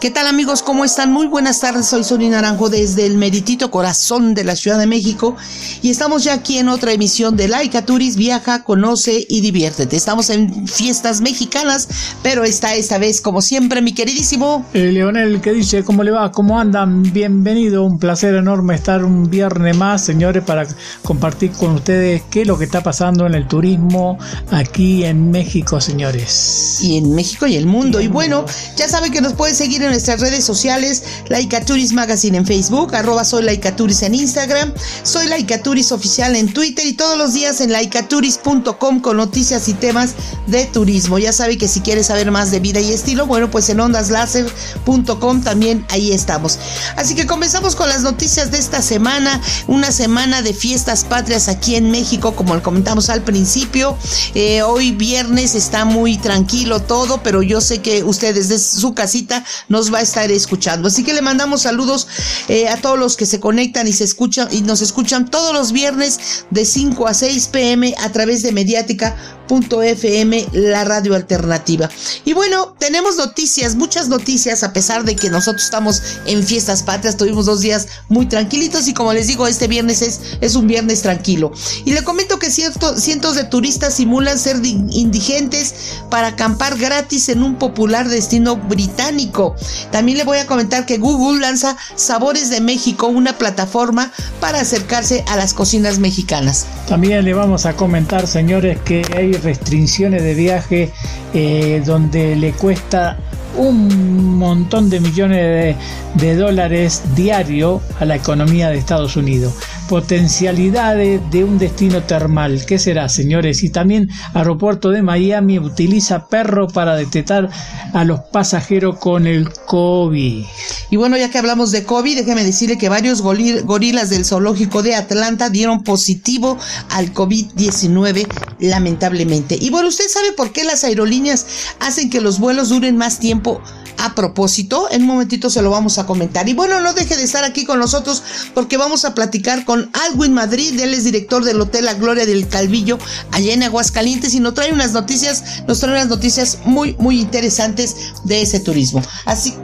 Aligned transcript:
¿Qué 0.00 0.12
tal 0.12 0.28
amigos? 0.28 0.62
¿Cómo 0.62 0.84
están? 0.84 1.12
Muy 1.12 1.26
buenas 1.26 1.58
tardes, 1.58 1.86
soy 1.86 2.04
Sonia 2.04 2.30
Naranjo 2.30 2.70
desde 2.70 3.04
el 3.04 3.16
meritito 3.16 3.72
corazón 3.72 4.32
de 4.32 4.44
la 4.44 4.54
Ciudad 4.54 4.78
de 4.78 4.86
México 4.86 5.34
y 5.82 5.90
estamos 5.90 6.22
ya 6.22 6.34
aquí 6.34 6.58
en 6.58 6.68
otra 6.68 6.92
emisión 6.92 7.36
de 7.36 7.48
Laika 7.48 7.84
Turis, 7.84 8.16
viaja, 8.16 8.62
conoce 8.62 9.26
y 9.28 9.40
diviértete. 9.40 9.96
Estamos 9.96 10.30
en 10.30 10.68
fiestas 10.68 11.20
mexicanas, 11.20 11.88
pero 12.22 12.44
está 12.44 12.76
esta 12.76 12.98
vez 12.98 13.20
como 13.20 13.42
siempre 13.42 13.82
mi 13.82 13.92
queridísimo... 13.92 14.64
Eh, 14.72 14.92
Leonel, 14.92 15.40
¿qué 15.40 15.52
dice? 15.52 15.82
¿Cómo 15.82 16.04
le 16.04 16.12
va? 16.12 16.30
¿Cómo 16.30 16.60
andan? 16.60 17.02
Bienvenido, 17.02 17.82
un 17.82 17.98
placer 17.98 18.36
enorme 18.36 18.76
estar 18.76 19.04
un 19.04 19.28
viernes 19.28 19.76
más, 19.76 20.04
señores, 20.04 20.44
para 20.44 20.64
compartir 21.02 21.50
con 21.50 21.72
ustedes 21.72 22.22
qué 22.30 22.42
es 22.42 22.46
lo 22.46 22.56
que 22.56 22.66
está 22.66 22.84
pasando 22.84 23.26
en 23.26 23.34
el 23.34 23.48
turismo 23.48 24.16
aquí 24.52 25.02
en 25.02 25.32
México, 25.32 25.80
señores. 25.80 26.78
Y 26.82 26.98
en 26.98 27.16
México 27.16 27.48
y 27.48 27.56
el 27.56 27.66
mundo. 27.66 28.00
Y 28.00 28.06
bueno, 28.06 28.44
ya 28.76 28.86
saben 28.86 29.10
que 29.10 29.20
nos 29.20 29.32
pueden 29.32 29.56
seguir 29.56 29.82
en 29.82 29.87
nuestras 29.90 30.20
redes 30.20 30.44
sociales, 30.44 31.02
Laicaturis 31.28 31.92
Magazine 31.92 32.38
en 32.38 32.46
Facebook, 32.46 32.94
arroba 32.94 33.24
soy 33.24 33.44
Laicaturis 33.44 34.02
en 34.02 34.14
Instagram, 34.14 34.72
soy 35.02 35.26
Laicaturis 35.26 35.92
oficial 35.92 36.36
en 36.36 36.52
Twitter 36.52 36.86
y 36.86 36.94
todos 36.94 37.18
los 37.18 37.34
días 37.34 37.60
en 37.60 37.72
laicaturis.com 37.72 39.00
con 39.00 39.16
noticias 39.16 39.68
y 39.68 39.74
temas 39.74 40.14
de 40.46 40.64
turismo. 40.66 41.18
Ya 41.18 41.32
sabe 41.32 41.58
que 41.58 41.68
si 41.68 41.80
quiere 41.80 42.02
saber 42.02 42.30
más 42.30 42.50
de 42.50 42.60
vida 42.60 42.80
y 42.80 42.92
estilo, 42.92 43.26
bueno, 43.26 43.50
pues 43.50 43.68
en 43.68 43.80
ondaslaser.com 43.80 45.42
también 45.42 45.84
ahí 45.90 46.12
estamos. 46.12 46.58
Así 46.96 47.14
que 47.14 47.26
comenzamos 47.26 47.76
con 47.76 47.88
las 47.88 48.02
noticias 48.02 48.50
de 48.50 48.58
esta 48.58 48.82
semana, 48.82 49.40
una 49.66 49.92
semana 49.92 50.42
de 50.42 50.54
fiestas 50.54 51.04
patrias 51.04 51.48
aquí 51.48 51.74
en 51.74 51.90
México, 51.90 52.34
como 52.34 52.54
lo 52.54 52.62
comentamos 52.62 53.10
al 53.10 53.22
principio. 53.22 53.96
Eh, 54.34 54.62
hoy 54.62 54.92
viernes 54.92 55.54
está 55.54 55.84
muy 55.84 56.16
tranquilo 56.16 56.80
todo, 56.80 57.22
pero 57.22 57.42
yo 57.42 57.60
sé 57.60 57.80
que 57.80 58.02
ustedes 58.02 58.38
desde 58.38 58.58
su 58.58 58.94
casita 58.94 59.44
no 59.68 59.77
nos 59.78 59.94
va 59.94 59.98
a 59.98 60.02
estar 60.02 60.28
escuchando. 60.32 60.88
Así 60.88 61.04
que 61.04 61.14
le 61.14 61.22
mandamos 61.22 61.62
saludos 61.62 62.08
eh, 62.48 62.68
a 62.68 62.78
todos 62.78 62.98
los 62.98 63.16
que 63.16 63.26
se 63.26 63.38
conectan 63.38 63.86
y 63.86 63.92
se 63.92 64.02
escuchan 64.02 64.48
y 64.50 64.62
nos 64.62 64.80
escuchan 64.80 65.30
todos 65.30 65.54
los 65.54 65.70
viernes 65.70 66.18
de 66.50 66.64
5 66.64 67.06
a 67.06 67.14
6 67.14 67.46
pm 67.48 67.94
a 67.98 68.10
través 68.10 68.42
de 68.42 68.50
Mediática 68.50 69.14
FM, 69.48 70.46
la 70.52 70.84
radio 70.84 71.14
alternativa. 71.14 71.88
Y 72.24 72.32
bueno, 72.32 72.74
tenemos 72.78 73.16
noticias, 73.16 73.76
muchas 73.76 74.08
noticias, 74.08 74.62
a 74.62 74.72
pesar 74.72 75.04
de 75.04 75.16
que 75.16 75.30
nosotros 75.30 75.64
estamos 75.64 76.02
en 76.26 76.44
fiestas 76.44 76.82
patrias, 76.82 77.16
tuvimos 77.16 77.46
dos 77.46 77.60
días 77.60 77.86
muy 78.08 78.26
tranquilitos 78.26 78.88
y 78.88 78.94
como 78.94 79.12
les 79.12 79.26
digo, 79.26 79.46
este 79.46 79.66
viernes 79.66 80.02
es, 80.02 80.20
es 80.40 80.54
un 80.54 80.66
viernes 80.66 81.02
tranquilo. 81.02 81.52
Y 81.84 81.92
le 81.92 82.02
comento 82.04 82.38
que 82.38 82.50
cientos 82.50 83.34
de 83.34 83.44
turistas 83.44 83.94
simulan 83.94 84.38
ser 84.38 84.56
indigentes 84.64 85.74
para 86.10 86.28
acampar 86.28 86.76
gratis 86.76 87.28
en 87.28 87.42
un 87.42 87.56
popular 87.56 88.08
destino 88.08 88.56
británico. 88.56 89.56
También 89.90 90.18
le 90.18 90.24
voy 90.24 90.38
a 90.38 90.46
comentar 90.46 90.86
que 90.86 90.98
Google 90.98 91.40
lanza 91.40 91.76
Sabores 91.94 92.50
de 92.50 92.60
México, 92.60 93.06
una 93.06 93.38
plataforma 93.38 94.12
para 94.40 94.60
acercarse 94.60 95.24
a 95.28 95.36
las 95.36 95.54
cocinas 95.54 95.98
mexicanas. 95.98 96.66
También 96.88 97.24
le 97.24 97.34
vamos 97.34 97.66
a 97.66 97.74
comentar, 97.74 98.26
señores, 98.26 98.78
que 98.84 99.02
hay 99.16 99.32
restricciones 99.32 100.22
de 100.22 100.34
viaje 100.34 100.92
eh, 101.34 101.82
donde 101.84 102.36
le 102.36 102.52
cuesta 102.52 103.18
un 103.56 104.36
montón 104.38 104.88
de 104.88 105.00
millones 105.00 105.76
de, 106.14 106.36
dólares 106.36 107.02
diario 107.14 107.80
a 107.98 108.04
la 108.04 108.16
economía 108.16 108.68
de 108.68 108.78
Estados 108.78 109.16
Unidos. 109.16 109.54
Potencialidades 109.88 111.20
de 111.30 111.44
un 111.44 111.58
destino 111.58 112.02
termal. 112.02 112.66
¿Qué 112.66 112.78
será, 112.78 113.08
señores? 113.08 113.62
Y 113.62 113.70
también 113.70 114.10
Aeropuerto 114.34 114.90
de 114.90 115.02
Miami 115.02 115.58
utiliza 115.58 116.28
perro 116.28 116.68
para 116.68 116.94
detectar 116.94 117.48
a 117.94 118.04
los 118.04 118.20
pasajeros 118.32 118.98
con 118.98 119.26
el 119.26 119.48
COVID. 119.66 120.44
Y 120.90 120.96
bueno, 120.96 121.16
ya 121.16 121.30
que 121.30 121.38
hablamos 121.38 121.70
de 121.70 121.84
COVID, 121.84 122.18
déjeme 122.18 122.44
decirle 122.44 122.76
que 122.76 122.90
varios 122.90 123.22
gorilas 123.22 124.10
del 124.10 124.26
zoológico 124.26 124.82
de 124.82 124.94
Atlanta 124.94 125.48
dieron 125.48 125.82
positivo 125.82 126.58
al 126.90 127.14
COVID-19, 127.14 128.26
lamentablemente. 128.60 129.56
Y 129.58 129.70
bueno, 129.70 129.88
¿usted 129.88 130.08
sabe 130.08 130.32
por 130.32 130.52
qué 130.52 130.64
las 130.64 130.84
aerolíneas 130.84 131.46
hacen 131.80 132.10
que 132.10 132.20
los 132.20 132.38
vuelos 132.38 132.68
duren 132.68 132.98
más 132.98 133.18
tiempo? 133.20 133.62
A 133.98 134.14
propósito. 134.14 134.88
En 134.90 135.02
un 135.02 135.08
momentito 135.08 135.50
se 135.50 135.62
lo 135.62 135.70
vamos 135.70 135.98
a 135.98 136.06
comentar. 136.06 136.48
Y 136.48 136.54
bueno, 136.54 136.80
no 136.80 136.94
deje 136.94 137.16
de 137.16 137.24
estar 137.24 137.44
aquí 137.44 137.64
con 137.64 137.78
nosotros 137.78 138.22
porque 138.54 138.76
vamos 138.76 139.04
a 139.04 139.14
platicar 139.14 139.64
con 139.64 139.90
Alwin 140.06 140.32
Madrid. 140.32 140.78
Él 140.80 140.94
es 140.94 141.04
director 141.04 141.44
del 141.44 141.60
Hotel 141.60 141.84
La 141.84 141.94
Gloria 141.94 142.26
del 142.26 142.48
Calvillo, 142.48 142.98
allá 143.32 143.52
en 143.52 143.62
Aguascalientes, 143.62 144.34
y 144.34 144.40
nos 144.40 144.54
trae 144.54 144.72
unas 144.72 144.92
noticias, 144.92 145.62
nos 145.66 145.80
trae 145.80 145.92
unas 145.92 146.08
noticias 146.08 146.58
muy, 146.64 146.96
muy 146.98 147.20
interesantes 147.20 147.96
de 148.24 148.42
ese 148.42 148.60
turismo. 148.60 149.02
Así 149.24 149.54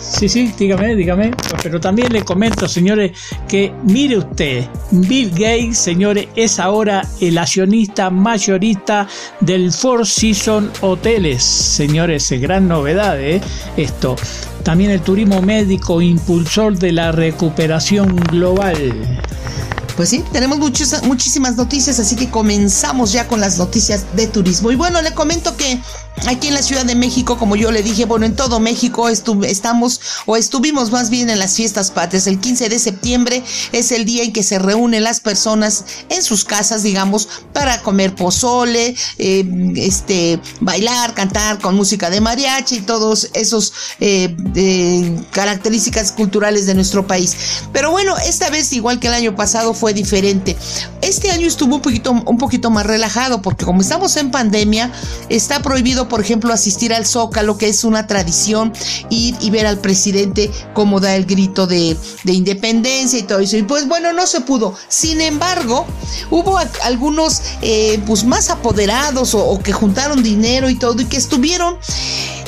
Sí, 0.00 0.28
sí, 0.28 0.54
dígame, 0.56 0.94
dígame. 0.94 1.32
Pero 1.62 1.80
también 1.80 2.12
le 2.12 2.24
comento, 2.24 2.68
señores, 2.68 3.12
que 3.48 3.72
mire 3.84 4.18
usted, 4.18 4.64
Bill 4.90 5.30
Gates, 5.30 5.78
señores, 5.78 6.28
es 6.36 6.58
ahora 6.58 7.06
el 7.20 7.38
accionista 7.38 8.10
mayorista 8.10 9.08
del 9.40 9.72
Four 9.72 10.06
Seasons 10.06 10.70
Hoteles. 10.80 11.42
Señores, 11.42 12.30
es 12.30 12.40
gran 12.40 12.68
novedad, 12.68 13.20
¿eh? 13.20 13.40
Esto. 13.76 14.16
También 14.62 14.90
el 14.90 15.00
turismo 15.00 15.42
médico, 15.42 16.00
impulsor 16.00 16.78
de 16.78 16.92
la 16.92 17.12
recuperación 17.12 18.16
global. 18.16 19.20
Pues 19.96 20.08
sí, 20.08 20.24
tenemos 20.32 20.58
muchísimas 20.58 21.56
noticias, 21.56 22.00
así 22.00 22.16
que 22.16 22.28
comenzamos 22.28 23.12
ya 23.12 23.28
con 23.28 23.40
las 23.40 23.58
noticias 23.58 24.06
de 24.16 24.26
turismo. 24.26 24.72
Y 24.72 24.74
bueno, 24.74 25.00
le 25.02 25.14
comento 25.14 25.56
que 25.56 25.78
Aquí 26.26 26.48
en 26.48 26.54
la 26.54 26.62
Ciudad 26.62 26.86
de 26.86 26.94
México, 26.94 27.36
como 27.36 27.54
yo 27.54 27.70
le 27.70 27.82
dije, 27.82 28.06
bueno, 28.06 28.24
en 28.24 28.34
todo 28.34 28.58
México 28.58 29.08
estamos 29.08 30.00
o 30.24 30.36
estuvimos 30.36 30.90
más 30.90 31.10
bien 31.10 31.28
en 31.28 31.38
las 31.38 31.54
fiestas 31.54 31.90
patrias. 31.90 32.26
El 32.26 32.40
15 32.40 32.68
de 32.70 32.78
septiembre 32.78 33.42
es 33.72 33.92
el 33.92 34.06
día 34.06 34.22
en 34.22 34.32
que 34.32 34.42
se 34.42 34.58
reúnen 34.58 35.02
las 35.02 35.20
personas 35.20 35.84
en 36.08 36.22
sus 36.22 36.44
casas, 36.44 36.82
digamos, 36.82 37.28
para 37.52 37.82
comer 37.82 38.14
pozole, 38.14 38.96
eh, 39.18 39.72
este, 39.76 40.40
bailar, 40.60 41.12
cantar 41.12 41.58
con 41.58 41.74
música 41.74 42.08
de 42.08 42.22
mariachi 42.22 42.76
y 42.76 42.80
todos 42.80 43.28
esos 43.34 43.74
eh, 44.00 44.34
características 45.30 46.12
culturales 46.12 46.64
de 46.64 46.74
nuestro 46.74 47.06
país. 47.06 47.36
Pero 47.72 47.90
bueno, 47.90 48.16
esta 48.16 48.48
vez, 48.48 48.72
igual 48.72 48.98
que 48.98 49.08
el 49.08 49.14
año 49.14 49.36
pasado, 49.36 49.74
fue 49.74 49.92
diferente. 49.92 50.56
Este 51.02 51.32
año 51.32 51.46
estuvo 51.46 51.74
un 51.74 51.82
poquito, 51.82 52.12
un 52.12 52.38
poquito 52.38 52.70
más 52.70 52.86
relajado 52.86 53.42
porque 53.42 53.66
como 53.66 53.82
estamos 53.82 54.16
en 54.16 54.30
pandemia, 54.30 54.90
está 55.28 55.60
prohibido 55.60 56.03
por 56.08 56.20
ejemplo, 56.20 56.52
asistir 56.52 56.92
al 56.94 57.06
Zócalo, 57.06 57.58
que 57.58 57.68
es 57.68 57.84
una 57.84 58.06
tradición, 58.06 58.72
ir 59.10 59.34
y 59.40 59.50
ver 59.50 59.66
al 59.66 59.78
presidente 59.78 60.50
cómo 60.72 61.00
da 61.00 61.14
el 61.16 61.26
grito 61.26 61.66
de, 61.66 61.96
independencia 62.24 63.18
y 63.18 63.22
todo 63.22 63.40
eso. 63.40 63.56
Y 63.56 63.62
pues 63.62 63.86
bueno, 63.86 64.12
no 64.12 64.26
se 64.26 64.40
pudo. 64.40 64.74
Sin 64.88 65.20
embargo, 65.20 65.86
hubo 66.30 66.58
algunos 66.82 67.42
eh, 67.62 68.00
pues 68.06 68.24
más 68.24 68.50
apoderados 68.50 69.34
o 69.34 69.58
que 69.60 69.72
juntaron 69.72 70.22
dinero 70.22 70.68
y 70.68 70.76
todo 70.76 71.00
y 71.00 71.06
que 71.06 71.16
estuvieron 71.16 71.76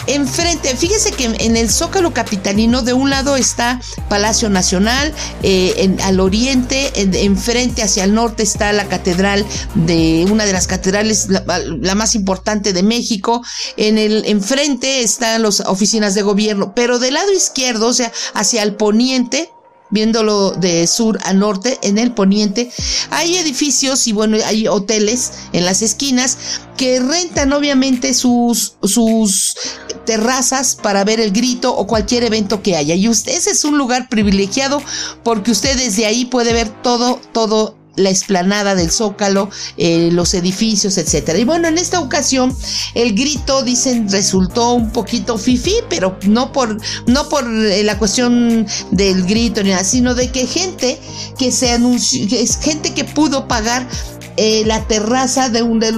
Enfrente, 0.06 0.76
fíjese 0.76 1.12
que 1.12 1.24
en 1.24 1.56
el 1.56 1.70
Zócalo 1.70 2.12
Capitalino 2.12 2.82
de 2.82 2.92
un 2.92 3.10
lado 3.10 3.36
está 3.36 3.80
Palacio 4.08 4.48
Nacional, 4.48 5.12
eh, 5.42 5.96
al 6.02 6.20
oriente, 6.20 6.92
enfrente 7.24 7.82
hacia 7.82 8.04
el 8.04 8.14
norte 8.14 8.42
está 8.42 8.72
la 8.72 8.86
catedral 8.86 9.44
de 9.74 10.26
una 10.30 10.44
de 10.44 10.52
las 10.52 10.66
catedrales, 10.66 11.28
la, 11.28 11.94
más 11.94 12.14
importante 12.14 12.72
de 12.72 12.82
México. 12.82 13.42
En 13.76 13.98
el 13.98 14.24
enfrente 14.26 15.02
están 15.02 15.42
las 15.42 15.60
oficinas 15.60 16.14
de 16.14 16.22
gobierno, 16.22 16.72
pero 16.74 16.98
del 16.98 17.14
lado 17.14 17.32
izquierdo, 17.32 17.88
o 17.88 17.94
sea, 17.94 18.12
hacia 18.34 18.62
el 18.62 18.74
poniente, 18.74 19.52
viéndolo 19.90 20.50
de 20.50 20.86
sur 20.86 21.18
a 21.24 21.32
norte, 21.32 21.78
en 21.82 21.98
el 21.98 22.12
poniente, 22.12 22.70
hay 23.10 23.36
edificios 23.36 24.06
y 24.06 24.12
bueno, 24.12 24.36
hay 24.44 24.66
hoteles 24.68 25.32
en 25.52 25.64
las 25.64 25.82
esquinas 25.82 26.38
que 26.76 27.00
rentan 27.00 27.52
obviamente 27.52 28.14
sus, 28.14 28.74
sus 28.82 29.56
terrazas 30.04 30.76
para 30.76 31.04
ver 31.04 31.20
el 31.20 31.32
grito 31.32 31.74
o 31.74 31.86
cualquier 31.86 32.24
evento 32.24 32.62
que 32.62 32.76
haya. 32.76 32.94
Y 32.94 33.08
usted, 33.08 33.32
ese 33.32 33.50
es 33.50 33.64
un 33.64 33.78
lugar 33.78 34.08
privilegiado 34.08 34.82
porque 35.22 35.50
usted 35.50 35.76
desde 35.76 36.06
ahí 36.06 36.26
puede 36.26 36.52
ver 36.52 36.68
todo, 36.82 37.20
todo 37.32 37.76
la 37.96 38.10
explanada 38.10 38.74
del 38.74 38.90
Zócalo, 38.90 39.50
eh, 39.76 40.10
los 40.12 40.34
edificios, 40.34 40.98
etcétera. 40.98 41.38
Y 41.38 41.44
bueno, 41.44 41.68
en 41.68 41.78
esta 41.78 42.00
ocasión 42.00 42.56
el 42.94 43.14
grito, 43.14 43.62
dicen, 43.62 44.08
resultó 44.10 44.72
un 44.72 44.90
poquito 44.90 45.38
fifí, 45.38 45.74
pero 45.88 46.18
no 46.26 46.52
por, 46.52 46.76
no 47.06 47.28
por 47.28 47.44
eh, 47.44 47.82
la 47.82 47.98
cuestión 47.98 48.66
del 48.90 49.24
grito 49.24 49.62
ni 49.62 49.70
nada, 49.70 49.84
sino 49.84 50.14
de 50.14 50.30
que 50.30 50.46
gente 50.46 50.98
que 51.38 51.50
se 51.50 51.72
anunció, 51.72 52.26
es 52.38 52.58
gente 52.58 52.94
que 52.94 53.04
pudo 53.04 53.48
pagar 53.48 53.86
eh, 54.36 54.64
la 54.66 54.86
terraza 54.86 55.48
de, 55.48 55.62
un 55.62 55.80
de, 55.80 55.92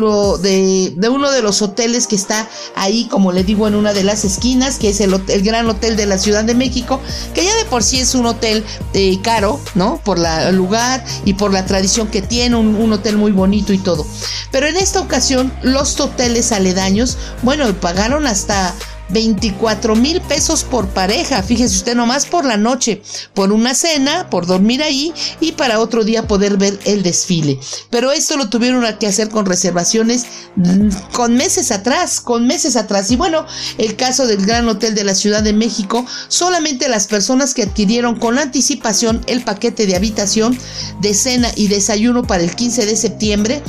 de, 0.97 1.09
uno 1.09 1.31
de 1.31 1.43
los 1.43 1.63
hoteles 1.63 2.07
que 2.07 2.17
está 2.17 2.49
ahí, 2.77 3.07
como 3.07 3.33
le 3.33 3.45
digo, 3.45 3.67
en 3.67 3.75
una 3.75 3.93
de 3.93 4.05
las 4.05 4.25
esquinas, 4.25 4.79
que 4.79 4.91
es 4.91 5.01
el, 5.01 5.21
el 5.29 5.43
gran 5.43 5.69
hotel 5.69 5.97
de 5.97 6.07
la 6.07 6.19
Ciudad 6.19 6.45
de 6.45 6.55
México, 6.55 7.01
que 7.35 7.45
ya 7.45 7.55
de 7.57 7.65
por 7.65 7.83
sí 7.83 7.99
es 8.01 8.15
un 8.15 8.27
hotel 8.27 8.65
eh, 8.93 9.19
caro, 9.23 9.61
¿no? 9.75 10.01
Por 10.05 10.19
la, 10.19 10.49
el 10.49 10.57
lugar 10.57 11.05
y 11.25 11.35
por 11.35 11.53
la 11.53 11.67
tradición 11.67 12.09
que 12.09 12.23
tiene, 12.23 12.57
un, 12.57 12.75
un 12.77 12.93
hotel 12.93 13.17
muy 13.17 13.33
bonito 13.33 13.73
y 13.73 13.79
todo. 13.79 14.07
Pero 14.51 14.67
en 14.67 14.77
esta 14.77 15.01
ocasión, 15.01 15.53
los 15.63 15.99
hoteles 16.01 16.53
aledaños, 16.53 17.19
bueno, 17.43 17.73
pagaron 17.81 18.27
hasta 18.27 18.75
24 19.11 19.97
mil 19.97 20.21
pesos 20.23 20.65
por 20.65 20.89
pareja, 20.89 21.43
fíjese 21.43 21.77
usted 21.77 21.95
nomás 21.95 22.27
por 22.27 22.45
la 22.45 22.57
noche, 22.57 23.03
por 23.35 23.53
una 23.53 23.75
cena, 23.75 24.29
por 24.31 24.47
dormir 24.47 24.83
ahí 24.83 25.13
y 25.41 25.53
para 25.53 25.81
otro 25.81 26.05
día 26.05 26.27
poder 26.27 26.57
ver 26.57 26.79
el 26.85 27.03
desfile. 27.03 27.59
Pero 27.91 28.13
esto 28.13 28.37
lo 28.37 28.49
tuvieron 28.49 28.85
que 28.99 29.07
hacer 29.07 29.29
con 29.29 29.47
reservaciones 29.47 30.27
mm, 30.57 30.89
con 31.13 31.35
meses 31.35 31.71
atrás, 31.71 32.21
con 32.21 32.47
meses 32.47 32.77
atrás. 32.77 33.11
Y 33.11 33.17
bueno, 33.17 33.47
el 33.79 33.97
caso 33.97 34.27
del 34.27 34.45
Gran 34.45 34.69
Hotel 34.69 34.95
de 34.95 35.05
la 35.05 35.15
Ciudad 35.15 35.43
de 35.43 35.53
México, 35.53 36.05
solamente 36.29 36.89
las 36.89 37.07
personas 37.07 37.55
que 37.55 37.63
adquirieron 37.63 38.19
con 38.19 38.39
anticipación 38.39 39.23
el 39.27 39.43
paquete 39.43 39.87
de 39.87 39.97
habitación, 39.97 40.59
de 41.01 41.15
cena 41.15 41.51
y 41.57 41.69
desayuno 41.69 42.23
para 42.25 42.43
el 42.43 42.55
15 42.55 42.87
de 42.87 42.97
septiembre, 42.97 43.63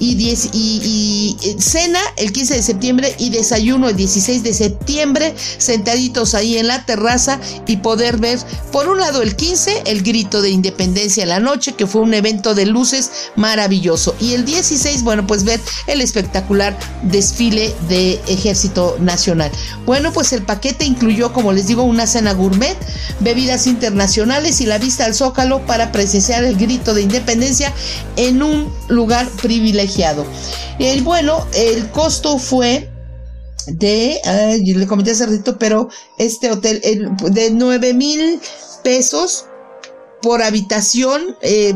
y, 0.00 0.14
10, 0.14 0.50
y, 0.54 1.36
eh, 1.42 1.56
cena 1.60 2.00
el 2.16 2.32
15 2.32 2.54
de 2.54 2.62
septiembre 2.62 3.14
y 3.18 3.30
desayuno 3.30 3.88
el 3.88 3.96
16 3.96 4.42
de 4.42 4.54
septiembre, 4.54 5.34
sentaditos 5.58 6.34
ahí 6.34 6.56
en 6.56 6.66
la 6.66 6.84
terraza 6.84 7.38
y 7.66 7.76
poder 7.76 8.16
ver, 8.16 8.38
por 8.72 8.88
un 8.88 8.98
lado 8.98 9.22
el 9.22 9.36
15, 9.36 9.82
el 9.86 10.02
grito 10.02 10.40
de 10.40 10.50
independencia 10.50 11.22
en 11.22 11.28
la 11.28 11.38
noche, 11.38 11.74
que 11.74 11.86
fue 11.86 12.00
un 12.00 12.14
evento 12.14 12.54
de 12.54 12.66
luces 12.66 13.10
maravilloso, 13.36 14.16
y 14.18 14.32
el 14.32 14.44
16, 14.44 15.02
bueno, 15.02 15.26
pues 15.26 15.44
ver 15.44 15.60
el 15.86 16.00
espectacular 16.00 16.76
desfile 17.02 17.72
de 17.88 18.14
Ejército 18.26 18.96
Nacional. 19.00 19.50
Bueno, 19.84 20.12
pues 20.12 20.32
el 20.32 20.42
paquete 20.42 20.86
incluyó, 20.86 21.32
como 21.32 21.52
les 21.52 21.66
digo, 21.66 21.82
una 21.82 22.06
cena 22.06 22.32
gourmet, 22.32 22.76
bebidas 23.20 23.66
internacionales 23.66 24.62
y 24.62 24.66
la 24.66 24.78
vista 24.78 25.04
al 25.04 25.14
zócalo 25.14 25.66
para 25.66 25.92
presenciar 25.92 26.42
el 26.44 26.56
grito 26.56 26.94
de 26.94 27.02
independencia 27.02 27.72
en 28.16 28.42
un 28.42 28.72
lugar 28.88 29.28
privilegiado 29.42 29.89
y 30.78 31.00
bueno, 31.00 31.46
el 31.54 31.90
costo 31.90 32.38
fue 32.38 32.90
de, 33.66 34.20
yo 34.64 34.78
le 34.78 34.86
comenté 34.86 35.12
hace 35.12 35.26
ratito, 35.26 35.58
pero 35.58 35.88
este 36.18 36.50
hotel 36.50 36.80
de 37.30 37.50
9 37.50 37.94
mil 37.94 38.40
pesos 38.82 39.46
por 40.22 40.42
habitación, 40.42 41.36
eh, 41.42 41.74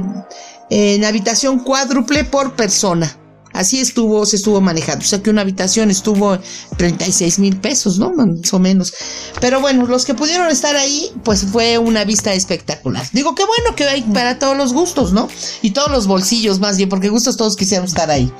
en 0.70 1.04
habitación 1.04 1.60
cuádruple 1.60 2.24
por 2.24 2.56
persona. 2.56 3.18
Así 3.54 3.80
estuvo, 3.80 4.26
se 4.26 4.36
estuvo 4.36 4.60
manejando. 4.60 5.04
O 5.04 5.08
sea 5.08 5.22
que 5.22 5.30
una 5.30 5.42
habitación 5.42 5.90
estuvo 5.90 6.36
36 6.76 7.38
mil 7.38 7.56
pesos, 7.56 7.98
¿no? 7.98 8.12
Más 8.12 8.52
o 8.52 8.58
menos. 8.58 8.92
Pero 9.40 9.60
bueno, 9.60 9.86
los 9.86 10.04
que 10.04 10.12
pudieron 10.14 10.48
estar 10.48 10.76
ahí, 10.76 11.12
pues 11.22 11.44
fue 11.44 11.78
una 11.78 12.04
vista 12.04 12.34
espectacular. 12.34 13.06
Digo, 13.12 13.34
qué 13.34 13.44
bueno 13.44 13.76
que 13.76 13.84
hay 13.84 14.02
para 14.02 14.38
todos 14.40 14.56
los 14.56 14.72
gustos, 14.72 15.12
¿no? 15.12 15.28
Y 15.62 15.70
todos 15.70 15.90
los 15.90 16.06
bolsillos 16.08 16.58
más 16.58 16.76
bien, 16.76 16.88
porque 16.88 17.08
gustos 17.08 17.36
todos 17.36 17.56
quisieron 17.56 17.86
estar 17.86 18.10
ahí. 18.10 18.30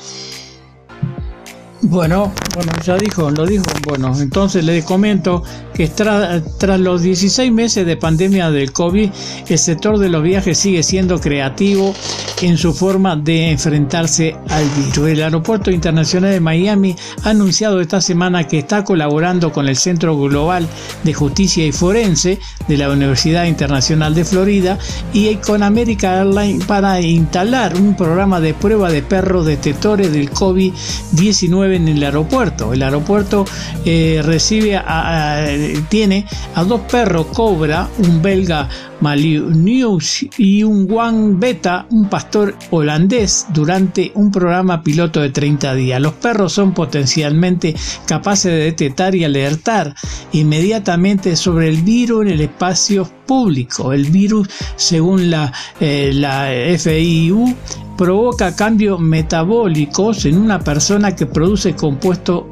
Bueno, 1.87 2.33
bueno, 2.55 2.73
ya 2.83 2.97
dijo, 2.97 3.31
lo 3.31 3.45
dijo. 3.45 3.65
Bueno, 3.87 4.11
entonces 4.19 4.65
le 4.65 4.83
comento 4.83 5.43
que 5.75 5.89
tras 5.89 6.81
los 6.81 7.03
16 7.03 7.53
meses 7.53 7.85
de 7.85 7.99
pandemia 7.99 8.51
del 8.51 8.73
COVID, 8.73 9.11
el 9.49 9.59
sector 9.59 9.99
de 9.99 10.09
los 10.09 10.23
viajes 10.23 10.57
sigue 10.57 10.83
siendo 10.83 11.21
creativo 11.21 11.95
en 12.41 12.57
su 12.57 12.73
forma 12.73 13.17
de 13.17 13.51
enfrentarse 13.51 14.35
al 14.49 14.65
virus. 14.71 15.09
El 15.09 15.23
Aeropuerto 15.23 15.71
Internacional 15.71 16.31
de 16.31 16.41
Miami 16.41 16.97
ha 17.23 17.31
anunciado 17.31 17.81
esta 17.81 18.01
semana 18.01 18.45
que 18.45 18.61
está 18.61 18.83
colaborando 18.83 19.53
con 19.53 19.69
el 19.69 19.77
Centro 19.77 20.19
Global 20.19 20.67
de 21.03 21.13
Justicia 21.13 21.67
y 21.67 21.73
Forense 21.73 22.39
de 22.67 22.77
la 22.79 22.91
Universidad 22.91 23.45
Internacional 23.45 24.15
de 24.15 24.25
Florida 24.25 24.79
y 25.13 25.35
con 25.37 25.63
American 25.63 26.29
Airlines 26.29 26.65
para 26.65 27.01
instalar 27.03 27.77
un 27.77 27.95
programa 27.95 28.41
de 28.41 28.55
prueba 28.55 28.91
de 28.91 29.03
perros 29.03 29.45
detectores 29.45 30.13
del 30.13 30.31
COVID-19 30.31 31.74
en 31.75 31.89
el 31.89 32.03
aeropuerto. 32.03 32.73
El 32.73 32.83
aeropuerto 32.83 33.45
eh, 33.85 34.21
recibe 34.25 34.81
tiene 35.89 36.27
a 36.55 36.65
dos 36.65 36.81
perros 36.83 37.27
Cobra, 37.33 37.89
un 37.99 38.23
belga 38.23 38.69
News 39.05 40.27
y 40.39 40.63
un 40.63 40.91
One 40.91 41.35
Beta, 41.37 41.87
un 41.91 42.09
pastor 42.09 42.57
holandés, 42.71 43.47
durante 43.53 44.11
un 44.15 44.31
programa 44.31 44.83
piloto 44.83 45.21
de 45.21 45.29
30 45.29 45.75
días. 45.75 46.01
Los 46.01 46.15
perros 46.15 46.55
son 46.55 46.73
potencialmente 46.73 47.75
capaces 48.07 48.51
de 48.51 48.59
detectar 48.59 49.15
y 49.15 49.25
alertar 49.25 49.95
inmediatamente 50.33 51.37
sobre 51.37 51.69
el 51.69 51.83
virus 51.83 52.23
en 52.23 52.33
el 52.33 52.41
espacio 52.41 53.07
público. 53.27 53.93
El 53.93 54.07
virus, 54.07 54.49
según 54.77 55.31
la, 55.31 55.53
eh, 55.81 56.11
la 56.15 56.49
FIU, 56.79 57.55
provoca 57.97 58.57
cambios 58.57 59.01
metabólicos 59.01 60.25
en 60.25 60.39
una 60.39 60.61
persona 60.61 61.15
que 61.15 61.27
produce 61.27 61.75
compuestos 61.75 62.45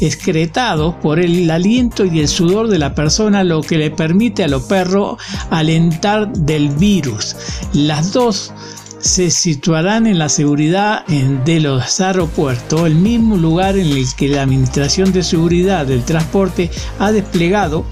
excretados 0.00 0.94
por 0.96 1.20
el 1.20 1.50
aliento 1.50 2.04
y 2.04 2.20
el 2.20 2.28
sudor 2.28 2.68
de 2.68 2.78
la 2.78 2.94
persona, 2.94 3.44
lo 3.44 3.60
que 3.62 3.78
le 3.78 3.90
permite 3.90 4.44
a 4.44 4.48
los 4.48 4.62
perros 4.64 5.18
alentar 5.50 6.32
del 6.32 6.70
virus. 6.70 7.36
Las 7.72 8.12
dos 8.12 8.52
se 8.98 9.30
situarán 9.30 10.06
en 10.06 10.18
la 10.18 10.28
seguridad 10.28 11.06
de 11.06 11.60
los 11.60 12.00
aeropuertos, 12.00 12.86
el 12.86 12.96
mismo 12.96 13.36
lugar 13.36 13.76
en 13.76 13.86
el 13.86 14.04
que 14.16 14.28
la 14.28 14.42
Administración 14.42 15.12
de 15.12 15.22
Seguridad 15.22 15.86
del 15.86 16.02
Transporte 16.02 16.70
ha 16.98 17.12
desplegado 17.12 17.84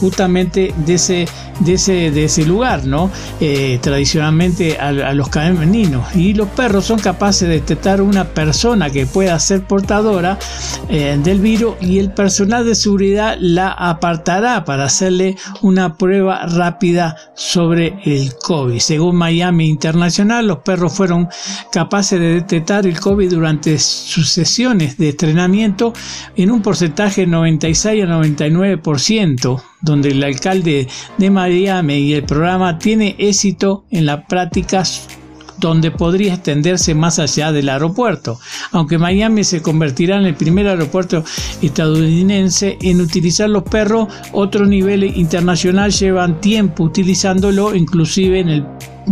justamente 0.00 0.74
de 0.86 0.94
ese 0.94 1.26
de 1.60 1.74
ese, 1.74 2.10
de 2.10 2.24
ese 2.24 2.44
lugar, 2.44 2.86
¿no? 2.86 3.10
Eh, 3.40 3.78
tradicionalmente 3.80 4.78
a, 4.78 5.12
los 5.12 5.28
caninos. 5.28 6.14
Y 6.14 6.34
los 6.34 6.48
perros 6.48 6.86
son 6.86 6.98
capaces 6.98 7.48
de 7.48 7.54
detectar 7.54 8.00
una 8.00 8.24
persona 8.24 8.90
que 8.90 9.06
pueda 9.06 9.38
ser 9.38 9.62
portadora 9.62 10.38
eh, 10.88 11.18
del 11.22 11.40
virus 11.40 11.76
y 11.80 11.98
el 11.98 12.12
personal 12.12 12.64
de 12.64 12.74
seguridad 12.74 13.36
la 13.38 13.70
apartará 13.70 14.64
para 14.64 14.84
hacerle 14.84 15.36
una 15.62 15.96
prueba 15.96 16.46
rápida 16.46 17.16
sobre 17.34 17.98
el 18.04 18.34
COVID. 18.42 18.78
Según 18.78 19.16
Miami 19.16 19.68
Internacional, 19.68 20.46
los 20.46 20.58
perros 20.58 20.92
fueron 20.92 21.28
capaces 21.70 22.18
de 22.18 22.34
detectar 22.34 22.86
el 22.86 22.98
COVID 22.98 23.30
durante 23.30 23.78
sus 23.78 24.28
sesiones 24.28 24.96
de 24.96 25.10
entrenamiento 25.10 25.92
en 26.36 26.50
un 26.50 26.62
porcentaje 26.62 27.26
96 27.26 28.04
a 28.04 28.06
99% 28.06 29.69
donde 29.82 30.10
el 30.10 30.22
alcalde 30.22 30.88
de 31.18 31.30
Miami 31.30 31.94
y 31.94 32.14
el 32.14 32.24
programa 32.24 32.78
tiene 32.78 33.16
éxito 33.18 33.84
en 33.90 34.06
las 34.06 34.24
prácticas 34.26 35.08
donde 35.60 35.90
podría 35.90 36.34
extenderse 36.34 36.94
más 36.94 37.18
allá 37.18 37.52
del 37.52 37.68
aeropuerto, 37.68 38.40
aunque 38.72 38.98
Miami 38.98 39.44
se 39.44 39.62
convertirá 39.62 40.16
en 40.16 40.24
el 40.24 40.34
primer 40.34 40.66
aeropuerto 40.66 41.22
estadounidense 41.60 42.78
en 42.80 43.00
utilizar 43.00 43.48
los 43.50 43.64
perros, 43.64 44.08
otros 44.32 44.66
niveles 44.66 45.16
internacionales 45.16 46.00
llevan 46.00 46.40
tiempo 46.40 46.84
utilizándolo, 46.84 47.74
inclusive 47.74 48.40
en 48.40 48.48
el 48.48 48.66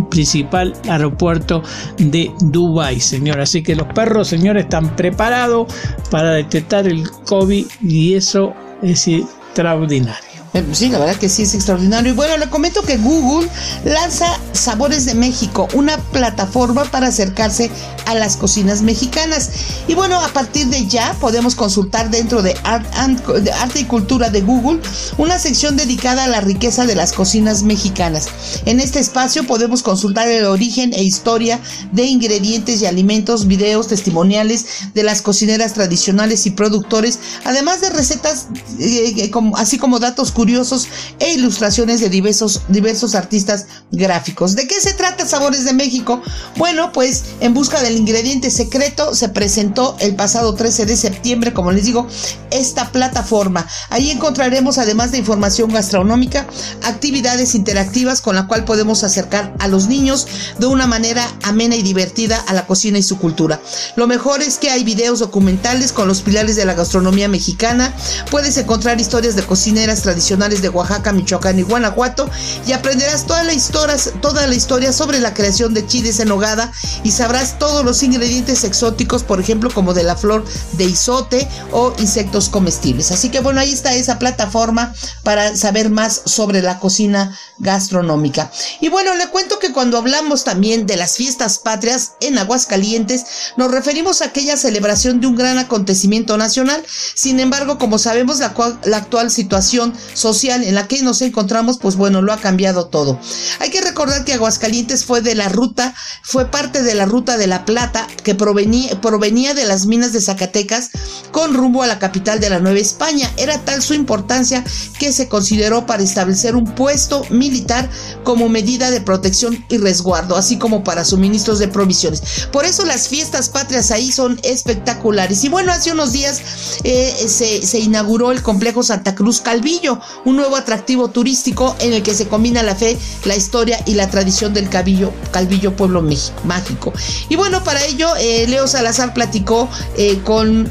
principal 0.09 0.73
aeropuerto 0.89 1.61
de 1.97 2.31
Dubai, 2.41 2.99
señor. 2.99 3.39
Así 3.39 3.61
que 3.61 3.75
los 3.75 3.87
perros, 3.87 4.27
señores, 4.27 4.63
están 4.63 4.95
preparados 4.95 5.71
para 6.09 6.31
detectar 6.31 6.87
el 6.87 7.09
COVID 7.25 7.65
y 7.81 8.13
eso 8.15 8.53
es 8.81 9.07
extraordinario. 9.07 10.28
Eh, 10.53 10.65
sí, 10.71 10.89
la 10.89 10.97
verdad 10.97 11.15
que 11.15 11.29
sí 11.29 11.43
es 11.43 11.53
extraordinario. 11.53 12.11
Y 12.11 12.15
bueno, 12.15 12.37
le 12.37 12.49
comento 12.49 12.81
que 12.81 12.97
Google 12.97 13.47
lanza 13.85 14.39
Sabores 14.51 15.05
de 15.05 15.13
México, 15.13 15.67
una 15.73 15.97
plataforma 15.97 16.85
para 16.85 17.07
acercarse 17.07 17.69
a 18.07 18.15
las 18.15 18.35
cocinas 18.35 18.81
mexicanas. 18.81 19.51
Y 19.87 19.93
bueno, 19.93 20.19
a 20.19 20.27
partir 20.29 20.67
de 20.67 20.87
ya 20.87 21.15
podemos 21.21 21.55
consultar 21.55 22.09
dentro 22.09 22.41
de, 22.41 22.55
Arte 22.63 23.79
y 23.79 23.83
Cultura 23.83 24.29
de 24.31 24.41
Google 24.41 24.81
una 25.17 25.37
sección 25.37 25.77
dedicada 25.77 26.23
a 26.23 26.27
la 26.27 26.41
riqueza 26.41 26.87
de 26.87 26.95
las 26.95 27.13
cocinas 27.13 27.61
mexicanas. 27.61 28.27
En 28.65 28.79
este 28.79 28.99
espacio 28.99 29.45
podemos 29.45 29.83
consultar 29.83 30.27
el 30.27 30.45
origen 30.45 30.93
e 30.93 31.03
historia 31.03 31.59
de 31.91 32.05
ingredientes 32.05 32.81
y 32.81 32.87
alimentos, 32.87 33.45
videos 33.45 33.87
testimoniales 33.87 34.65
de 34.95 35.03
las 35.03 35.21
cocineras 35.21 35.73
tradicionales 35.73 36.47
y 36.47 36.51
productores, 36.51 37.19
además 37.45 37.81
de 37.81 37.91
recetas, 37.91 38.47
eh, 38.79 39.13
eh, 39.17 39.31
así 39.55 39.77
como 39.77 39.99
datos 39.99 40.31
curiosos 40.39 40.87
e 41.19 41.33
ilustraciones 41.33 41.99
de 41.99 42.07
diversos, 42.07 42.61
diversos 42.69 43.13
artistas 43.13 43.65
gráficos. 43.91 44.55
¿De 44.55 44.67
qué 44.67 44.79
se 44.79 44.93
trata? 44.93 45.27
Sabores 45.27 45.65
de 45.65 45.73
México. 45.73 46.21
Bueno, 46.55 46.93
pues 46.93 47.25
en 47.41 47.53
busca 47.53 47.81
del 47.81 47.97
ingrediente 47.97 48.49
secreto 48.49 49.13
se 49.15 49.27
presentó 49.27 49.97
el 49.99 50.15
pasado 50.15 50.55
13 50.55 50.85
de 50.85 50.95
septiembre, 50.95 51.51
como 51.51 51.73
les 51.73 51.83
digo, 51.83 52.07
esta 52.51 52.89
plataforma. 52.93 53.67
Ahí 53.89 54.11
encontraremos, 54.11 54.77
además 54.77 55.11
de 55.11 55.17
información 55.17 55.73
gastronómica, 55.73 56.47
actividades 56.83 57.53
interactivas 57.53 58.21
con 58.21 58.37
la 58.37 58.47
cual 58.47 58.63
podemos 58.63 59.03
acercar 59.03 59.53
a 59.59 59.67
los 59.67 59.87
niños 59.87 60.25
de 60.57 60.67
una 60.67 60.87
manera 60.87 61.27
amena 61.43 61.75
y 61.75 61.83
divertida 61.83 62.41
a 62.47 62.53
la 62.53 62.65
cocina 62.65 62.97
y 62.97 63.03
su 63.03 63.17
cultura. 63.17 63.59
Lo 63.97 64.07
mejor 64.07 64.41
es 64.41 64.57
que 64.57 64.69
hay 64.69 64.85
videos 64.85 65.19
documentales 65.19 65.91
con 65.91 66.07
los 66.07 66.21
pilares 66.21 66.55
de 66.55 66.63
la 66.63 66.75
gastronomía 66.75 67.27
mexicana. 67.27 67.93
Puedes 68.31 68.55
encontrar 68.55 69.01
historias 69.01 69.35
de 69.35 69.43
cocineras 69.43 70.01
tradicionales 70.01 70.28
de 70.37 70.69
Oaxaca, 70.69 71.11
Michoacán 71.11 71.57
y 71.57 71.63
Guanajuato 71.63 72.29
y 72.67 72.73
aprenderás 72.73 73.25
toda 73.25 73.43
la 73.43 73.53
historia, 73.53 73.95
toda 74.21 74.45
la 74.45 74.53
historia 74.53 74.93
sobre 74.93 75.19
la 75.19 75.33
creación 75.33 75.73
de 75.73 75.87
chiles 75.87 76.19
en 76.19 76.31
hogada 76.31 76.71
y 77.03 77.11
sabrás 77.11 77.57
todos 77.57 77.83
los 77.83 78.03
ingredientes 78.03 78.63
exóticos, 78.63 79.23
por 79.23 79.39
ejemplo, 79.39 79.71
como 79.73 79.95
de 79.95 80.03
la 80.03 80.15
flor 80.15 80.45
de 80.73 80.83
isote 80.83 81.47
o 81.71 81.93
insectos 81.97 82.49
comestibles. 82.49 83.11
Así 83.11 83.29
que 83.29 83.39
bueno, 83.39 83.59
ahí 83.59 83.71
está 83.71 83.95
esa 83.95 84.19
plataforma 84.19 84.93
para 85.23 85.55
saber 85.55 85.89
más 85.89 86.21
sobre 86.25 86.61
la 86.61 86.79
cocina 86.79 87.35
gastronómica. 87.57 88.51
Y 88.81 88.89
bueno, 88.89 89.15
le 89.15 89.29
cuento 89.29 89.57
que 89.57 89.71
cuando 89.71 89.97
hablamos 89.97 90.43
también 90.43 90.85
de 90.85 90.95
las 90.95 91.17
fiestas 91.17 91.57
patrias 91.57 92.13
en 92.19 92.37
Aguascalientes, 92.37 93.25
nos 93.57 93.71
referimos 93.71 94.21
a 94.21 94.25
aquella 94.25 94.57
celebración 94.57 95.21
de 95.21 95.27
un 95.27 95.35
gran 95.35 95.57
acontecimiento 95.57 96.37
nacional. 96.37 96.83
Sin 97.15 97.39
embargo, 97.39 97.79
como 97.79 97.97
sabemos, 97.97 98.39
la, 98.39 98.53
la 98.83 98.97
actual 98.97 99.31
situación 99.31 99.93
social 100.19 100.63
en 100.63 100.75
la 100.75 100.87
que 100.87 101.01
nos 101.01 101.21
encontramos, 101.21 101.79
pues 101.79 101.95
bueno, 101.95 102.21
lo 102.21 102.33
ha 102.33 102.37
cambiado 102.37 102.87
todo. 102.87 103.19
Hay 103.59 103.69
que 103.69 103.81
recordar 103.81 104.25
que 104.25 104.33
Aguascalientes 104.33 105.05
fue 105.05 105.21
de 105.21 105.35
la 105.35 105.49
ruta, 105.49 105.95
fue 106.21 106.45
parte 106.45 106.83
de 106.83 106.93
la 106.93 107.05
ruta 107.05 107.37
de 107.37 107.47
la 107.47 107.65
Plata 107.65 108.07
que 108.23 108.35
provenía, 108.35 108.99
provenía 109.01 109.53
de 109.53 109.65
las 109.65 109.85
minas 109.85 110.13
de 110.13 110.21
Zacatecas 110.21 110.89
con 111.31 111.53
rumbo 111.53 111.83
a 111.83 111.87
la 111.87 111.99
capital 111.99 112.39
de 112.39 112.49
la 112.49 112.59
Nueva 112.59 112.79
España. 112.79 113.31
Era 113.37 113.59
tal 113.65 113.81
su 113.81 113.93
importancia 113.93 114.63
que 114.99 115.11
se 115.11 115.27
consideró 115.27 115.85
para 115.85 116.03
establecer 116.03 116.55
un 116.55 116.65
puesto 116.65 117.23
militar 117.29 117.89
como 118.23 118.49
medida 118.49 118.91
de 118.91 119.01
protección 119.01 119.65
y 119.69 119.77
resguardo, 119.77 120.35
así 120.35 120.57
como 120.57 120.83
para 120.83 121.05
suministros 121.05 121.59
de 121.59 121.67
provisiones. 121.67 122.21
Por 122.51 122.65
eso 122.65 122.85
las 122.85 123.07
fiestas 123.07 123.49
patrias 123.49 123.91
ahí 123.91 124.11
son 124.11 124.39
espectaculares. 124.43 125.43
Y 125.43 125.49
bueno, 125.49 125.71
hace 125.71 125.91
unos 125.91 126.11
días 126.11 126.41
eh, 126.83 127.25
se, 127.27 127.65
se 127.65 127.79
inauguró 127.79 128.31
el 128.31 128.41
complejo 128.41 128.83
Santa 128.83 129.15
Cruz 129.15 129.41
Calvillo, 129.41 129.99
un 130.25 130.35
nuevo 130.35 130.55
atractivo 130.55 131.09
turístico 131.09 131.75
en 131.79 131.93
el 131.93 132.03
que 132.03 132.13
se 132.13 132.27
combina 132.27 132.63
la 132.63 132.75
fe, 132.75 132.97
la 133.25 133.35
historia 133.35 133.79
y 133.85 133.93
la 133.93 134.09
tradición 134.09 134.53
del 134.53 134.69
Calvillo, 134.69 135.11
Calvillo 135.31 135.75
Pueblo 135.75 136.03
Mágico. 136.43 136.93
Y 137.29 137.35
bueno, 137.35 137.63
para 137.63 137.83
ello, 137.85 138.15
eh, 138.17 138.45
Leo 138.47 138.67
Salazar 138.67 139.13
platicó 139.13 139.69
eh, 139.97 140.19
con 140.23 140.69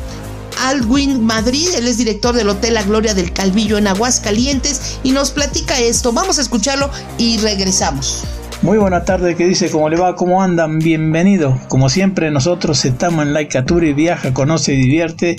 Alwin 0.61 1.25
Madrid, 1.25 1.69
él 1.77 1.87
es 1.87 1.99
director 1.99 2.35
del 2.35 2.49
Hotel 2.49 2.75
La 2.75 2.83
Gloria 2.83 3.15
del 3.15 3.33
Calvillo 3.33 3.79
en 3.79 3.87
Aguascalientes 3.87 4.99
y 5.03 5.13
nos 5.13 5.31
platica 5.31 5.79
esto. 5.79 6.13
Vamos 6.13 6.39
a 6.39 6.43
escucharlo 6.43 6.91
y 7.17 7.39
regresamos. 7.39 8.25
Muy 8.61 8.77
buena 8.77 9.05
tarde, 9.05 9.37
¿qué 9.37 9.47
dice? 9.47 9.71
¿Cómo 9.71 9.89
le 9.89 9.97
va? 9.97 10.17
¿Cómo 10.17 10.43
andan? 10.43 10.81
Bienvenidos. 10.81 11.61
Como 11.69 11.89
siempre, 11.89 12.33
nosotros 12.33 12.85
estamos 12.85 13.25
en 13.25 13.33
Laika 13.33 13.65
Tour 13.65 13.85
y 13.85 13.93
viaja, 13.93 14.35
conoce 14.35 14.75
y 14.75 14.79
divierte 14.79 15.37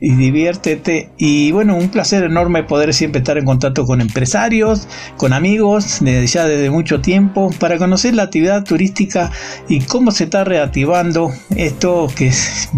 y 0.00 0.14
diviértete. 0.14 1.10
Y 1.18 1.52
bueno, 1.52 1.76
un 1.76 1.90
placer 1.90 2.24
enorme 2.24 2.62
poder 2.64 2.94
siempre 2.94 3.18
estar 3.18 3.36
en 3.36 3.44
contacto 3.44 3.84
con 3.84 4.00
empresarios, 4.00 4.88
con 5.18 5.34
amigos, 5.34 5.98
desde 6.00 6.26
ya 6.26 6.46
desde 6.46 6.70
mucho 6.70 7.02
tiempo, 7.02 7.50
para 7.60 7.76
conocer 7.76 8.14
la 8.14 8.22
actividad 8.22 8.64
turística 8.64 9.30
y 9.68 9.80
cómo 9.80 10.10
se 10.10 10.24
está 10.24 10.42
reactivando 10.42 11.30
esto 11.54 12.08
que 12.16 12.32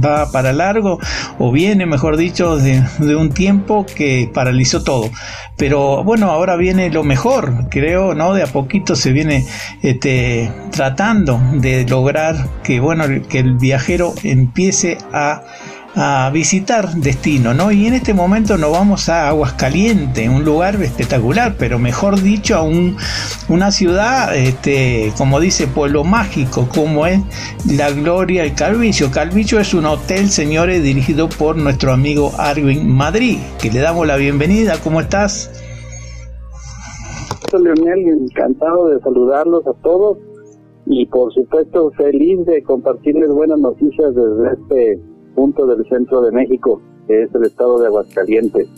va 0.04 0.32
para 0.32 0.52
largo 0.52 0.98
o 1.38 1.52
viene, 1.52 1.86
mejor 1.86 2.16
dicho, 2.16 2.56
de 2.56 3.14
un 3.14 3.30
tiempo 3.30 3.86
que 3.86 4.28
paralizó 4.34 4.82
todo. 4.82 5.08
Pero 5.56 6.02
bueno, 6.02 6.32
ahora 6.32 6.56
viene 6.56 6.90
lo 6.90 7.04
mejor, 7.04 7.68
creo, 7.70 8.12
¿no? 8.14 8.34
De 8.34 8.42
a 8.42 8.48
poquito 8.48 8.96
se 8.96 9.12
viene 9.12 9.46
este, 9.84 10.50
tratando 10.70 11.38
de 11.52 11.86
lograr 11.86 12.48
que, 12.62 12.80
bueno, 12.80 13.04
que 13.28 13.40
el 13.40 13.58
viajero 13.58 14.14
empiece 14.22 14.96
a, 15.12 15.42
visitar 16.32 16.92
destino, 16.94 17.54
¿no? 17.54 17.70
Y 17.70 17.86
en 17.86 17.94
este 17.94 18.14
momento 18.14 18.58
nos 18.58 18.72
vamos 18.72 19.08
a 19.08 19.28
Aguascalientes, 19.28 20.28
un 20.28 20.44
lugar 20.44 20.74
espectacular, 20.82 21.54
pero 21.56 21.78
mejor 21.78 22.20
dicho, 22.20 22.56
a 22.56 22.62
un, 22.62 22.96
una 23.46 23.70
ciudad, 23.70 24.34
este, 24.34 25.12
como 25.16 25.38
dice, 25.38 25.68
pueblo 25.68 26.02
mágico, 26.02 26.68
como 26.68 27.06
es 27.06 27.20
la 27.70 27.90
Gloria 27.90 28.42
del 28.42 28.54
Calvillo. 28.54 29.12
Calvillo 29.12 29.60
es 29.60 29.72
un 29.72 29.86
hotel, 29.86 30.30
señores, 30.30 30.82
dirigido 30.82 31.28
por 31.28 31.56
nuestro 31.56 31.92
amigo 31.92 32.34
Arwin 32.38 32.90
Madrid, 32.90 33.38
que 33.60 33.70
le 33.70 33.78
damos 33.78 34.04
la 34.04 34.16
bienvenida. 34.16 34.78
¿Cómo 34.82 35.00
estás? 35.00 35.48
Leonel, 37.58 38.08
encantado 38.08 38.88
de 38.88 39.00
saludarlos 39.00 39.66
a 39.66 39.72
todos 39.82 40.18
y 40.86 41.06
por 41.06 41.32
supuesto 41.32 41.90
feliz 41.92 42.44
de 42.46 42.62
compartirles 42.62 43.30
buenas 43.30 43.58
noticias 43.58 44.14
desde 44.14 44.52
este 44.52 45.00
punto 45.34 45.66
del 45.66 45.86
centro 45.88 46.20
de 46.22 46.32
México, 46.32 46.80
que 47.06 47.22
es 47.22 47.34
el 47.34 47.44
estado 47.44 47.80
de 47.80 47.86
Aguascalientes. 47.86 48.68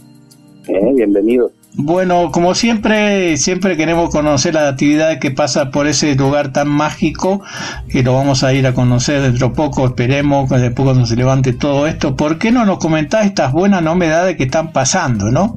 Eh, 0.68 0.92
bienvenidos. 0.95 1.52
Bueno, 1.78 2.30
como 2.33 2.54
siempre, 2.54 3.37
siempre 3.37 3.76
queremos 3.76 4.09
conocer 4.11 4.54
la 4.54 4.68
actividad 4.68 5.18
que 5.18 5.30
pasa 5.30 5.71
por 5.71 5.87
ese 5.87 6.14
lugar 6.14 6.50
tan 6.50 6.68
mágico, 6.68 7.42
que 7.90 8.02
lo 8.02 8.14
vamos 8.14 8.42
a 8.45 8.54
ir 8.54 8.66
a 8.66 8.73
conocer 8.73 9.21
dentro 9.21 9.50
de 9.50 9.54
poco, 9.54 9.85
esperemos 9.85 10.50
que 10.50 10.56
de 10.56 10.71
poco 10.71 10.95
nos 10.95 11.11
se 11.11 11.16
levante 11.16 11.52
todo 11.52 11.87
esto. 11.87 12.16
¿Por 12.16 12.38
qué 12.38 12.50
no 12.50 12.64
nos 12.64 12.78
comentás 12.78 13.26
estas 13.26 13.52
buenas 13.52 13.83
novedades 13.83 14.37
que 14.37 14.45
están 14.45 14.73
pasando, 14.73 15.30
no? 15.30 15.56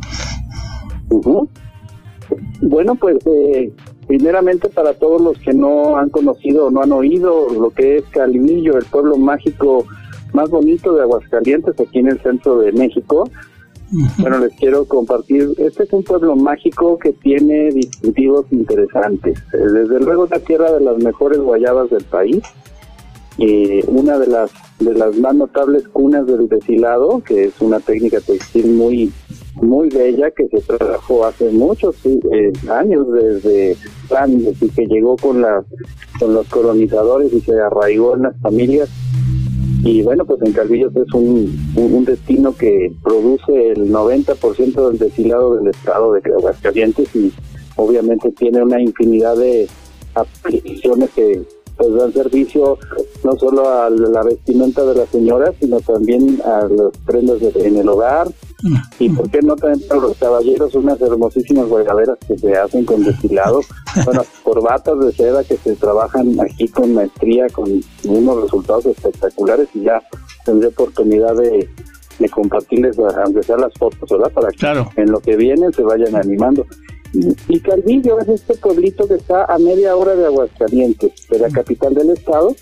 Bueno, 2.62 2.96
pues 2.96 3.18
eh, 3.26 3.72
primeramente 4.08 4.70
para 4.70 4.94
todos 4.94 5.22
los 5.22 5.38
que 5.40 5.54
no 5.54 5.98
han 5.98 6.10
conocido 6.10 6.68
o 6.68 6.72
no 6.72 6.82
han 6.82 6.92
oído 6.92 7.48
lo 7.50 7.70
que 7.72 7.98
es 7.98 8.04
Calvillo, 8.12 8.78
el 8.78 8.86
pueblo 8.86 9.18
mágico 9.18 9.86
más 10.34 10.50
bonito 10.50 10.94
de 10.94 11.02
Aguascalientes, 11.02 11.80
aquí 11.80 12.00
en 12.00 12.10
el 12.10 12.20
centro 12.22 12.60
de 12.60 12.72
México. 12.72 13.30
Bueno, 14.20 14.38
les 14.38 14.54
quiero 14.54 14.86
compartir, 14.86 15.50
este 15.58 15.84
es 15.84 15.94
un 15.94 16.04
pueblo 16.04 16.36
mágico 16.36 17.00
que 17.00 17.12
tiene 17.12 17.72
distintivos 17.72 18.46
interesantes. 18.52 19.40
Eh, 19.54 19.58
desde 19.58 20.00
luego 20.00 20.26
es 20.26 20.32
la 20.32 20.40
tierra 20.40 20.72
de 20.72 20.82
las 20.82 20.98
mejores 21.00 21.40
guayabas 21.40 21.90
del 21.90 22.04
país, 22.04 22.44
y 23.40 23.80
una 23.88 24.20
de 24.20 24.28
las 24.28 24.52
de 24.80 24.94
las 24.94 25.18
más 25.18 25.34
notables 25.34 25.88
cunas 25.88 26.26
del 26.26 26.48
deshilado, 26.48 27.22
que 27.24 27.46
es 27.46 27.62
una 27.62 27.80
técnica 27.80 28.20
textil 28.20 28.74
muy 28.74 29.12
muy 29.62 29.90
bella 29.90 30.32
que 30.32 30.48
se 30.48 30.62
trabajó 30.62 31.26
hace 31.26 31.50
muchos 31.52 31.96
eh, 32.06 32.52
años 32.70 33.08
desde 33.12 33.78
y 34.28 34.70
que 34.70 34.86
llegó 34.88 35.16
con 35.18 35.42
la 35.42 35.64
con 36.20 36.34
los 36.34 36.48
colonizadores 36.48 37.32
y 37.32 37.42
se 37.42 37.60
arraigó 37.60 38.16
en 38.16 38.24
las 38.24 38.38
familias 38.42 38.90
y 39.84 40.02
bueno 40.02 40.26
pues 40.26 40.42
en 40.44 40.52
Calvillos 40.52 40.96
es 40.96 41.14
un, 41.14 41.56
un, 41.76 42.06
destino 42.06 42.56
que 42.56 42.92
produce 43.04 43.72
el 43.72 43.92
90% 43.92 44.90
del 44.90 44.98
deshilado 44.98 45.56
del 45.56 45.68
estado 45.68 46.14
de 46.14 46.22
Aguascalientes 46.34 47.16
y 47.16 47.32
obviamente 47.76 48.32
tiene 48.32 48.64
una 48.64 48.82
infinidad 48.82 49.38
de 49.38 49.68
aplicaciones 50.16 51.10
que 51.12 51.44
pues 51.80 51.94
dan 51.94 52.12
servicio 52.12 52.78
no 53.24 53.38
solo 53.38 53.70
a 53.70 53.90
la 53.90 54.22
vestimenta 54.24 54.84
de 54.84 54.96
las 54.96 55.10
señoras, 55.10 55.56
sino 55.62 55.80
también 55.80 56.42
a 56.44 56.66
los 56.66 56.96
prendas 57.06 57.42
en 57.56 57.78
el 57.78 57.88
hogar. 57.88 58.28
Y 59.00 59.10
por 59.10 59.30
qué 59.30 59.42
no 59.42 59.56
también 59.56 59.88
para 59.88 60.02
los 60.02 60.18
caballeros 60.18 60.76
unas 60.76 61.00
hermosísimas 61.02 61.68
guardaderas 61.68 62.18
que 62.28 62.38
se 62.38 62.56
hacen 62.56 62.86
con 62.86 63.04
destilado, 63.04 63.62
bueno, 64.06 64.24
corbatas 64.44 65.00
de 65.00 65.12
seda 65.12 65.44
que 65.44 65.58
se 65.58 65.76
trabajan 65.76 66.40
aquí 66.42 66.68
con 66.68 66.94
maestría, 66.94 67.48
con 67.48 67.82
unos 68.06 68.42
resultados 68.44 68.86
espectaculares 68.86 69.70
y 69.74 69.84
ya 69.84 70.02
tendré 70.46 70.68
oportunidad 70.68 71.36
de, 71.36 71.70
de 72.20 72.30
compartirles, 72.30 72.98
aunque 73.00 73.44
sean 73.44 73.62
las 73.62 73.74
fotos, 73.74 74.10
¿verdad? 74.10 74.32
Para 74.32 74.52
que 74.52 75.02
en 75.02 75.12
lo 75.12 75.20
que 75.20 75.36
viene 75.36 75.72
se 75.72 75.84
vayan 75.84 76.16
animando. 76.16 76.66
Y 77.48 77.60
Calvillo 77.62 78.20
es 78.20 78.28
este 78.28 78.54
pueblito 78.56 79.08
que 79.08 79.16
está 79.16 79.46
a 79.46 79.58
media 79.58 79.96
hora 79.96 80.16
de 80.16 80.28
Aguascalientes, 80.28 81.28
de 81.28 81.40
la 81.40 81.50
capital 81.50 81.96
del 81.96 82.12
estado, 82.12 82.56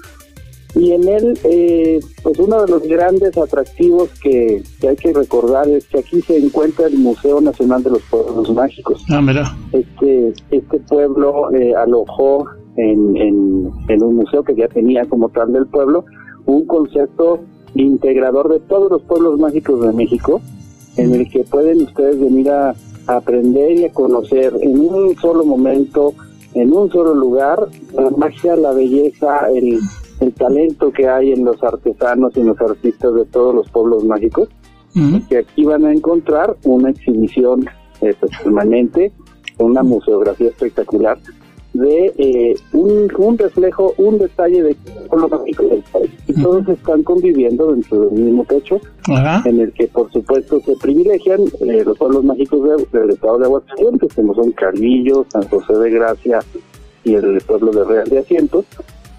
y 0.78 0.92
en 0.92 1.08
él, 1.08 1.40
eh, 1.44 2.00
pues 2.22 2.38
uno 2.40 2.62
de 2.64 2.72
los 2.72 2.84
grandes 2.84 3.36
atractivos 3.38 4.10
que, 4.22 4.62
hay 4.88 4.96
que 4.96 5.12
recordar 5.12 5.68
es 5.68 5.88
que 5.88 6.00
aquí 6.00 6.22
se 6.22 6.38
encuentra 6.38 6.88
el 6.88 6.98
Museo 7.00 7.42
Nacional 7.42 7.84
de 7.84 7.92
los 7.92 8.02
Pueblos 8.04 8.54
Mágicos. 8.54 9.04
Ah, 9.10 9.22
mira. 9.22 9.56
Este, 9.72 10.34
este 10.52 10.80
pueblo 10.82 11.52
eh, 11.54 11.74
alojó 11.74 12.46
en, 12.76 13.18
en, 13.18 13.72
en 13.88 14.04
un 14.04 14.16
museo 14.18 14.44
que 14.44 14.56
ya 14.56 14.68
tenía 14.68 15.06
como 15.06 15.30
tal 15.30 15.52
del 15.52 15.66
pueblo 15.66 16.06
un 16.46 16.66
concepto 16.68 17.40
integrador 17.74 18.50
de 18.50 18.60
todos 18.60 18.92
los 18.92 19.02
pueblos 19.02 19.40
mágicos 19.40 19.82
de 19.82 19.94
México, 19.94 20.42
en 20.96 21.14
el 21.14 21.30
que 21.30 21.44
pueden 21.44 21.82
ustedes 21.82 22.20
venir 22.20 22.52
a 22.52 22.76
aprender 23.08 23.72
y 23.80 23.86
a 23.86 23.94
conocer 23.94 24.54
en 24.62 24.80
un 24.80 25.16
solo 25.18 25.44
momento 25.44 26.14
en 26.54 26.74
un 26.74 26.92
solo 26.92 27.14
lugar 27.14 27.68
la 27.94 28.10
magia, 28.12 28.56
la 28.56 28.72
belleza, 28.72 29.50
el, 29.54 29.80
el 30.20 30.34
talento 30.34 30.92
que 30.92 31.08
hay 31.08 31.32
en 31.32 31.46
los 31.46 31.62
artesanos 31.64 32.36
y 32.36 32.42
en 32.42 32.48
los 32.48 32.62
artistas 32.62 33.14
de 33.14 33.26
todos 33.26 33.54
los 33.54 33.70
pueblos 33.70 34.04
mágicos, 34.04 34.50
que 35.30 35.38
aquí 35.38 35.64
van 35.64 35.86
a 35.86 35.92
encontrar 35.92 36.58
una 36.64 36.90
exhibición 36.90 37.68
eh, 38.02 38.16
pues, 38.20 38.32
permanente, 38.44 39.12
una 39.60 39.84
museografía 39.84 40.48
espectacular 40.48 41.20
de 41.74 42.14
eh, 42.18 42.56
un, 42.74 43.08
un, 43.18 43.38
reflejo, 43.38 43.94
un 43.98 44.18
detalle 44.18 44.64
de 44.64 44.76
lo 45.16 45.28
mágico 45.28 45.64
del 45.64 45.84
país. 45.84 46.10
Y 46.28 46.42
todos 46.42 46.68
están 46.68 47.04
conviviendo 47.04 47.72
dentro 47.72 48.10
del 48.10 48.20
mismo 48.20 48.46
techo, 48.46 48.80
en 49.46 49.60
el 49.60 49.72
que 49.74 49.88
por 49.88 50.12
supuesto 50.12 50.60
se 50.62 50.76
privilegian 50.76 51.42
eh, 51.62 51.84
los 51.86 51.98
pueblos 51.98 52.24
mágicos 52.24 52.62
del 52.92 53.10
estado 53.12 53.38
de 53.38 53.46
Aguascalientes, 53.46 54.14
como 54.14 54.34
son 54.34 54.52
Calvillo, 54.54 55.26
San 55.30 55.48
José 55.50 55.74
de 55.74 55.92
Gracia 55.92 56.40
y 57.04 57.14
el 57.14 57.40
pueblo 57.42 57.72
de 57.72 57.86
Real 57.86 58.10
de 58.10 58.20
Asientos, 58.20 58.66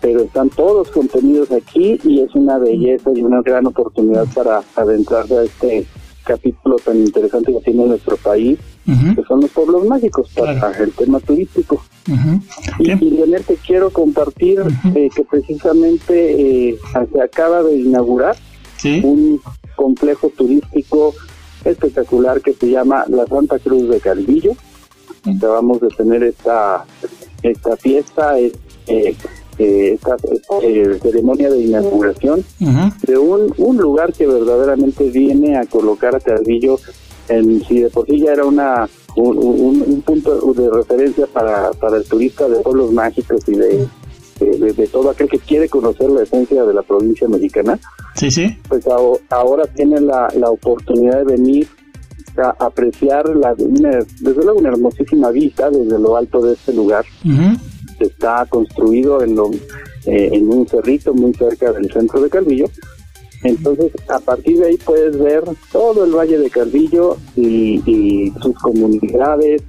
pero 0.01 0.23
están 0.23 0.51
todos 0.51 0.91
contenidos 0.91 1.51
aquí 1.51 1.99
y 2.05 2.21
es 2.21 2.35
una 2.35 2.59
belleza 2.59 3.11
y 3.15 3.23
una 3.23 3.43
gran 3.43 3.67
oportunidad 3.67 4.27
para 4.35 4.63
adentrarse 4.77 5.39
a 5.39 5.43
este 5.43 5.87
capítulo 6.25 6.77
tan 6.77 6.99
interesante 6.99 7.53
que 7.53 7.61
tiene 7.61 7.87
nuestro 7.87 8.17
país, 8.19 8.59
que 8.85 9.23
son 9.27 9.41
los 9.41 9.51
pueblos 9.51 9.87
mágicos 9.87 10.31
para 10.35 10.71
el 10.79 10.93
tema 10.93 11.21
turístico. 11.21 11.83
y, 12.79 12.95
Leonel, 12.95 13.45
te 13.45 13.57
quiero 13.57 13.91
compartir 13.91 14.63
eh, 14.95 15.09
que 15.15 15.25
precisamente 15.25 16.69
eh, 16.71 16.79
se 17.13 17.23
acaba 17.23 17.63
de 17.63 17.77
inaugurar 17.79 18.37
un 19.03 19.41
complejo 19.77 20.31
turístico 20.31 21.15
espectacular 21.65 22.41
que 22.41 22.53
se 22.53 22.71
llama 22.71 23.05
la 23.09 23.27
Santa 23.27 23.59
Cruz 23.59 23.89
de 23.89 24.01
Calvillo. 24.01 24.53
Acabamos 25.25 25.81
de 25.81 25.89
tener 25.89 26.23
esta 26.23 26.85
esta 27.43 27.77
fiesta, 27.77 28.39
eh, 28.39 28.53
esta 29.59 30.17
eh, 30.63 30.99
ceremonia 31.03 31.51
de 31.51 31.61
inauguración 31.61 32.45
de 32.59 33.19
un, 33.19 33.53
un 33.59 33.77
lugar 33.77 34.13
que 34.13 34.27
verdaderamente 34.27 35.11
viene 35.11 35.57
a 35.57 35.67
colocar 35.67 36.15
a 36.15 36.21
Calvillo 36.21 36.79
en 37.29 37.63
si 37.65 37.81
de 37.81 37.91
por 37.91 38.07
sí 38.07 38.21
ya 38.21 38.33
era 38.33 38.45
una 38.45 38.89
un, 39.17 40.03
punto 40.05 40.53
de 40.53 40.71
referencia 40.71 41.27
para, 41.27 41.73
para 41.73 41.97
el 41.97 42.05
turista 42.05 42.49
de 42.49 42.61
pueblos 42.61 42.93
mágicos 42.93 43.43
y 43.49 43.53
de, 43.53 43.89
de, 44.39 44.87
todo 44.87 45.11
aquel 45.11 45.29
que 45.29 45.39
quiere 45.39 45.69
conocer 45.69 46.09
la 46.11 46.23
esencia 46.23 46.63
de 46.65 46.73
la 46.73 46.83
provincia 46.83 47.27
mexicana. 47.29 47.79
Sí, 48.15 48.31
sí. 48.31 48.57
Pues 48.69 48.85
ahora 49.31 49.67
tiene 49.67 50.01
la, 50.01 50.29
la 50.37 50.51
oportunidad 50.51 51.19
de 51.19 51.25
venir 51.25 51.69
a 52.37 52.55
apreciar 52.65 53.29
la, 53.31 53.55
desde 53.55 54.45
luego 54.45 54.61
una 54.61 54.69
hermosísima 54.69 55.31
vista 55.31 55.71
desde 55.71 55.99
lo 55.99 56.17
alto 56.17 56.41
de 56.41 56.55
este 56.55 56.73
lugar 56.73 57.05
está 58.05 58.47
construido 58.47 59.23
en, 59.23 59.35
lo, 59.35 59.51
eh, 60.07 60.31
en 60.33 60.49
un 60.49 60.67
cerrito 60.67 61.15
muy 61.15 61.35
cerca 61.35 61.73
del 61.73 61.91
centro 61.93 62.21
de 62.21 62.31
Calvillo. 62.31 62.67
Entonces, 63.45 63.93
a 64.09 64.19
partir 64.19 64.59
de 64.59 64.69
ahí 64.69 64.77
puedes 64.79 65.19
ver 65.19 65.45
todo 65.71 66.05
el 66.05 66.13
Valle 66.13 66.39
de 66.39 66.51
Calvillo 66.51 67.17
y, 67.37 68.33
sus 68.43 68.55
comunidades, 68.59 69.63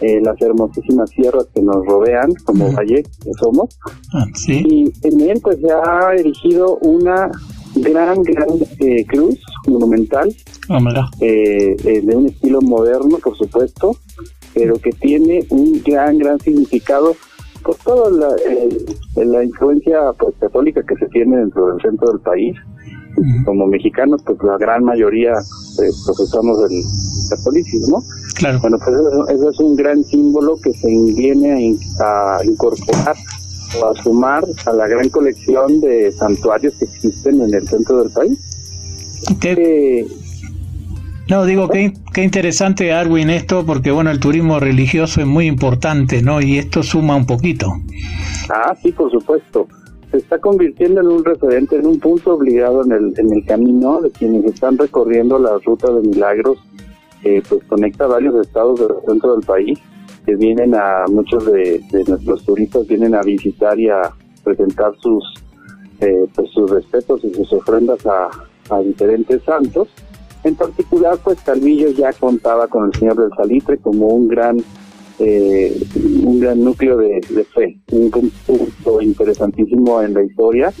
eh, 0.00 0.20
las 0.20 0.40
hermosísimas 0.40 1.10
sierras 1.10 1.46
que 1.54 1.62
nos 1.62 1.86
rodean 1.86 2.32
como 2.44 2.72
valle 2.72 3.04
que 3.04 3.32
somos. 3.38 3.78
Ah, 4.12 4.24
y 4.48 4.92
en 5.02 5.20
él 5.20 5.40
pues 5.40 5.58
se 5.60 5.70
ha 5.70 6.14
erigido 6.16 6.78
una 6.78 7.30
gran, 7.76 8.22
gran 8.22 8.48
eh, 8.80 9.06
cruz 9.06 9.38
monumental 9.68 10.34
ah, 10.68 11.10
de 11.20 12.12
un 12.16 12.26
estilo 12.26 12.60
moderno, 12.60 13.18
por 13.18 13.36
supuesto, 13.36 13.96
pero 14.54 14.78
que 14.78 14.90
tiene 14.90 15.44
un 15.50 15.82
gran, 15.84 16.18
gran 16.18 16.38
significado 16.40 17.16
por 17.62 17.76
toda 17.76 18.10
la, 18.10 18.36
eh, 18.46 19.24
la 19.24 19.44
influencia 19.44 20.12
pues, 20.18 20.34
católica 20.40 20.82
que 20.82 20.96
se 20.96 21.06
tiene 21.08 21.38
dentro 21.38 21.66
del 21.66 21.80
centro 21.80 22.10
del 22.12 22.20
país. 22.20 22.56
Como 23.44 23.66
mexicanos, 23.66 24.22
pues 24.24 24.38
la 24.42 24.56
gran 24.56 24.84
mayoría 24.84 25.32
eh, 25.32 25.90
profesamos 26.06 26.58
el 26.70 26.82
catolicismo. 27.28 28.02
Claro. 28.34 28.58
Bueno, 28.60 28.78
pues 28.78 28.96
eso, 29.34 29.50
es 29.50 29.60
un 29.60 29.76
gran 29.76 30.02
símbolo 30.02 30.56
que 30.62 30.72
se 30.72 30.88
viene 31.14 31.76
a, 32.00 32.44
incorporar 32.44 33.14
o 33.78 33.86
a 33.86 34.02
sumar 34.02 34.44
a 34.64 34.72
la 34.72 34.88
gran 34.88 35.10
colección 35.10 35.80
de 35.80 36.10
santuarios 36.12 36.74
que 36.78 36.86
existen 36.86 37.42
en 37.42 37.54
el 37.54 37.68
centro 37.68 38.02
del 38.02 38.10
país. 38.10 38.38
Okay. 39.36 40.06
No, 41.28 41.44
digo 41.44 41.68
que 41.68 41.92
qué 42.12 42.24
interesante, 42.24 42.92
Arwin, 42.92 43.30
esto, 43.30 43.64
porque 43.64 43.90
bueno, 43.90 44.10
el 44.10 44.18
turismo 44.18 44.58
religioso 44.58 45.20
es 45.20 45.26
muy 45.26 45.46
importante, 45.46 46.20
¿no? 46.20 46.40
Y 46.40 46.58
esto 46.58 46.82
suma 46.82 47.14
un 47.16 47.26
poquito. 47.26 47.68
Ah, 48.50 48.74
sí, 48.80 48.92
por 48.92 49.10
supuesto. 49.10 49.68
Se 50.10 50.18
está 50.18 50.38
convirtiendo 50.38 51.00
en 51.00 51.06
un 51.06 51.24
referente, 51.24 51.76
en 51.76 51.86
un 51.86 51.98
punto 51.98 52.34
obligado 52.34 52.84
en 52.84 52.92
el, 52.92 53.14
en 53.16 53.32
el 53.32 53.44
camino 53.46 54.00
de 54.02 54.10
quienes 54.10 54.44
están 54.44 54.76
recorriendo 54.76 55.38
la 55.38 55.58
ruta 55.64 55.90
de 55.90 56.06
milagros, 56.06 56.58
eh, 57.24 57.40
pues 57.48 57.62
conecta 57.64 58.06
varios 58.06 58.34
estados 58.44 58.80
del 58.80 58.96
centro 59.06 59.36
del 59.36 59.46
país, 59.46 59.78
que 60.26 60.34
vienen 60.36 60.74
a, 60.74 61.04
muchos 61.08 61.46
de, 61.46 61.80
nuestros 62.06 62.44
turistas 62.44 62.86
vienen 62.86 63.14
a 63.14 63.22
visitar 63.22 63.78
y 63.78 63.88
a 63.88 64.02
presentar 64.44 64.92
sus, 65.00 65.24
eh, 66.00 66.26
pues 66.34 66.50
sus 66.50 66.70
respetos 66.70 67.24
y 67.24 67.32
sus 67.32 67.50
ofrendas 67.52 68.04
a, 68.04 68.28
a 68.68 68.80
diferentes 68.80 69.42
santos 69.44 69.88
en 70.44 70.54
particular, 70.56 71.18
pues 71.22 71.40
Calvillo 71.40 71.90
ya 71.90 72.12
contaba 72.12 72.66
con 72.68 72.86
el 72.86 72.98
señor 72.98 73.16
del 73.16 73.30
Salitre 73.36 73.78
como 73.78 74.08
un 74.08 74.28
gran 74.28 74.58
eh, 75.18 75.80
un 76.24 76.40
gran 76.40 76.64
núcleo 76.64 76.96
de, 76.96 77.20
fe, 77.54 77.78
un 77.92 78.10
punto 78.10 79.00
interesantísimo 79.00 80.02
en 80.02 80.14
la 80.14 80.24
historia. 80.24 80.72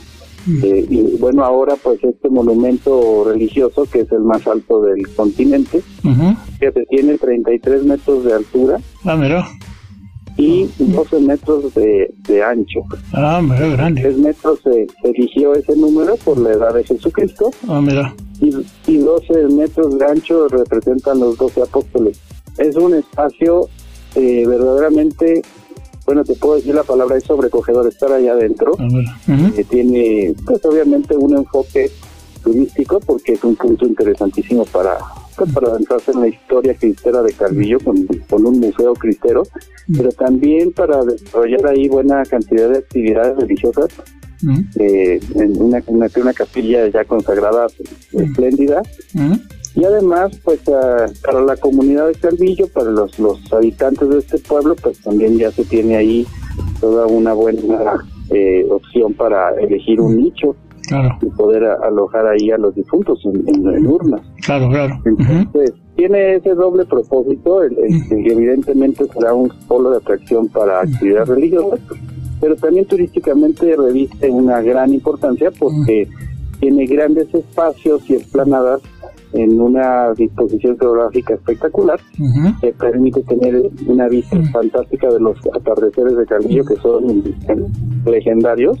Eh, 0.64 0.86
y 0.90 1.16
bueno, 1.18 1.44
ahora 1.44 1.76
pues 1.80 2.02
este 2.02 2.28
monumento 2.28 3.22
religioso, 3.24 3.86
que 3.90 4.00
es 4.00 4.10
el 4.10 4.22
más 4.22 4.44
alto 4.48 4.82
del 4.82 5.06
continente, 5.14 5.82
que 6.58 6.72
tiene 6.90 7.18
33 7.18 7.84
metros 7.84 8.24
de 8.24 8.32
altura. 8.32 8.78
Ah, 9.04 9.16
mira 9.16 9.46
y 10.36 10.68
12 10.78 11.20
metros 11.20 11.74
de, 11.74 12.12
de 12.18 12.42
ancho. 12.42 12.80
Ah, 13.12 13.40
mira, 13.42 13.68
grande. 13.68 14.02
3 14.02 14.18
metros 14.18 14.60
se, 14.62 14.86
eligió 15.04 15.54
ese 15.54 15.76
número 15.76 16.16
por 16.16 16.38
la 16.38 16.52
edad 16.52 16.74
de 16.74 16.84
Jesucristo. 16.84 17.50
Ah, 17.68 17.80
mira. 17.80 18.14
Y, 18.40 18.54
y 18.86 18.98
12 18.98 19.48
metros 19.54 19.98
de 19.98 20.04
ancho 20.04 20.48
representan 20.48 21.20
los 21.20 21.36
12 21.36 21.62
apóstoles. 21.62 22.20
Es 22.58 22.76
un 22.76 22.94
espacio 22.94 23.68
eh, 24.14 24.44
verdaderamente, 24.46 25.42
bueno, 26.06 26.24
te 26.24 26.34
puedo 26.34 26.56
decir 26.56 26.74
la 26.74 26.82
palabra, 26.82 27.16
es 27.16 27.24
sobrecogedor 27.24 27.86
estar 27.86 28.12
allá 28.12 28.32
adentro. 28.32 28.72
Ah, 28.78 29.50
que 29.54 29.64
tiene, 29.64 30.34
pues 30.46 30.64
obviamente, 30.64 31.16
un 31.16 31.36
enfoque 31.36 31.90
turístico 32.42 33.00
porque 33.00 33.34
es 33.34 33.44
un 33.44 33.54
punto 33.56 33.86
interesantísimo 33.86 34.64
para 34.66 34.98
para 35.46 35.68
adentrarse 35.68 36.12
en 36.12 36.20
la 36.20 36.28
historia 36.28 36.74
cristera 36.74 37.22
de 37.22 37.32
Calvillo 37.32 37.78
con, 37.80 38.06
con 38.28 38.46
un 38.46 38.60
museo 38.60 38.94
cristero, 38.94 39.42
pero 39.96 40.10
también 40.10 40.72
para 40.72 41.04
desarrollar 41.04 41.66
ahí 41.66 41.88
buena 41.88 42.24
cantidad 42.24 42.68
de 42.70 42.78
actividades 42.78 43.36
religiosas 43.36 43.88
eh, 44.78 45.20
en 45.36 45.62
una, 45.62 45.82
una, 45.86 46.32
capilla 46.32 46.88
ya 46.88 47.04
consagrada 47.04 47.66
espléndida. 48.12 48.82
Y 49.74 49.84
además, 49.84 50.38
pues 50.44 50.60
para 50.60 51.40
la 51.40 51.56
comunidad 51.56 52.08
de 52.08 52.14
Calvillo, 52.14 52.68
para 52.68 52.90
los, 52.90 53.18
los 53.18 53.52
habitantes 53.52 54.08
de 54.08 54.18
este 54.18 54.38
pueblo, 54.38 54.76
pues 54.76 55.00
también 55.00 55.38
ya 55.38 55.50
se 55.50 55.64
tiene 55.64 55.96
ahí 55.96 56.26
toda 56.80 57.06
una 57.06 57.32
buena 57.32 58.04
eh, 58.30 58.66
opción 58.68 59.14
para 59.14 59.54
elegir 59.60 60.00
un 60.00 60.16
nicho 60.16 60.56
y 61.20 61.26
poder 61.30 61.64
alojar 61.64 62.26
ahí 62.26 62.50
a 62.50 62.58
los 62.58 62.74
difuntos 62.74 63.20
en, 63.24 63.86
urnas. 63.86 64.20
Claro, 64.44 64.68
claro. 64.68 65.00
Entonces, 65.04 65.74
tiene 65.96 66.36
ese 66.36 66.54
doble 66.54 66.84
propósito, 66.84 67.62
el, 67.62 67.76
que 68.08 68.32
evidentemente 68.32 69.04
será 69.12 69.34
un 69.34 69.52
polo 69.68 69.90
de 69.90 69.98
atracción 69.98 70.48
para 70.48 70.80
actividades 70.80 71.28
religiosas, 71.28 71.80
pero 72.40 72.56
también 72.56 72.86
turísticamente 72.86 73.76
reviste 73.76 74.30
una 74.30 74.60
gran 74.62 74.92
importancia 74.92 75.50
porque 75.50 76.08
tiene 76.60 76.86
grandes 76.86 77.32
espacios 77.34 78.08
y 78.08 78.14
esplanadas 78.14 78.82
en 79.32 79.60
una 79.60 80.12
disposición 80.12 80.78
geográfica 80.78 81.34
espectacular 81.34 82.00
que 82.60 82.72
permite 82.72 83.22
tener 83.22 83.70
una 83.86 84.08
vista 84.08 84.40
fantástica 84.52 85.08
de 85.10 85.20
los 85.20 85.38
atardeceres 85.54 86.16
de 86.16 86.26
Calvillo 86.26 86.64
que 86.64 86.76
son 86.76 87.22
legendarios. 88.04 88.78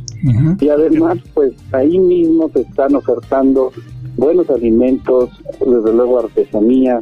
Y 0.60 0.68
además 0.68 1.18
pues 1.34 1.52
ahí 1.72 1.98
mismo 1.98 2.48
se 2.50 2.62
están 2.62 2.94
ofertando 2.94 3.72
buenos 4.16 4.48
alimentos, 4.50 5.30
desde 5.60 5.92
luego 5.92 6.20
artesanía, 6.20 7.00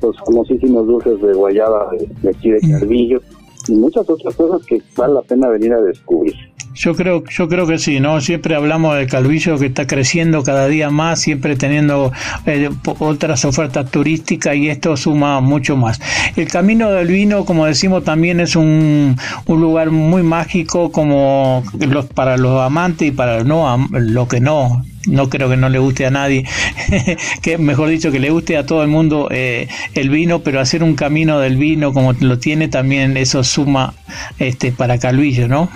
los 0.00 0.16
famosísimos 0.18 0.86
dulces 0.86 1.20
de 1.20 1.32
guayaba 1.32 1.90
de, 2.22 2.30
aquí 2.30 2.50
de 2.50 2.60
Calvillo 2.60 3.20
y 3.68 3.74
muchas 3.74 4.08
otras 4.08 4.34
cosas 4.34 4.66
que 4.66 4.82
vale 4.96 5.14
la 5.14 5.22
pena 5.22 5.48
venir 5.48 5.72
a 5.72 5.80
descubrir. 5.80 6.34
Yo 6.74 6.94
creo, 6.94 7.22
yo 7.24 7.48
creo 7.48 7.66
que 7.66 7.78
sí, 7.78 8.00
¿no? 8.00 8.20
Siempre 8.20 8.54
hablamos 8.54 8.96
del 8.96 9.06
Calvillo 9.06 9.58
que 9.58 9.66
está 9.66 9.86
creciendo 9.86 10.42
cada 10.42 10.68
día 10.68 10.88
más, 10.88 11.20
siempre 11.20 11.54
teniendo 11.54 12.12
eh, 12.46 12.70
otras 12.98 13.44
ofertas 13.44 13.90
turísticas 13.90 14.56
y 14.56 14.70
esto 14.70 14.96
suma 14.96 15.40
mucho 15.40 15.76
más. 15.76 16.00
El 16.34 16.48
Camino 16.48 16.90
del 16.90 17.08
Vino, 17.08 17.44
como 17.44 17.66
decimos, 17.66 18.04
también 18.04 18.40
es 18.40 18.56
un, 18.56 19.16
un 19.46 19.60
lugar 19.60 19.90
muy 19.90 20.22
mágico 20.22 20.90
como 20.90 21.62
los, 21.78 22.06
para 22.06 22.38
los 22.38 22.62
amantes 22.62 23.08
y 23.08 23.10
para 23.10 23.44
no, 23.44 23.88
lo 23.90 24.26
que 24.26 24.40
no, 24.40 24.82
no 25.06 25.28
creo 25.28 25.48
que 25.48 25.56
no 25.56 25.68
le 25.68 25.78
guste 25.78 26.06
a 26.06 26.10
nadie, 26.10 26.44
que 27.42 27.58
mejor 27.58 27.88
dicho 27.88 28.10
que 28.12 28.20
le 28.20 28.30
guste 28.30 28.56
a 28.56 28.66
todo 28.66 28.82
el 28.82 28.88
mundo 28.88 29.28
eh, 29.30 29.68
el 29.94 30.10
vino, 30.10 30.42
pero 30.42 30.60
hacer 30.60 30.82
un 30.82 30.94
camino 30.94 31.40
del 31.40 31.56
vino 31.56 31.92
como 31.92 32.12
lo 32.12 32.38
tiene 32.38 32.68
también 32.68 33.16
eso 33.16 33.42
suma 33.42 33.94
este 34.38 34.72
para 34.72 34.98
Calvillo, 34.98 35.48
¿no? 35.48 35.68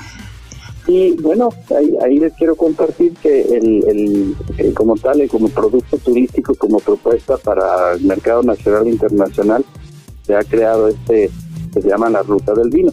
Y 0.88 1.12
bueno, 1.20 1.48
ahí, 2.04 2.18
les 2.18 2.32
quiero 2.34 2.54
compartir 2.54 3.12
que 3.20 3.40
el, 3.40 4.36
como 4.74 4.94
tal, 4.96 5.26
como 5.28 5.48
producto 5.48 5.98
turístico, 5.98 6.54
como 6.54 6.78
propuesta 6.78 7.36
para 7.38 7.94
el 7.94 8.02
mercado 8.02 8.44
nacional 8.44 8.86
e 8.86 8.90
internacional, 8.90 9.64
se 10.24 10.36
ha 10.36 10.44
creado 10.44 10.88
este 10.88 11.30
se 11.72 11.88
llama 11.88 12.08
la 12.08 12.22
ruta 12.22 12.54
del 12.54 12.70
vino. 12.70 12.92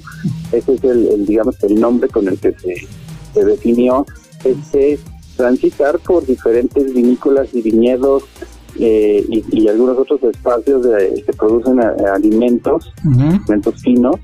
Ese 0.51 0.73
es 0.73 0.83
el, 0.83 1.25
digamos 1.25 1.55
el 1.63 1.79
nombre 1.79 2.09
con 2.09 2.27
el 2.27 2.37
que 2.39 2.51
se, 2.53 2.87
se 3.33 3.45
definió 3.45 4.05
este 4.43 4.99
transitar 5.35 5.99
por 5.99 6.25
diferentes 6.25 6.93
vinícolas 6.93 7.53
y 7.53 7.61
viñedos 7.61 8.23
eh, 8.79 9.23
y, 9.29 9.67
algunos 9.67 9.97
otros 9.97 10.23
espacios 10.23 10.83
de, 10.83 11.23
que 11.25 11.33
producen 11.33 11.79
alimentos, 11.79 12.91
alimentos 13.03 13.81
finos. 13.81 14.15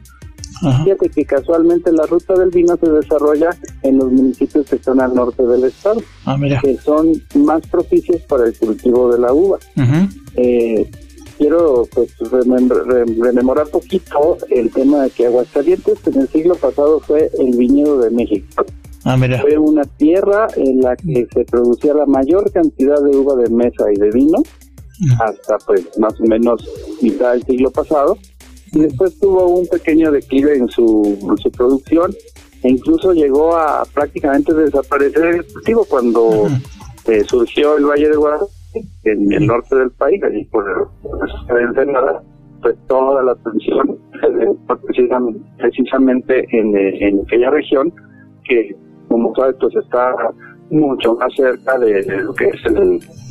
Fíjate 0.84 1.10
que 1.10 1.24
casualmente 1.24 1.92
la 1.92 2.06
ruta 2.06 2.34
del 2.34 2.50
vino 2.50 2.76
se 2.78 2.90
desarrolla 2.90 3.50
en 3.82 3.98
los 3.98 4.12
municipios 4.12 4.66
que 4.68 4.76
están 4.76 5.00
al 5.00 5.16
norte 5.16 5.44
del 5.44 5.64
estado, 5.64 6.02
ah, 6.26 6.38
que 6.62 6.78
son 6.78 7.14
más 7.36 7.66
propicios 7.68 8.22
para 8.24 8.46
el 8.46 8.58
cultivo 8.58 9.12
de 9.12 9.20
la 9.20 9.32
uva. 9.32 9.58
eh, 10.36 10.90
quiero 11.38 11.88
pues 11.94 12.14
rememorar 13.18 13.68
poquito 13.68 14.38
el 14.50 14.70
tema 14.72 15.04
de 15.04 15.10
que 15.12 15.28
Aguascalientes 15.28 15.98
en 16.06 16.22
el 16.22 16.28
siglo 16.28 16.56
pasado 16.56 17.00
fue 17.00 17.32
el 17.40 17.56
viñedo 17.56 18.00
de 18.02 18.10
México. 18.10 18.66
Ah, 19.06 19.18
Fue 19.42 19.58
una 19.58 19.84
tierra 19.84 20.48
en 20.58 20.82
la 20.82 20.96
que 20.96 21.26
se 21.34 21.46
producía 21.46 21.94
la 21.94 22.06
mayor 22.06 22.52
cantidad 22.52 23.02
de 23.02 23.16
uva 23.16 23.36
de 23.36 23.50
mesa 23.50 23.92
y 23.92 23.96
de 23.96 24.12
vino, 24.12 24.44
hasta 25.22 25.58
pues 25.66 25.98
más 25.98 26.20
o 26.20 26.24
menos 26.26 26.70
mitad 27.02 27.32
del 27.32 27.44
siglo 27.44 27.72
pasado, 27.72 28.18
y 28.74 28.82
después 28.82 29.18
tuvo 29.20 29.48
un 29.48 29.68
pequeño 29.68 30.12
declive 30.12 30.58
en 30.58 30.68
su, 30.68 31.18
su 31.42 31.52
producción, 31.52 32.14
e 32.62 32.70
incluso 32.70 33.14
llegó 33.14 33.56
a 33.56 33.86
prácticamente 33.94 34.54
desaparecer 34.54 35.26
el 35.28 35.46
cultivo 35.46 35.86
cuando 35.86 36.48
eh, 37.08 37.24
surgió 37.24 37.78
el 37.78 37.86
Valle 37.86 38.10
de 38.10 38.18
Guadalupe, 38.18 38.52
en 39.06 39.32
el 39.32 39.48
norte 39.48 39.76
del 39.78 39.92
país, 39.92 40.22
allí 40.24 40.44
por, 40.46 40.92
por 41.02 41.62
Ensenada, 41.62 42.22
pues 42.62 42.76
toda 42.88 43.24
la 43.24 43.32
atención 43.32 43.98
precisamente 45.58 46.46
en, 46.52 46.76
en 46.76 47.22
aquella 47.22 47.50
región 47.50 47.94
que 48.44 48.76
como 49.10 49.36
sabes, 49.36 49.56
pues 49.60 49.76
está 49.76 50.14
mucho 50.70 51.16
más 51.16 51.34
cerca 51.36 51.78
de, 51.80 52.04
lo 52.22 52.34
que 52.34 52.46
es 52.46 52.66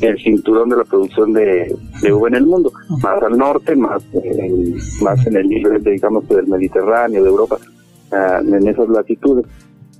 el, 0.01 0.19
cinturón 0.19 0.69
de 0.69 0.77
la 0.77 0.83
producción 0.83 1.33
de, 1.33 1.73
uva 2.11 2.27
en 2.27 2.35
el 2.35 2.45
mundo, 2.45 2.71
más 3.01 3.23
al 3.23 3.37
norte, 3.37 3.75
más 3.75 4.03
en, 4.13 4.75
más 5.01 5.25
en 5.25 5.37
el 5.37 5.47
nivel, 5.47 5.83
digamos, 5.83 6.27
del 6.27 6.47
Mediterráneo, 6.47 7.23
de 7.23 7.29
Europa, 7.29 7.57
ah, 8.11 8.41
en 8.43 8.67
esas 8.67 8.89
latitudes. 8.89 9.45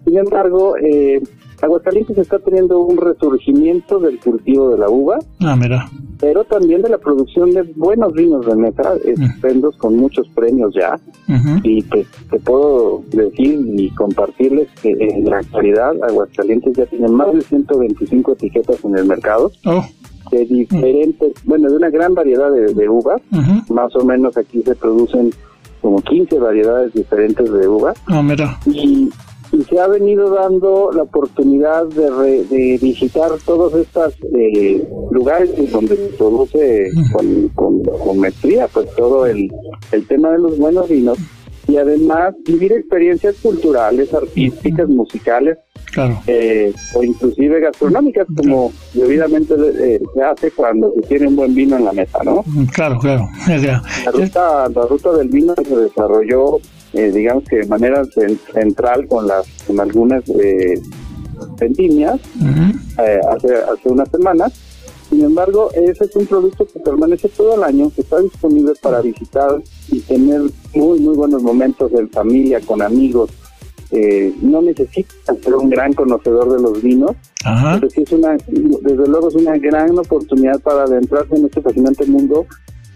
Sin 0.06 0.18
embargo, 0.18 0.76
eh, 0.78 1.22
Aguascalientes 1.62 2.18
está 2.18 2.40
teniendo 2.40 2.80
un 2.80 2.98
resurgimiento 2.98 4.00
del 4.00 4.20
cultivo 4.20 4.70
de 4.70 4.78
la 4.78 4.90
uva, 4.90 5.20
ah, 5.42 5.56
mira. 5.56 5.90
pero 6.20 6.44
también 6.46 6.82
de 6.82 6.90
la 6.90 6.98
producción 6.98 7.52
de 7.52 7.64
buenos 7.76 8.14
vinos 8.14 8.46
de 8.46 8.56
mesa, 8.56 8.94
estupendos 9.04 9.76
con 9.78 9.98
muchos 9.98 10.28
premios 10.30 10.74
ya. 10.74 11.00
Y 11.64 11.84
pues 11.84 12.08
te 12.30 12.40
puedo 12.40 13.04
decir 13.12 13.60
y 13.76 13.90
compartirles 13.92 14.68
que 14.82 14.92
en 14.92 15.26
la 15.26 15.40
actualidad 15.40 15.94
Aguascalientes 16.04 16.74
ya 16.76 16.86
tiene 16.86 17.08
más 17.08 17.34
de 17.34 17.42
125 17.42 18.34
etiquetas 18.34 18.84
en 18.84 18.98
el 18.98 19.06
mercado. 19.06 19.52
Oh. 19.66 19.86
De 20.32 20.46
diferentes, 20.46 21.34
bueno, 21.44 21.70
de 21.70 21.76
una 21.76 21.90
gran 21.90 22.14
variedad 22.14 22.52
de, 22.52 22.90
uvas. 22.90 23.22
Más 23.70 23.96
o 23.96 24.06
menos 24.06 24.38
aquí 24.38 24.62
se 24.62 24.76
producen 24.76 25.32
como 25.82 26.02
15 26.02 26.40
variedades 26.40 26.94
diferentes 26.94 27.52
de 27.52 27.68
uva. 27.68 27.94
Ah, 28.08 28.22
mira. 28.22 28.60
Y 28.66 29.10
y 29.52 29.64
se 29.64 29.80
ha 29.80 29.88
venido 29.88 30.30
dando 30.30 30.92
la 30.94 31.04
oportunidad 31.04 31.86
de, 31.88 32.44
de 32.44 32.78
visitar 32.82 33.32
todos 33.46 33.74
estos 33.74 34.14
eh, 34.38 34.88
lugares 35.12 35.50
donde 35.72 35.96
se 35.96 36.18
produce 36.18 36.90
con, 37.12 37.50
con, 37.50 37.84
con, 37.84 38.20
maestría 38.20 38.68
pues 38.68 38.88
todo 38.96 39.26
el, 39.26 39.50
el 39.92 40.08
tema 40.08 40.32
de 40.32 40.40
los 40.40 40.58
buenos 40.58 40.88
vinos. 40.90 41.18
Y 41.68 41.78
además 41.78 42.34
vivir 42.46 42.74
experiencias 42.74 43.36
culturales, 43.44 44.12
artísticas, 44.12 44.90
musicales 44.90 45.60
eh, 46.28 46.74
o 46.94 47.04
inclusive 47.04 47.60
gastronómicas 47.60 48.28
como 48.36 48.72
debidamente 48.94 49.54
eh, 49.80 50.00
se 50.14 50.24
hace 50.24 50.52
cuando 50.52 50.94
se 50.96 51.02
tiene 51.02 51.28
un 51.28 51.36
buen 51.36 51.54
vino 51.54 51.78
en 51.78 51.86
la 51.86 51.92
mesa, 51.92 52.20
¿no? 52.24 52.44
Claro, 52.74 52.98
claro. 53.00 53.28
La 53.48 54.12
ruta, 54.12 54.70
la 54.70 54.82
ruta 54.84 55.14
del 55.14 55.30
vino 55.30 55.54
se 55.56 55.76
desarrolló 55.76 56.60
eh, 56.94 57.12
digamos 57.12 57.44
que 57.44 57.58
de 57.58 57.68
manera 57.68 58.04
central 58.54 59.08
con 59.08 59.28
las 59.28 59.46
con 59.68 59.80
algunas 59.80 60.24
eh, 60.30 60.82
vendimias 61.60 62.20
eh, 62.98 63.20
hace, 63.30 63.56
hace 63.56 63.90
unas 63.90 64.10
semanas. 64.10 64.54
Sin 65.10 65.24
embargo, 65.24 65.72
ese 65.74 66.06
es 66.06 66.16
un 66.16 66.28
producto 66.28 66.68
que 66.68 66.80
permanece 66.80 67.30
todo 67.30 67.56
el 67.56 67.64
año, 67.64 67.92
que 67.96 68.02
está 68.02 68.20
disponible 68.20 68.74
para 68.80 69.02
visitar 69.02 69.60
y 69.88 70.02
tener 70.02 70.42
muy, 70.76 71.00
muy 71.00 71.16
buenos 71.16 71.42
momentos 71.42 71.92
en 71.94 72.10
familia, 72.10 72.60
con 72.62 72.82
amigos. 72.82 73.32
Eh, 73.92 74.36
no 74.44 74.62
necesitas 74.62 75.36
ser 75.44 75.56
un 75.56 75.68
gran 75.68 75.94
conocedor 75.94 76.56
de 76.56 76.62
los 76.62 76.80
vinos, 76.84 77.16
pero 77.44 77.88
es 77.88 78.12
una, 78.12 78.38
desde 78.38 79.08
luego 79.08 79.30
es 79.30 79.36
una 79.36 79.58
gran 79.58 79.98
oportunidad 79.98 80.60
para 80.60 80.84
adentrarse 80.84 81.36
en 81.36 81.46
este 81.46 81.62
fascinante 81.62 82.06
mundo 82.06 82.46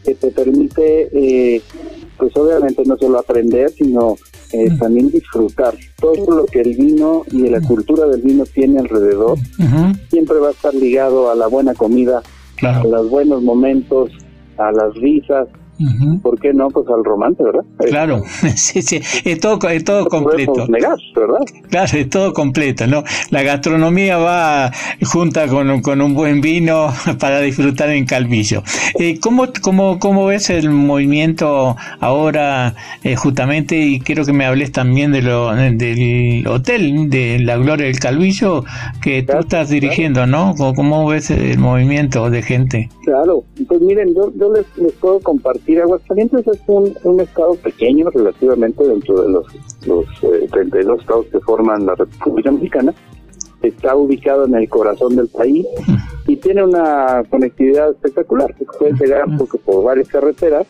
que 0.03 0.15
te 0.15 0.31
permite 0.31 1.09
eh, 1.11 1.61
pues 2.17 2.35
obviamente 2.37 2.83
no 2.85 2.97
solo 2.97 3.19
aprender, 3.19 3.71
sino 3.71 4.17
eh, 4.51 4.69
también 4.79 5.09
disfrutar. 5.09 5.75
Todo 5.99 6.35
lo 6.35 6.45
que 6.45 6.61
el 6.61 6.75
vino 6.75 7.23
y 7.31 7.47
la 7.49 7.61
cultura 7.61 8.05
del 8.07 8.21
vino 8.21 8.45
tiene 8.45 8.79
alrededor 8.79 9.37
siempre 10.09 10.37
va 10.37 10.49
a 10.49 10.51
estar 10.51 10.73
ligado 10.73 11.31
a 11.31 11.35
la 11.35 11.47
buena 11.47 11.73
comida, 11.73 12.21
a 12.61 12.83
los 12.83 13.09
buenos 13.09 13.41
momentos, 13.41 14.11
a 14.57 14.71
las 14.71 14.93
risas, 14.95 15.47
¿Por 16.21 16.39
qué 16.39 16.53
no? 16.53 16.69
Pues 16.69 16.87
al 16.87 17.03
romance, 17.03 17.43
¿verdad? 17.43 17.63
Claro, 17.79 18.23
sí, 18.55 18.81
sí, 18.81 19.01
es 19.25 19.39
todo, 19.39 19.59
es 19.69 19.83
todo 19.83 20.05
completo. 20.07 20.67
¿verdad? 20.67 20.95
Claro, 21.69 21.97
es 21.97 22.09
todo 22.09 22.33
completo, 22.33 22.85
¿no? 22.85 23.03
La 23.31 23.41
gastronomía 23.41 24.17
va 24.17 24.71
junta 25.03 25.47
con, 25.47 25.81
con 25.81 26.01
un 26.01 26.13
buen 26.13 26.41
vino 26.41 26.89
para 27.19 27.41
disfrutar 27.41 27.89
en 27.89 28.05
Calvillo. 28.05 28.63
Eh, 28.99 29.19
¿cómo, 29.19 29.47
cómo, 29.61 29.99
¿Cómo 29.99 30.27
ves 30.27 30.49
el 30.49 30.69
movimiento 30.69 31.75
ahora, 31.99 32.75
eh, 33.03 33.15
justamente, 33.15 33.77
y 33.77 33.99
quiero 33.99 34.25
que 34.25 34.33
me 34.33 34.45
hables 34.45 34.71
también 34.71 35.11
de 35.11 35.23
lo, 35.23 35.53
del 35.55 36.45
hotel 36.47 37.09
de 37.09 37.39
la 37.39 37.57
Gloria 37.57 37.87
del 37.87 37.99
Calvillo 37.99 38.63
que 39.01 39.23
tú 39.23 39.39
estás 39.39 39.69
dirigiendo, 39.69 40.27
¿no? 40.27 40.53
¿Cómo, 40.55 41.07
ves 41.07 41.31
el 41.31 41.57
movimiento 41.57 42.29
de 42.29 42.41
gente? 42.43 42.89
Claro, 43.03 43.43
pues 43.67 43.81
miren, 43.81 44.13
yo, 44.15 44.31
yo 44.37 44.53
les, 44.53 44.65
les 44.77 44.93
puedo 44.93 45.19
compartir 45.19 45.62
decir, 45.65 45.81
Aguascalientes 45.81 46.47
es 46.47 46.59
un, 46.67 46.95
un 47.03 47.19
estado 47.21 47.55
pequeño 47.55 48.09
relativamente 48.09 48.83
dentro 48.83 49.21
de 49.21 49.29
los, 49.29 49.45
los 49.85 50.05
32 50.51 50.97
eh, 50.97 51.01
estados 51.01 51.25
que 51.27 51.39
forman 51.39 51.85
la 51.85 51.95
República 51.95 52.51
Mexicana. 52.51 52.93
Está 53.61 53.95
ubicado 53.95 54.45
en 54.45 54.55
el 54.55 54.67
corazón 54.67 55.15
del 55.15 55.29
país 55.29 55.65
y 56.27 56.35
tiene 56.35 56.63
una 56.65 57.23
conectividad 57.29 57.91
espectacular. 57.91 58.53
Se 58.57 58.65
puede 58.65 58.93
llegar 58.93 59.25
por, 59.37 59.47
por 59.61 59.83
varias 59.85 60.09
carreteras 60.09 60.67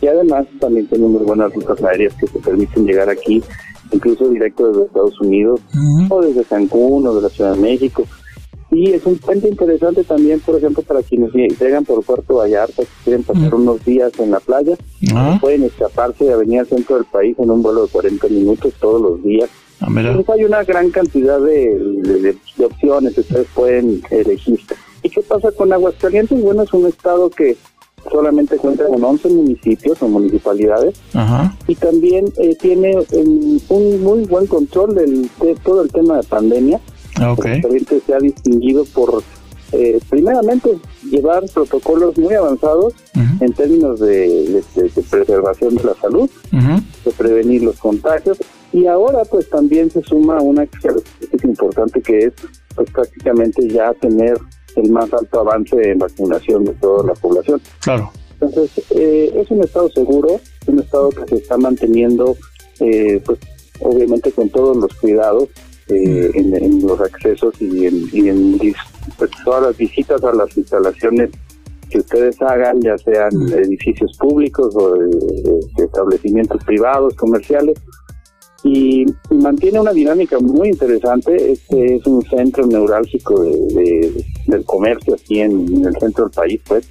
y 0.00 0.06
además 0.06 0.46
también 0.60 0.86
tenemos 0.86 1.24
buenas 1.24 1.52
rutas 1.52 1.82
aéreas 1.82 2.14
que 2.14 2.28
se 2.28 2.38
permiten 2.38 2.86
llegar 2.86 3.08
aquí, 3.08 3.42
incluso 3.90 4.28
directo 4.28 4.68
desde 4.68 4.84
Estados 4.86 5.20
Unidos 5.20 5.60
o 6.08 6.20
desde 6.20 6.44
Cancún 6.44 7.06
o 7.06 7.14
de 7.14 7.22
la 7.22 7.28
Ciudad 7.28 7.54
de 7.54 7.60
México. 7.60 8.04
Sí, 8.72 8.86
es 8.86 9.04
un 9.04 9.18
puente 9.18 9.48
interesante 9.48 10.02
también, 10.02 10.40
por 10.40 10.56
ejemplo, 10.56 10.82
para 10.82 11.02
quienes 11.02 11.30
llegan 11.34 11.84
por 11.84 12.02
Puerto 12.02 12.36
Vallarta, 12.36 12.82
que 12.82 12.88
quieren 13.04 13.22
pasar 13.22 13.54
unos 13.54 13.84
días 13.84 14.18
en 14.18 14.30
la 14.30 14.40
playa, 14.40 14.78
ah. 15.14 15.36
pueden 15.42 15.64
escaparse 15.64 16.32
a 16.32 16.36
venir 16.38 16.60
al 16.60 16.66
centro 16.66 16.96
del 16.96 17.04
país 17.04 17.38
en 17.38 17.50
un 17.50 17.62
vuelo 17.62 17.82
de 17.82 17.88
40 17.88 18.28
minutos 18.28 18.72
todos 18.80 19.02
los 19.02 19.22
días. 19.22 19.50
Ah, 19.78 19.88
Entonces 19.90 20.26
hay 20.30 20.44
una 20.44 20.64
gran 20.64 20.90
cantidad 20.90 21.38
de, 21.38 22.34
opciones 22.64 23.12
que 23.12 23.20
ustedes 23.20 23.46
pueden 23.54 24.00
elegir. 24.10 24.60
¿Y 25.02 25.10
qué 25.10 25.20
pasa 25.20 25.52
con 25.52 25.70
Aguascalientes? 25.70 26.40
Bueno, 26.40 26.62
es 26.62 26.72
un 26.72 26.86
estado 26.86 27.28
que 27.28 27.58
solamente 28.10 28.56
cuenta 28.56 28.86
con 28.86 29.04
11 29.04 29.28
municipios 29.28 30.02
o 30.02 30.08
municipalidades 30.08 30.98
y 31.68 31.74
también 31.74 32.24
eh, 32.38 32.56
tiene 32.56 32.94
un 33.68 34.02
muy 34.02 34.24
buen 34.24 34.46
control 34.46 34.94
del, 34.94 35.22
de 35.40 35.56
todo 35.62 35.82
el 35.82 35.92
tema 35.92 36.16
de 36.16 36.22
pandemia. 36.22 36.80
Okay. 37.20 37.62
se 38.06 38.14
ha 38.14 38.18
distinguido 38.18 38.84
por, 38.86 39.22
eh, 39.72 40.00
primeramente, 40.08 40.78
llevar 41.10 41.44
protocolos 41.52 42.16
muy 42.16 42.34
avanzados 42.34 42.94
en 43.40 43.52
términos 43.52 44.00
de, 44.00 44.62
preservación 45.10 45.74
de 45.76 45.84
la 45.84 45.94
salud, 45.94 46.30
de 46.50 47.10
prevenir 47.12 47.62
los 47.62 47.78
contagios 47.78 48.38
y 48.72 48.86
ahora 48.86 49.24
pues 49.24 49.48
también 49.50 49.90
se 49.90 50.02
suma 50.02 50.40
una 50.40 50.66
característica 50.66 51.46
importante 51.46 52.00
que 52.00 52.18
es 52.18 52.32
pues 52.74 52.90
prácticamente 52.90 53.68
ya 53.68 53.92
tener 53.94 54.38
el 54.76 54.90
más 54.90 55.12
alto 55.12 55.40
avance 55.40 55.76
en 55.90 55.98
vacunación 55.98 56.64
de 56.64 56.72
toda 56.74 57.06
la 57.06 57.12
población. 57.14 57.60
Claro. 57.80 58.10
Entonces, 58.40 58.84
eh, 58.90 59.32
es 59.36 59.50
un 59.50 59.62
estado 59.62 59.90
seguro, 59.90 60.40
un 60.66 60.78
estado 60.78 61.10
que 61.10 61.26
se 61.28 61.36
está 61.36 61.58
manteniendo, 61.58 62.36
eh, 62.80 63.20
pues 63.24 63.38
obviamente 63.80 64.32
con 64.32 64.48
todos 64.48 64.76
los 64.76 64.92
cuidados 64.94 65.48
eh, 65.88 66.30
en, 66.34 66.86
los 66.86 67.00
accesos 67.00 67.54
y 67.60 67.86
en, 67.86 68.58
pues, 69.18 69.30
todas 69.44 69.62
las 69.62 69.76
visitas 69.76 70.22
a 70.24 70.32
las 70.32 70.56
instalaciones 70.56 71.30
que 71.90 71.98
ustedes 71.98 72.40
hagan, 72.40 72.80
ya 72.80 72.96
sean 72.98 73.30
edificios 73.52 74.16
públicos 74.18 74.74
o 74.76 74.94
establecimientos 75.76 76.64
privados, 76.64 77.14
comerciales, 77.14 77.78
y 78.64 79.04
mantiene 79.30 79.80
una 79.80 79.92
dinámica 79.92 80.38
muy 80.38 80.68
interesante. 80.68 81.52
Este 81.52 81.96
es 81.96 82.06
un 82.06 82.22
centro 82.22 82.66
neurálgico 82.66 83.42
de, 83.42 84.24
del 84.46 84.64
comercio 84.64 85.14
aquí 85.14 85.40
en, 85.40 85.84
el 85.84 85.94
centro 85.98 86.24
del 86.24 86.32
país, 86.32 86.60
pues, 86.66 86.88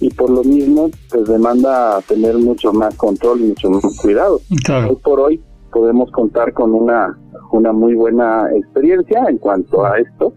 y 0.00 0.10
por 0.10 0.30
lo 0.30 0.44
mismo, 0.44 0.90
pues 1.10 1.24
demanda 1.26 2.00
tener 2.02 2.36
mucho 2.36 2.72
más 2.72 2.94
control 2.94 3.40
y 3.40 3.44
mucho 3.44 3.70
más 3.70 3.82
cuidado. 4.00 4.40
Hoy 4.88 4.96
por 5.02 5.20
hoy 5.20 5.40
podemos 5.74 6.10
contar 6.12 6.52
con 6.52 6.72
una, 6.72 7.18
una 7.50 7.72
muy 7.72 7.94
buena 7.94 8.48
experiencia 8.54 9.24
en 9.28 9.38
cuanto 9.38 9.84
a 9.84 9.98
esto. 9.98 10.32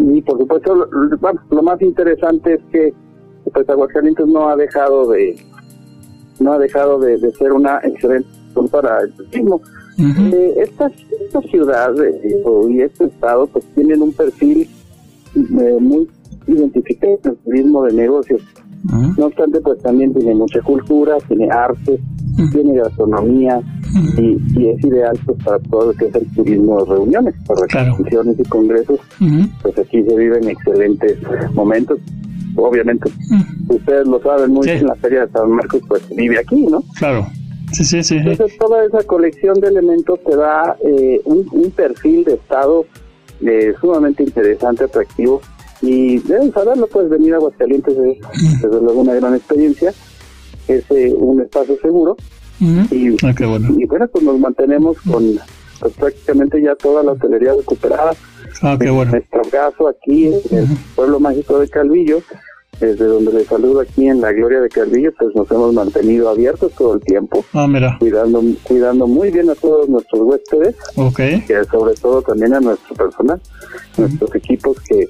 Y 0.00 0.22
por 0.22 0.38
supuesto, 0.38 0.74
lo, 0.74 1.62
más 1.62 1.80
interesante 1.82 2.54
es 2.54 2.60
que 2.72 2.92
pues 3.52 3.68
Aguascalientes 3.68 4.26
no 4.26 4.48
ha 4.48 4.56
dejado 4.56 5.08
de 5.10 5.36
no 6.40 6.54
ha 6.54 6.58
dejado 6.58 6.98
de, 6.98 7.18
de 7.18 7.30
ser 7.32 7.52
una 7.52 7.78
excelente 7.84 8.28
para 8.70 9.00
el 9.02 9.12
turismo 9.12 9.60
eh, 9.98 10.54
estas, 10.56 10.92
esta 11.20 11.40
ciudad 11.42 11.92
y 12.68 12.80
este 12.80 13.04
estado 13.04 13.46
pues 13.46 13.64
tienen 13.74 14.00
un 14.00 14.12
perfil 14.12 14.68
eh, 15.34 15.76
muy 15.78 16.08
identificado 16.46 17.18
el 17.24 17.36
turismo 17.36 17.84
de 17.84 17.92
negocios. 17.92 18.42
No 18.82 19.26
obstante, 19.26 19.60
pues 19.60 19.78
también 19.82 20.14
tiene 20.14 20.34
mucha 20.34 20.60
cultura, 20.62 21.16
tiene 21.28 21.50
arte, 21.50 22.00
tiene 22.52 22.78
gastronomía 22.78 23.60
y, 24.16 24.68
es 24.68 24.84
ideal 24.84 25.18
pues 25.26 25.42
para 25.44 25.58
todo 25.58 25.86
lo 25.86 25.92
que 25.92 26.06
es 26.06 26.14
el 26.14 26.26
turismo 26.34 26.82
de 26.82 26.90
reuniones, 26.90 27.34
para 27.46 27.66
claro. 27.66 27.96
y 28.00 28.44
congresos. 28.44 29.00
Pues 29.62 29.78
aquí 29.78 30.02
se 30.02 30.16
viven 30.16 30.48
excelentes 30.48 31.18
momentos. 31.54 31.98
Obviamente, 32.56 33.10
ustedes 33.68 34.06
lo 34.06 34.20
saben 34.22 34.50
muy 34.50 34.66
bien, 34.66 34.86
la 34.86 34.94
Feria 34.96 35.26
de 35.26 35.32
San 35.32 35.50
Marcos 35.50 35.82
pues 35.86 36.08
vive 36.10 36.38
aquí, 36.38 36.66
¿no? 36.66 36.82
Claro. 36.98 37.26
Sí, 37.72 37.84
sí, 37.84 38.02
sí. 38.02 38.16
Entonces 38.16 38.58
toda 38.58 38.84
esa 38.84 39.02
colección 39.04 39.60
de 39.60 39.68
elementos 39.68 40.18
te 40.24 40.36
da 40.36 40.76
eh, 40.84 41.20
un, 41.24 41.70
perfil 41.70 42.24
de 42.24 42.34
estado 42.34 42.84
eh, 43.42 43.72
sumamente 43.80 44.24
interesante, 44.24 44.84
atractivo 44.84 45.40
y 45.82 46.18
deben 46.18 46.52
saberlo, 46.52 46.86
pues 46.86 47.08
venir 47.08 47.34
a 47.34 47.36
Aguascalientes 47.36 47.96
es 47.96 48.60
desde 48.62 48.80
luego 48.80 49.00
una 49.00 49.14
gran 49.14 49.34
experiencia, 49.34 49.92
es 50.68 50.84
eh, 50.90 51.12
un 51.16 51.40
espacio 51.40 51.76
seguro 51.80 52.16
y, 52.60 53.16
ah, 53.24 53.34
bueno. 53.38 53.74
y 53.78 53.86
bueno, 53.86 54.06
pues 54.08 54.22
nos 54.22 54.38
mantenemos 54.38 55.00
con 55.00 55.38
pues, 55.80 55.94
prácticamente 55.94 56.60
ya 56.62 56.74
toda 56.76 57.02
la 57.02 57.12
hotelería 57.12 57.54
recuperada. 57.54 58.12
Ah, 58.62 58.76
qué 58.78 58.90
bueno. 58.90 59.12
En 59.14 59.24
nuestro 59.30 59.42
caso 59.50 59.88
aquí 59.88 60.26
en 60.26 60.58
el 60.58 60.66
pueblo 60.94 61.20
mágico 61.20 61.58
de 61.58 61.68
Calvillo, 61.68 62.22
desde 62.78 63.04
donde 63.06 63.32
les 63.32 63.46
saludo 63.46 63.80
aquí 63.80 64.08
en 64.08 64.20
la 64.20 64.32
Gloria 64.32 64.60
de 64.60 64.68
Calvillo, 64.68 65.12
pues 65.18 65.34
nos 65.34 65.50
hemos 65.50 65.72
mantenido 65.72 66.28
abiertos 66.28 66.72
todo 66.74 66.94
el 66.94 67.00
tiempo. 67.00 67.44
Ah, 67.54 67.66
mira. 67.66 67.96
Cuidando, 67.98 68.42
cuidando 68.64 69.06
muy 69.06 69.30
bien 69.30 69.48
a 69.48 69.54
todos 69.54 69.88
nuestros 69.88 70.20
huéspedes. 70.22 70.76
Ok. 70.96 71.20
Y 71.20 71.70
sobre 71.70 71.94
todo 71.94 72.20
también 72.20 72.52
a 72.54 72.60
nuestro 72.60 72.94
personal, 72.94 73.40
nuestros 73.96 74.34
equipos 74.34 74.78
que 74.80 75.08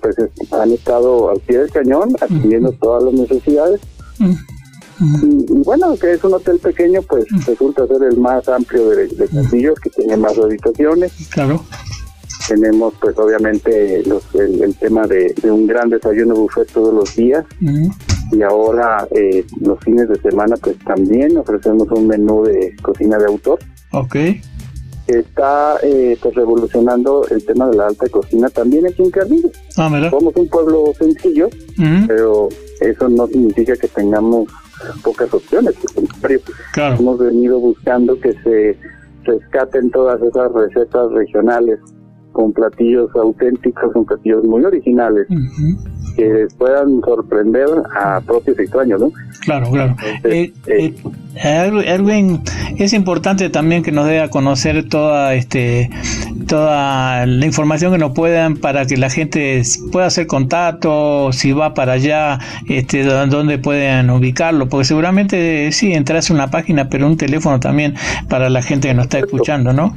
pues 0.00 0.16
han 0.52 0.72
estado 0.72 1.30
al 1.30 1.40
pie 1.40 1.58
del 1.58 1.70
cañón 1.70 2.14
atendiendo 2.20 2.72
todas 2.72 3.04
las 3.04 3.14
necesidades. 3.14 3.80
Y, 4.18 5.62
bueno, 5.64 5.96
que 5.96 6.14
es 6.14 6.24
un 6.24 6.34
hotel 6.34 6.58
pequeño, 6.58 7.02
pues 7.02 7.24
resulta 7.46 7.86
ser 7.86 8.02
el 8.02 8.18
más 8.18 8.48
amplio 8.48 8.88
de, 8.90 9.06
de 9.06 9.28
Castillo, 9.28 9.74
que 9.74 9.90
tiene 9.90 10.16
más 10.16 10.36
habitaciones. 10.36 11.12
Claro 11.30 11.62
tenemos 12.48 12.94
pues 13.00 13.16
obviamente 13.18 14.00
el, 14.00 14.74
tema 14.80 15.06
de, 15.06 15.34
un 15.44 15.66
gran 15.66 15.90
desayuno 15.90 16.34
buffet 16.34 16.70
todos 16.72 16.94
los 16.94 17.14
días 17.14 17.44
y 18.32 18.42
ahora 18.42 19.06
eh, 19.10 19.44
los 19.60 19.78
fines 19.80 20.08
de 20.08 20.20
semana 20.20 20.56
pues 20.56 20.78
también 20.78 21.36
ofrecemos 21.36 21.88
un 21.90 22.08
menú 22.08 22.44
de 22.44 22.74
cocina 22.82 23.18
de 23.18 23.26
autor. 23.26 23.58
Ok. 23.92 24.16
Está 25.08 25.76
eh, 25.82 26.18
pues 26.20 26.34
revolucionando 26.34 27.26
el 27.30 27.44
tema 27.44 27.68
de 27.68 27.76
la 27.76 27.86
alta 27.86 28.06
cocina 28.10 28.50
también 28.50 28.86
aquí 28.86 29.02
en 29.02 29.10
Carrillo. 29.10 29.50
Ah, 29.76 29.88
Somos 30.10 30.36
un 30.36 30.48
pueblo 30.48 30.84
sencillo, 30.98 31.48
pero 32.06 32.48
eso 32.80 33.08
no 33.08 33.26
significa 33.26 33.74
que 33.76 33.88
tengamos 33.88 34.48
pocas 35.02 35.32
opciones. 35.32 35.74
Claro. 36.72 36.96
hemos 36.96 37.18
venido 37.18 37.58
buscando 37.58 38.20
que 38.20 38.34
se 38.44 38.76
rescaten 39.24 39.90
todas 39.90 40.20
esas 40.22 40.52
recetas 40.52 41.10
regionales 41.12 41.80
con 42.32 42.52
platillos 42.52 43.10
auténticos, 43.16 43.92
con 43.92 44.04
platillos 44.04 44.44
muy 44.44 44.64
originales, 44.64 45.26
que 46.18 46.48
puedan 46.58 47.00
sorprender 47.00 47.68
a 47.94 48.20
propios 48.20 48.58
extraños, 48.58 49.00
¿no? 49.00 49.12
Claro, 49.42 49.70
claro. 49.70 49.96
Eh, 50.24 50.52
eh, 50.66 50.92
eh, 51.36 51.84
Erwin, 51.86 52.42
es 52.76 52.92
importante 52.92 53.48
también 53.50 53.84
que 53.84 53.92
nos 53.92 54.08
dé 54.08 54.18
a 54.18 54.28
conocer 54.28 54.88
toda 54.88 55.34
este 55.34 55.90
toda 56.48 57.24
la 57.24 57.46
información 57.46 57.92
que 57.92 57.98
nos 57.98 58.14
puedan 58.14 58.56
para 58.56 58.84
que 58.84 58.96
la 58.96 59.10
gente 59.10 59.62
pueda 59.92 60.06
hacer 60.06 60.26
contacto, 60.26 61.30
si 61.32 61.52
va 61.52 61.72
para 61.72 61.92
allá, 61.92 62.40
este, 62.68 63.04
dónde 63.04 63.58
pueden 63.58 64.10
ubicarlo, 64.10 64.68
porque 64.68 64.86
seguramente 64.86 65.70
sí, 65.70 65.92
entras 65.92 66.32
a 66.32 66.34
una 66.34 66.50
página, 66.50 66.88
pero 66.88 67.06
un 67.06 67.16
teléfono 67.16 67.60
también 67.60 67.94
para 68.28 68.50
la 68.50 68.62
gente 68.62 68.88
que 68.88 68.94
nos 68.94 69.04
está 69.04 69.20
escuchando, 69.20 69.72
¿no? 69.72 69.96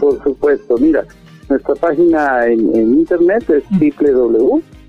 Por 0.00 0.20
supuesto, 0.24 0.76
mira, 0.78 1.04
nuestra 1.48 1.76
página 1.76 2.44
en, 2.46 2.74
internet 2.74 3.48
es 3.50 3.62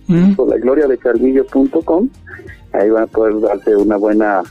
www.lagloriadecarvillo.com. 0.07 2.09
Ahí 2.73 2.89
van 2.89 3.03
a 3.03 3.07
poder 3.07 3.39
darse 3.39 3.75
una 3.75 3.97
buena 3.97 4.41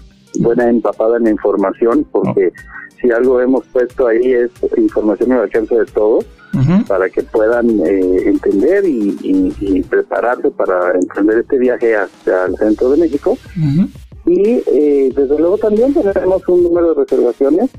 buena 0.41 0.69
empapada 0.69 1.17
en 1.17 1.25
la 1.25 1.31
información, 1.31 2.07
porque 2.11 2.53
si 3.01 3.11
algo 3.11 3.41
hemos 3.41 3.65
puesto 3.67 4.07
ahí 4.07 4.33
es 4.33 4.51
información 4.77 5.33
al 5.33 5.43
alcance 5.43 5.75
de 5.75 5.87
todos, 5.87 6.27
para 6.87 7.11
que 7.11 7.23
puedan 7.23 7.69
eh, 7.85 8.29
entender 8.29 8.85
y, 8.87 9.83
prepararse 9.91 10.51
para 10.51 10.93
emprender 10.95 11.39
este 11.39 11.59
viaje 11.59 11.97
hacia 11.97 12.47
el 12.47 12.57
centro 12.57 12.91
de 12.91 12.99
México. 12.99 13.37
Y 14.27 14.63
eh, 14.67 15.13
desde 15.15 15.39
luego 15.39 15.59
también 15.59 15.93
tenemos 15.93 16.47
un 16.49 16.63
número 16.63 16.95
de 16.95 17.05
reservaciones. 17.05 17.71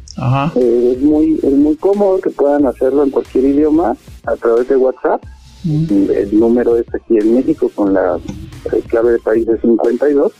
Eh, 0.55 0.93
es 0.95 1.01
muy 1.01 1.39
es 1.41 1.53
muy 1.53 1.75
cómodo 1.75 2.19
que 2.19 2.29
puedan 2.29 2.67
hacerlo 2.67 3.03
en 3.03 3.09
cualquier 3.09 3.45
idioma 3.45 3.95
a 4.25 4.35
través 4.35 4.67
de 4.67 4.75
WhatsApp. 4.75 5.23
El 5.65 6.39
número 6.39 6.77
es 6.77 6.85
aquí 6.93 7.17
en 7.17 7.35
México 7.35 7.71
con 7.73 7.93
la 7.93 8.19
clave 8.87 9.13
de 9.13 9.19
país 9.19 9.45
de 9.45 9.59
52. 9.59 10.31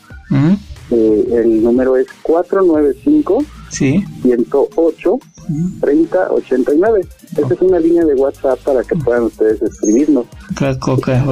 Eh, 0.92 1.28
el 1.32 1.64
número 1.64 1.98
es 1.98 2.06
495 2.22 3.44
sí. 3.72 4.06
108 4.22 5.20
3089. 5.82 7.08
Esta 7.38 7.54
es 7.54 7.62
una 7.62 7.80
línea 7.80 8.06
de 8.06 8.14
WhatsApp 8.16 8.60
para 8.60 8.84
que 8.84 8.96
puedan 8.96 9.24
ustedes 9.24 9.62
escribirnos. 9.62 10.26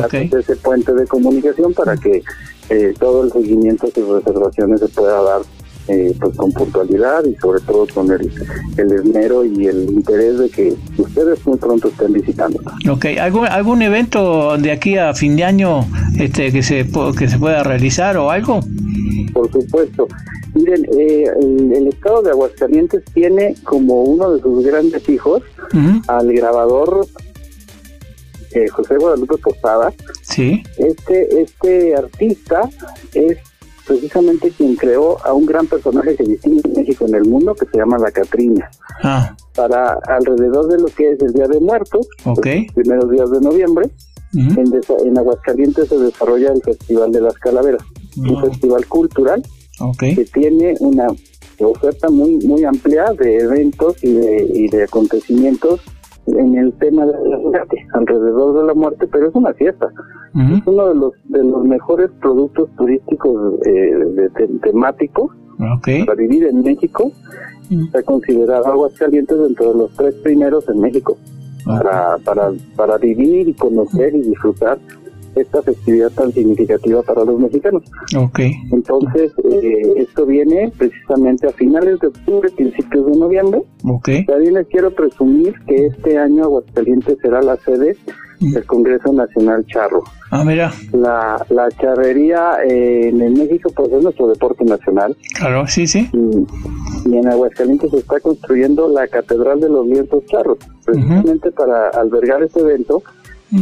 Okay, 0.06 0.30
Ese 0.40 0.56
puente 0.56 0.94
de 0.94 1.08
comunicación 1.08 1.74
para 1.74 1.96
que 1.98 2.24
eh, 2.70 2.94
todo 3.00 3.24
el 3.26 3.32
seguimiento 3.32 3.88
de 3.88 3.94
sus 3.94 4.24
reservaciones 4.24 4.80
se 4.80 4.88
pueda 4.90 5.22
dar 5.22 5.42
eh, 5.88 6.16
pues 6.18 6.36
con 6.38 6.52
puntualidad 6.54 7.26
y 7.26 7.36
sobre 7.36 7.60
todo 7.62 7.86
con 7.94 8.10
el, 8.10 8.32
el 8.78 8.92
esmero 8.94 9.44
y 9.44 9.68
el 9.68 9.90
interés 9.90 10.40
de 10.40 10.50
que 10.50 10.74
ustedes 10.98 11.46
muy 11.46 11.58
pronto 11.58 11.90
estén 11.90 12.14
visitando. 12.14 12.60
Ok, 12.90 13.06
¿algún, 13.20 13.48
algún 13.48 13.82
evento 13.82 14.58
de 14.58 14.72
aquí 14.72 14.98
a 14.98 15.14
fin 15.14 15.36
de 15.36 15.44
año 15.44 15.86
este 16.18 16.54
que 16.54 16.64
se 16.64 16.88
que 17.18 17.28
se 17.28 17.38
pueda 17.38 17.64
realizar 17.64 18.16
o 18.16 18.32
algo? 18.32 18.62
Por 19.34 19.52
supuesto. 19.52 20.08
Miren, 20.54 20.86
eh, 20.98 21.26
el, 21.42 21.88
estado 21.88 22.22
de 22.22 22.32
Aguascalientes 22.32 23.04
tiene 23.14 23.56
como 23.64 24.04
uno 24.04 24.32
de 24.36 24.42
sus 24.42 24.66
grandes 24.66 25.08
hijos 25.10 25.42
al 26.08 26.32
grabador 26.32 27.08
José 28.72 28.98
Guadalupe 28.98 29.38
Posada. 29.38 29.92
Sí. 30.22 30.64
Este, 30.78 31.42
este 31.42 31.96
artista 31.96 32.70
es 33.14 33.38
precisamente 33.86 34.52
quien 34.52 34.76
creó 34.76 35.18
a 35.26 35.34
un 35.34 35.46
gran 35.46 35.68
personaje 35.68 36.16
que 36.16 36.24
distingue 36.24 36.70
México 36.76 37.06
en 37.06 37.16
el 37.16 37.26
mundo, 37.26 37.54
que 37.56 37.66
se 37.66 37.78
llama 37.78 37.98
la 37.98 38.12
Catrina. 38.12 38.70
Ah. 39.04 39.36
Para 39.56 40.00
alrededor 40.08 40.68
de 40.68 40.80
lo 40.80 40.88
que 40.88 41.12
es 41.12 41.22
el 41.22 41.34
Día 41.34 41.48
de 41.48 41.60
Muertos, 41.60 42.08
los 42.26 42.40
primeros 42.40 43.12
días 43.12 43.30
de 43.32 43.42
noviembre, 43.42 43.90
en, 44.34 45.18
Aguascalientes 45.18 45.90
se 45.90 45.98
desarrolla 46.00 46.52
el 46.54 46.62
Festival 46.64 47.12
de 47.12 47.22
las 47.22 47.36
Calaveras, 47.36 47.84
un 48.18 48.42
festival 48.42 48.86
cultural 48.88 49.44
que 50.00 50.26
tiene 50.26 50.76
una 50.80 51.08
oferta 51.60 52.10
muy 52.10 52.40
muy 52.40 52.64
amplia 52.64 53.06
de 53.18 53.38
eventos 53.38 54.04
y 54.04 54.12
de, 54.12 54.52
y 54.54 54.68
de 54.70 54.84
acontecimientos 54.84 55.82
en 56.28 56.56
el 56.56 56.74
tema 56.74 57.06
de 57.06 57.30
la 57.30 57.38
muerte, 57.38 57.86
alrededor 57.94 58.62
de 58.62 58.68
la 58.68 58.74
muerte, 58.74 59.08
pero 59.08 59.28
es 59.28 59.36
una 59.36 59.54
fiesta. 59.54 59.90
Es 60.36 60.66
uno 60.66 60.88
de 60.88 60.96
los 60.96 61.14
de 61.26 61.44
los 61.44 61.64
mejores 61.64 62.10
productos 62.20 62.68
turísticos 62.76 63.54
eh, 63.66 64.30
temáticos 64.64 65.32
para 65.58 66.16
vivir 66.16 66.46
en 66.46 66.64
México. 66.64 67.12
Está 67.70 68.02
considerado 68.04 68.66
Aguascalientes 68.68 69.38
dentro 69.38 69.74
de 69.74 69.78
los 69.78 69.92
tres 69.94 70.16
primeros 70.16 70.68
en 70.70 70.80
México. 70.80 71.18
Para, 71.66 72.18
para, 72.26 72.52
para 72.76 72.98
vivir 72.98 73.48
y 73.48 73.54
conocer 73.54 74.14
y 74.16 74.22
disfrutar 74.22 74.80
esta 75.36 75.62
festividad 75.62 76.12
tan 76.12 76.32
significativa 76.32 77.02
para 77.04 77.24
los 77.24 77.40
mexicanos. 77.40 77.84
Okay. 78.16 78.54
Entonces, 78.72 79.32
eh, 79.52 79.94
esto 79.98 80.26
viene 80.26 80.72
precisamente 80.78 81.48
a 81.48 81.52
finales 81.52 82.00
de 82.00 82.08
octubre, 82.08 82.50
principios 82.52 83.06
de 83.06 83.18
noviembre. 83.18 83.62
Okay. 83.84 84.26
También 84.26 84.56
les 84.56 84.68
quiero 84.68 84.92
presumir 84.92 85.54
que 85.68 85.88
este 85.88 86.18
año 86.18 86.44
Aguascalientes 86.44 87.18
será 87.22 87.42
la 87.42 87.58
sede 87.58 87.98
del 88.52 88.66
Congreso 88.66 89.14
Nacional 89.14 89.66
Charro. 89.68 90.04
Ah, 90.30 90.44
mira. 90.44 90.74
La, 90.92 91.46
la 91.50 91.70
charrería 91.72 92.58
eh, 92.68 93.10
en 93.10 93.34
México 93.34 93.72
pues 93.76 93.92
es 93.92 94.04
nuestro 94.04 94.28
deporte 94.28 94.66
nacional. 94.66 95.16
Claro, 95.36 95.66
sí, 95.68 95.88
sí. 95.88 96.10
Y, 96.14 97.16
en 97.16 97.28
Aguascalientes 97.28 97.92
se 97.92 97.98
está 97.98 98.20
construyendo 98.20 98.88
la 98.88 99.08
Catedral 99.08 99.60
de 99.60 99.70
los 99.70 99.88
Vientos 99.88 100.26
Charros, 100.26 100.58
precisamente 100.86 101.52
para 101.52 101.90
albergar 101.90 102.42
este 102.44 102.62
evento 102.62 103.04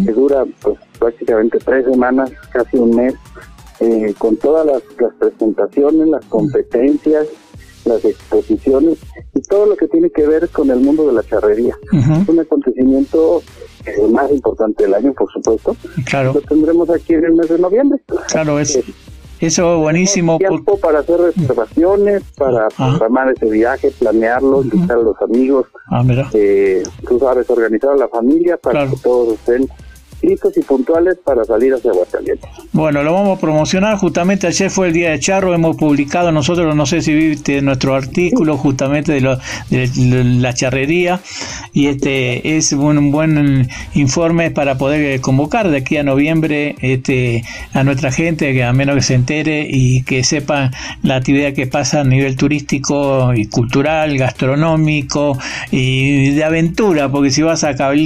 que 0.05 0.11
dura 0.11 0.45
pues 0.61 0.79
prácticamente 0.99 1.59
tres 1.59 1.85
semanas, 1.85 2.31
casi 2.51 2.77
un 2.77 2.95
mes, 2.95 3.13
eh, 3.79 4.13
con 4.17 4.37
todas 4.37 4.65
las, 4.65 4.81
presentaciones, 5.19 6.07
las 6.07 6.25
competencias, 6.25 7.27
las 7.85 8.05
exposiciones 8.05 8.99
y 9.33 9.41
todo 9.41 9.65
lo 9.65 9.75
que 9.75 9.87
tiene 9.87 10.09
que 10.11 10.27
ver 10.27 10.49
con 10.49 10.69
el 10.69 10.79
mundo 10.79 11.07
de 11.07 11.13
la 11.13 11.23
charrería. 11.23 11.75
Es 11.91 12.29
un 12.29 12.39
acontecimiento 12.39 13.41
eh, 13.85 14.07
más 14.11 14.31
importante 14.31 14.83
del 14.83 14.93
año, 14.93 15.13
por 15.13 15.31
supuesto. 15.31 15.75
Claro. 16.05 16.33
Lo 16.33 16.41
tendremos 16.41 16.89
aquí 16.89 17.13
en 17.13 17.25
el 17.25 17.33
mes 17.33 17.49
de 17.49 17.57
noviembre. 17.57 17.99
Claro, 18.27 18.59
es. 18.59 18.75
Eh, 18.75 18.83
eso 19.41 19.79
buenísimo. 19.79 20.37
Tiempo 20.37 20.77
para 20.77 20.99
hacer 20.99 21.19
reservaciones, 21.19 22.23
para 22.37 22.67
programar 22.69 23.29
ese 23.29 23.49
viaje, 23.49 23.91
planearlo, 23.97 24.63
invitar 24.63 24.97
a 24.97 25.01
los 25.01 25.21
amigos. 25.21 25.67
Ah, 25.87 26.03
mira. 26.03 26.29
tú 26.31 27.19
sabes, 27.19 27.49
organizar 27.49 27.91
a 27.91 27.97
la 27.97 28.07
familia 28.07 28.57
para 28.57 28.87
que 28.87 28.95
todos 28.97 29.33
estén 29.33 29.67
listos 30.21 30.55
y 30.57 30.61
puntuales 30.61 31.17
para 31.23 31.43
salir 31.43 31.73
hacia 31.73 31.91
Aguascalientes. 31.91 32.49
Bueno, 32.71 33.03
lo 33.03 33.13
vamos 33.13 33.37
a 33.37 33.41
promocionar. 33.41 33.97
Justamente 33.97 34.47
ayer 34.47 34.69
fue 34.69 34.87
el 34.87 34.93
Día 34.93 35.11
de 35.11 35.19
Charro. 35.19 35.53
Hemos 35.53 35.75
publicado 35.77 36.31
nosotros, 36.31 36.75
no 36.75 36.85
sé 36.85 37.01
si 37.01 37.13
viste 37.13 37.61
nuestro 37.61 37.95
artículo 37.95 38.57
justamente 38.57 39.11
de, 39.13 39.21
lo, 39.21 39.37
de 39.69 39.89
la 40.39 40.53
charrería. 40.53 41.21
Y 41.73 41.87
este 41.87 42.57
es 42.57 42.71
un 42.73 43.11
buen 43.11 43.67
informe 43.93 44.51
para 44.51 44.77
poder 44.77 45.19
convocar 45.21 45.69
de 45.69 45.77
aquí 45.77 45.97
a 45.97 46.03
noviembre 46.03 46.75
este, 46.81 47.43
a 47.73 47.83
nuestra 47.83 48.11
gente, 48.11 48.53
que 48.53 48.63
a 48.63 48.73
menos 48.73 48.95
que 48.95 49.01
se 49.01 49.15
entere 49.15 49.67
y 49.69 50.03
que 50.03 50.23
sepa 50.23 50.71
la 51.03 51.15
actividad 51.17 51.53
que 51.53 51.67
pasa 51.67 52.01
a 52.01 52.03
nivel 52.03 52.35
turístico 52.35 53.33
y 53.33 53.47
cultural, 53.47 54.17
gastronómico 54.17 55.37
y 55.71 56.31
de 56.31 56.43
aventura, 56.43 57.09
porque 57.09 57.31
si 57.31 57.41
vas 57.41 57.63
a 57.63 57.75
Cabildo 57.75 58.01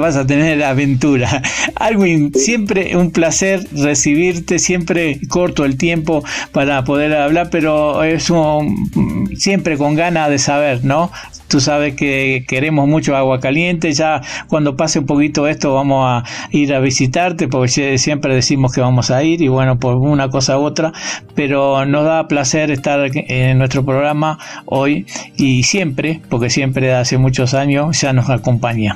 vas 0.00 0.16
a 0.16 0.26
tener 0.26 0.62
aventura. 0.62 1.42
Alwin, 1.76 2.32
siempre 2.34 2.96
un 2.96 3.10
placer 3.10 3.66
recibirte, 3.72 4.58
siempre 4.58 5.18
corto 5.28 5.64
el 5.64 5.76
tiempo 5.76 6.24
para 6.52 6.84
poder 6.84 7.14
hablar, 7.14 7.48
pero 7.50 8.02
es 8.04 8.30
un, 8.30 9.30
siempre 9.36 9.76
con 9.76 9.94
ganas 9.94 10.30
de 10.30 10.38
saber, 10.38 10.84
¿no? 10.84 11.10
Tú 11.48 11.58
sabes 11.58 11.96
que 11.96 12.44
queremos 12.46 12.86
mucho 12.86 13.16
agua 13.16 13.40
caliente, 13.40 13.92
ya 13.92 14.22
cuando 14.46 14.76
pase 14.76 15.00
un 15.00 15.06
poquito 15.06 15.48
esto 15.48 15.74
vamos 15.74 16.04
a 16.06 16.24
ir 16.52 16.72
a 16.72 16.78
visitarte, 16.78 17.48
porque 17.48 17.98
siempre 17.98 18.32
decimos 18.34 18.72
que 18.72 18.80
vamos 18.80 19.10
a 19.10 19.24
ir 19.24 19.42
y 19.42 19.48
bueno, 19.48 19.78
por 19.80 19.96
una 19.96 20.28
cosa 20.30 20.58
u 20.58 20.62
otra, 20.62 20.92
pero 21.34 21.84
nos 21.86 22.04
da 22.04 22.28
placer 22.28 22.70
estar 22.70 23.10
en 23.12 23.58
nuestro 23.58 23.84
programa 23.84 24.38
hoy 24.64 25.06
y 25.36 25.64
siempre, 25.64 26.20
porque 26.28 26.50
siempre 26.50 26.94
hace 26.94 27.18
muchos 27.18 27.52
años 27.52 28.00
ya 28.00 28.12
nos 28.12 28.30
acompaña. 28.30 28.94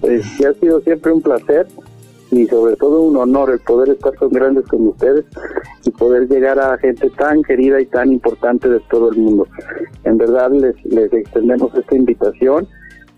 Pues 0.00 0.24
ha 0.44 0.52
sido 0.54 0.80
siempre 0.80 1.12
un 1.12 1.22
placer 1.22 1.66
y 2.30 2.46
sobre 2.46 2.76
todo 2.76 3.02
un 3.02 3.16
honor 3.16 3.50
el 3.50 3.60
poder 3.60 3.90
estar 3.90 4.14
con 4.16 4.30
grandes 4.30 4.66
como 4.66 4.90
ustedes 4.90 5.24
y 5.84 5.90
poder 5.90 6.28
llegar 6.28 6.58
a 6.58 6.78
gente 6.78 7.10
tan 7.10 7.42
querida 7.42 7.80
y 7.80 7.86
tan 7.86 8.10
importante 8.10 8.68
de 8.68 8.80
todo 8.90 9.10
el 9.10 9.18
mundo. 9.18 9.46
En 10.04 10.16
verdad 10.16 10.50
les, 10.50 10.82
les 10.84 11.12
extendemos 11.12 11.74
esta 11.74 11.94
invitación 11.94 12.66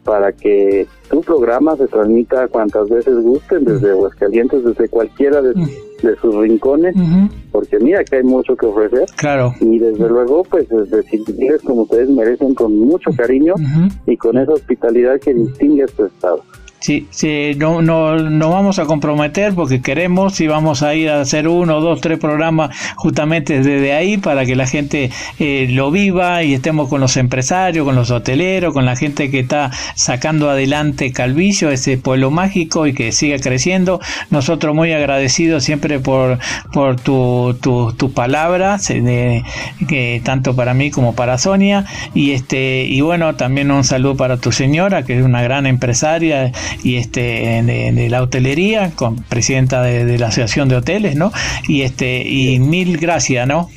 para 0.05 0.33
que 0.33 0.87
tu 1.11 1.23
programa 1.23 1.77
se 1.77 1.87
transmita 1.87 2.49
cuantas 2.49 2.89
veces 2.91 3.17
gusten, 3.21 3.65
desde 3.65 3.91
Aguascalientes, 3.91 4.65
desde 4.65 4.89
cualquiera 4.89 5.41
de, 5.41 5.55
mm. 6.13 6.21
sus 6.21 6.35
rincones, 6.37 6.95
porque 7.51 7.79
mira 7.79 8.05
que 8.05 8.17
hay 8.17 8.23
mucho 8.23 8.57
que 8.57 8.67
ofrecer. 8.67 9.07
Claro. 9.17 9.53
Y 9.61 9.79
desde 9.79 10.09
luego, 10.09 10.43
pues, 10.45 10.69
decirles 10.69 11.63
como 11.63 11.83
ustedes 11.83 12.09
merecen 12.09 12.55
con 12.55 12.79
mucho 12.79 13.11
cariño 13.17 13.55
y 14.07 14.17
con 14.17 14.39
esa 14.39 14.53
hospitalidad 14.53 15.21
que 15.21 15.35
distingue 15.35 15.83
a 15.83 15.87
este 15.87 16.07
estado. 16.07 16.43
Sí, 16.85 17.07
sí, 17.09 17.53
no, 17.57 17.81
no, 17.81 18.15
no 18.19 18.51
vamos 18.51 18.79
a 18.79 18.85
comprometer 18.85 19.55
porque 19.55 19.81
queremos 19.81 20.39
y 20.43 20.49
vamos 20.49 20.83
a 20.83 20.95
ir 20.95 21.09
a 21.09 21.23
hacer 21.23 21.49
uno, 21.49 21.81
dos, 21.81 22.03
tres 22.03 22.19
programas 22.19 22.77
justamente 22.97 23.63
desde 23.63 23.95
ahí 23.95 24.19
para 24.19 24.45
que 24.45 24.55
la 24.55 24.67
gente 24.67 25.11
eh, 25.39 25.67
lo 25.71 25.91
viva 25.91 26.43
y 26.43 26.53
estemos 26.53 26.91
con 26.91 27.01
los 27.01 27.17
empresarios, 27.17 27.87
con 27.87 27.95
los 27.95 28.11
hoteleros, 28.11 28.75
con 28.75 28.85
la 28.85 28.97
gente 28.97 29.31
que 29.31 29.39
está 29.39 29.71
sacando 29.95 30.51
adelante 30.51 31.11
Calvillo, 31.11 31.71
ese 31.71 31.97
pueblo 31.97 32.31
mágico 32.31 32.87
y 32.87 32.93
que 32.93 33.13
siga 33.13 33.39
creciendo. 33.39 33.99
Nosotros 34.29 34.75
muy 34.75 34.93
agradecidos 34.93 35.65
siempre 35.65 36.01
por, 36.01 36.39
por 36.75 37.01
tu, 37.01 37.57
tu, 37.63 37.95
tu 37.95 38.13
palabra, 38.13 38.79
que 39.89 40.21
tanto 40.23 40.55
para 40.55 40.75
mí 40.75 40.91
como 40.91 41.15
para 41.15 41.39
Sonia. 41.39 41.87
Y 42.13 42.33
este, 42.33 42.85
y 42.85 43.01
bueno, 43.01 43.37
también 43.37 43.71
un 43.71 43.85
saludo 43.85 44.19
para 44.19 44.37
tu 44.37 44.53
señora, 44.53 45.03
que 45.03 45.19
es 45.19 45.25
una 45.25 45.41
gran 45.41 45.65
empresaria 45.65 46.53
y 46.83 46.97
este 46.97 47.21
de, 47.21 48.09
la 48.09 48.23
hotelería, 48.23 48.93
con 48.95 49.17
presidenta 49.17 49.83
de, 49.83 50.19
la 50.19 50.29
Asociación 50.29 50.69
de 50.69 50.77
Hoteles, 50.77 51.17
¿no? 51.17 51.33
Y 51.69 51.83
este 51.83 52.23
y 52.27 52.59
mil 52.59 52.99
gracias, 52.99 53.47
¿no? 53.47 53.69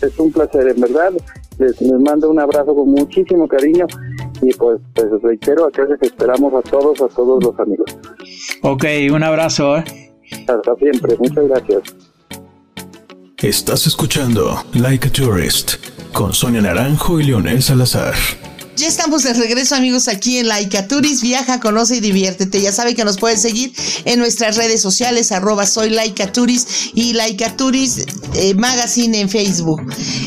Es 0.00 0.18
un 0.18 0.30
placer, 0.30 0.68
en 0.68 0.80
verdad. 0.80 1.12
Les, 1.58 1.80
mando 2.00 2.30
un 2.30 2.38
abrazo 2.38 2.74
con 2.74 2.90
muchísimo 2.90 3.48
cariño 3.48 3.86
y 4.42 4.52
pues, 4.54 4.78
pues 4.94 5.06
reitero, 5.22 5.66
acá 5.66 5.84
les 5.84 6.02
esperamos 6.02 6.52
a 6.52 6.60
todos, 6.68 7.00
a 7.00 7.08
todos 7.08 7.42
los 7.42 7.58
amigos. 7.58 7.96
Ok, 8.62 8.84
un 9.10 9.22
abrazo. 9.22 9.78
¿eh? 9.78 9.84
Hasta 10.46 10.74
siempre, 10.76 11.16
muchas 11.18 11.48
gracias. 11.48 11.82
Estás 13.38 13.86
escuchando 13.86 14.64
Like 14.74 15.08
a 15.08 15.12
Tourist 15.12 15.74
con 16.12 16.32
Sonia 16.32 16.62
Naranjo 16.62 17.20
y 17.20 17.24
Leonel 17.24 17.62
Salazar. 17.62 18.14
Ya 18.76 18.88
estamos 18.88 19.22
de 19.22 19.32
regreso, 19.32 19.74
amigos, 19.74 20.06
aquí 20.06 20.36
en 20.36 20.48
Laika 20.48 20.86
Turis. 20.86 21.22
Viaja, 21.22 21.60
conoce 21.60 21.96
y 21.96 22.00
diviértete. 22.00 22.60
Ya 22.60 22.72
sabe 22.72 22.94
que 22.94 23.06
nos 23.06 23.16
pueden 23.16 23.38
seguir 23.38 23.72
en 24.04 24.18
nuestras 24.18 24.56
redes 24.56 24.82
sociales, 24.82 25.32
arroba 25.32 25.64
soy 25.64 25.88
Laika 25.88 26.30
Turis 26.30 26.90
y 26.92 27.14
Laika 27.14 27.56
Turis 27.56 28.04
eh, 28.34 28.52
Magazine 28.52 29.18
en 29.18 29.30
Facebook. 29.30 29.80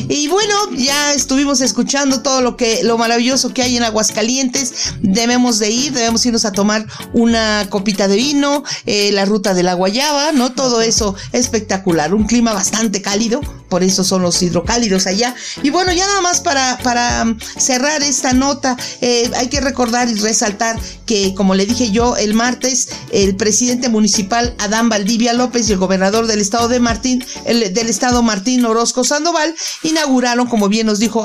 Y 0.08 0.26
bueno, 0.26 0.54
ya 0.76 1.12
estuvimos 1.14 1.60
escuchando 1.60 2.22
todo 2.22 2.42
lo 2.42 2.56
que, 2.56 2.82
lo 2.82 2.98
maravilloso 2.98 3.54
que 3.54 3.62
hay 3.62 3.76
en 3.76 3.84
Aguascalientes. 3.84 4.72
Debemos 5.00 5.60
de 5.60 5.70
ir, 5.70 5.92
debemos 5.92 6.26
irnos 6.26 6.44
a 6.44 6.50
tomar 6.50 6.84
una 7.12 7.68
copita 7.70 8.08
de 8.08 8.16
vino, 8.16 8.64
eh, 8.84 9.12
la 9.12 9.26
ruta 9.26 9.54
de 9.54 9.62
la 9.62 9.74
guayaba, 9.74 10.32
¿no? 10.32 10.50
Todo 10.50 10.80
eso 10.80 11.14
espectacular. 11.30 12.12
Un 12.14 12.26
clima 12.26 12.52
bastante 12.52 13.00
cálido 13.00 13.40
por 13.70 13.84
eso 13.84 14.04
son 14.04 14.20
los 14.20 14.42
hidrocálidos 14.42 15.06
allá. 15.06 15.34
Y 15.62 15.70
bueno, 15.70 15.92
ya 15.92 16.06
nada 16.06 16.20
más 16.20 16.40
para, 16.40 16.76
para 16.82 17.24
mm, 17.24 17.38
cerrar 17.56 18.02
esta 18.02 18.34
nota, 18.40 18.76
eh, 19.00 19.30
hay 19.36 19.48
que 19.48 19.60
recordar 19.60 20.08
y 20.08 20.14
resaltar 20.14 20.76
que, 21.06 21.34
como 21.36 21.54
le 21.54 21.66
dije 21.66 21.92
yo, 21.92 22.16
el 22.16 22.34
martes, 22.34 22.88
el 23.12 23.36
presidente 23.36 23.88
municipal 23.88 24.54
Adán 24.58 24.88
Valdivia 24.88 25.32
López 25.32 25.68
y 25.68 25.72
el 25.72 25.78
gobernador 25.78 26.26
del 26.26 26.40
estado 26.40 26.66
de 26.66 26.80
Martín, 26.80 27.24
el, 27.44 27.72
del 27.72 27.88
estado 27.88 28.22
Martín 28.22 28.64
Orozco 28.64 29.04
Sandoval, 29.04 29.54
inauguraron, 29.84 30.48
como 30.48 30.68
bien 30.68 30.86
nos 30.86 30.98
dijo 30.98 31.24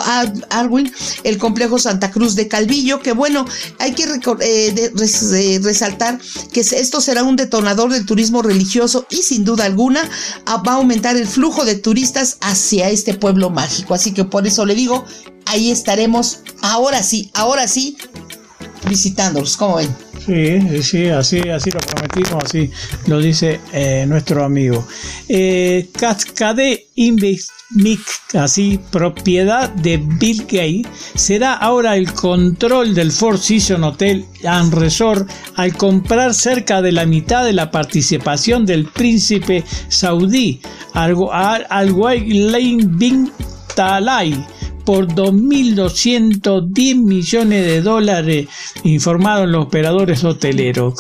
Arwin, 0.50 0.92
el 1.24 1.38
complejo 1.38 1.80
Santa 1.80 2.12
Cruz 2.12 2.36
de 2.36 2.48
Calvillo, 2.48 3.00
que 3.00 3.14
bueno, 3.14 3.46
hay 3.80 3.94
que 3.94 4.04
eh, 4.04 4.76
eh, 4.76 5.60
resaltar 5.64 6.20
que 6.52 6.60
esto 6.60 7.02
será 7.02 7.24
un 7.24 7.36
detonador 7.36 7.92
del 7.92 8.06
turismo 8.06 8.42
religioso 8.42 9.08
y 9.10 9.18
sin 9.18 9.46
duda 9.46 9.66
alguna 9.66 10.02
va 10.48 10.74
a 10.74 10.76
aumentar 10.76 11.16
el 11.16 11.28
flujo 11.28 11.66
de 11.66 11.76
turistas 11.76 12.38
hacia 12.42 12.90
este 12.90 13.14
pueblo 13.14 13.50
mágico. 13.50 13.94
Así 13.94 14.14
que 14.14 14.26
por 14.26 14.46
eso 14.46 14.66
le 14.66 14.76
digo, 14.76 15.06
ahí 15.46 15.72
estaremos 15.72 16.40
ahora 16.62 17.04
sí, 17.04 17.32
ahora 17.34 17.68
sí, 17.68 17.98
visitándolos. 18.88 19.58
¿Cómo 19.58 19.78
ven? 19.78 19.96
Sí, 20.26 20.82
sí, 20.82 21.08
así, 21.08 21.40
así 21.50 21.70
lo 21.70 21.80
prometimos, 21.82 22.44
así 22.44 22.72
lo 23.06 23.20
dice 23.20 23.60
eh, 23.72 24.06
nuestro 24.08 24.44
amigo. 24.44 24.88
Eh, 25.30 25.90
Cascade 25.94 26.88
Invest 26.96 27.52
así 28.34 28.80
propiedad 28.92 29.70
de 29.70 29.98
Bill 29.98 30.42
Gates, 30.44 30.88
será 31.16 31.54
ahora 31.54 31.96
el 31.96 32.12
control 32.14 32.94
del 32.94 33.12
Four 33.12 33.40
Seasons 33.40 33.84
Hotel 33.84 34.26
and 34.46 34.74
Resort 34.74 35.30
al 35.56 35.76
comprar 35.76 36.34
cerca 36.34 36.82
de 36.82 36.92
la 36.92 37.06
mitad 37.06 37.44
de 37.44 37.54
la 37.54 37.72
participación 37.72 38.66
del 38.66 38.86
príncipe 38.86 39.64
saudí 39.90 40.62
Al, 40.94 41.16
Al, 41.32 41.66
Al 41.70 41.94
Bin 41.94 43.32
Talai 43.76 44.46
por 44.86 45.08
2.210 45.08 46.96
millones 46.96 47.66
de 47.66 47.82
dólares, 47.82 48.48
informaron 48.84 49.52
los 49.52 49.66
operadores 49.66 50.24
hoteleros. 50.24 50.94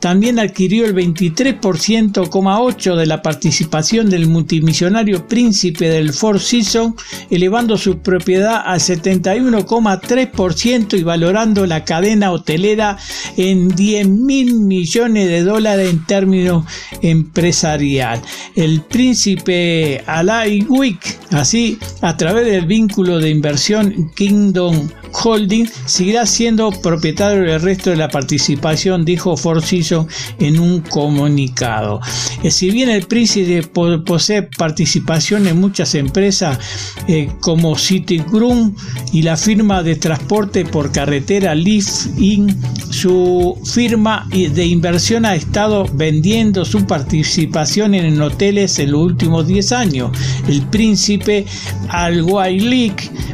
También 0.00 0.38
adquirió 0.38 0.84
el 0.84 0.94
23,8% 0.94 2.96
de 2.96 3.06
la 3.06 3.22
participación 3.22 4.08
del 4.08 4.28
multimillonario 4.28 5.26
príncipe 5.26 5.88
del 5.88 6.12
Four 6.12 6.38
Seasons, 6.40 6.94
elevando 7.30 7.76
su 7.76 7.98
propiedad 7.98 8.62
al 8.64 8.78
71,3% 8.80 10.98
y 10.98 11.02
valorando 11.02 11.66
la 11.66 11.84
cadena 11.84 12.32
hotelera 12.32 12.96
en 13.36 13.70
10.000 13.70 14.60
millones 14.60 15.28
de 15.28 15.42
dólares 15.42 15.90
en 15.90 16.06
términos 16.06 16.64
empresarial. 17.02 18.22
El 18.54 18.82
príncipe 18.82 20.04
Alay 20.06 20.64
Wick, 20.68 21.18
así, 21.30 21.78
a 22.00 22.16
través 22.16 22.46
del 22.46 22.66
vínculo 22.66 23.18
de 23.18 23.31
inversión 23.32 24.10
Kingdom 24.14 24.88
Holding 25.12 25.68
seguirá 25.86 26.26
siendo 26.26 26.70
propietario 26.70 27.42
del 27.42 27.60
resto 27.60 27.90
de 27.90 27.96
la 27.96 28.08
participación, 28.08 29.04
dijo 29.04 29.36
Seasons 29.36 30.12
en 30.38 30.58
un 30.58 30.80
comunicado. 30.80 32.00
Eh, 32.42 32.50
si 32.50 32.70
bien 32.70 32.88
el 32.88 33.06
príncipe 33.06 33.62
posee 33.62 34.42
participación 34.42 35.46
en 35.46 35.60
muchas 35.60 35.94
empresas 35.94 36.58
eh, 37.08 37.30
como 37.40 37.76
Citigroup 37.76 38.76
y 39.12 39.22
la 39.22 39.36
firma 39.36 39.82
de 39.82 39.96
transporte 39.96 40.64
por 40.64 40.92
carretera 40.92 41.54
Lift 41.54 42.18
In, 42.18 42.56
su 42.90 43.58
firma 43.64 44.28
de 44.30 44.66
inversión 44.66 45.24
ha 45.24 45.34
estado 45.34 45.86
vendiendo 45.94 46.64
su 46.64 46.86
participación 46.86 47.94
en 47.94 48.20
hoteles 48.20 48.78
en 48.78 48.92
los 48.92 49.02
últimos 49.02 49.46
10 49.46 49.72
años. 49.72 50.10
El 50.48 50.62
príncipe 50.66 51.46
Al 51.88 52.22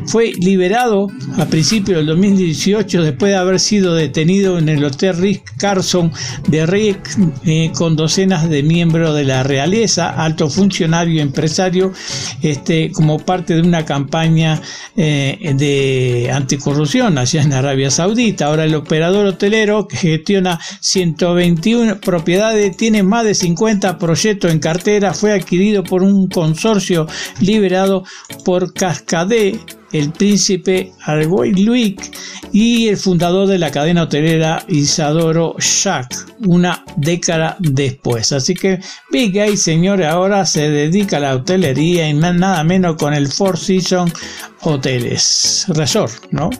fue 0.07 0.33
liberado 0.39 1.09
a 1.37 1.45
principios 1.47 1.68
del 1.69 2.07
2018 2.07 3.03
después 3.03 3.31
de 3.31 3.37
haber 3.37 3.61
sido 3.61 3.95
detenido 3.95 4.57
en 4.57 4.71
el 4.71 4.83
Hotel 4.83 5.15
Rick 5.19 5.55
Carson 5.59 6.11
de 6.49 6.65
Rick 6.65 7.11
eh, 7.45 7.71
con 7.77 7.95
docenas 7.95 8.49
de 8.49 8.63
miembros 8.63 9.15
de 9.15 9.25
la 9.25 9.43
realeza, 9.43 10.09
alto 10.09 10.49
funcionario 10.49 11.21
empresario, 11.21 11.93
este, 12.41 12.91
como 12.91 13.19
parte 13.19 13.55
de 13.55 13.61
una 13.61 13.85
campaña 13.85 14.63
eh, 14.97 15.55
de 15.59 16.31
anticorrupción 16.33 17.19
allá 17.19 17.43
en 17.43 17.53
Arabia 17.53 17.91
Saudita. 17.91 18.47
Ahora 18.47 18.65
el 18.65 18.75
operador 18.75 19.27
hotelero 19.27 19.87
que 19.89 19.99
gestiona 19.99 20.59
121 20.81 22.01
propiedades 22.01 22.79
tiene 22.79 23.03
más 23.03 23.25
de 23.25 23.35
50 23.35 23.99
proyectos 23.99 24.51
en 24.51 24.59
cartera, 24.59 25.13
fue 25.13 25.33
adquirido 25.33 25.85
por 25.85 26.03
un 26.03 26.29
consorcio 26.29 27.07
liberado 27.41 28.05
por 28.43 28.73
Cascade 28.73 29.61
el 29.93 30.11
príncipe 30.13 30.93
Argoy 31.05 31.55
Luik 31.55 32.17
y 32.53 32.89
el 32.89 32.97
fundador 32.97 33.49
de 33.49 33.59
la 33.59 33.71
cadena 33.71 34.05
hotelera 34.05 34.65
Isadoro 34.69 35.57
Shack 35.59 36.39
una 36.47 36.85
década 36.97 37.57
después. 37.59 38.33
Así 38.33 38.55
que 38.55 38.81
Big 39.11 39.33
Gay, 39.33 39.57
señores, 39.57 40.07
ahora 40.07 40.47
se 40.47 40.71
dedica 40.71 41.17
a 41.17 41.21
la 41.21 41.35
hotelería 41.35 42.09
y 42.09 42.15
nada 42.15 42.63
menos 42.65 42.97
con 42.97 43.15
el 43.15 43.29
Four 43.29 43.59
Seasons 43.59 44.13
Hoteles 44.61 45.67
Resort, 45.69 46.25
¿no? 46.31 46.51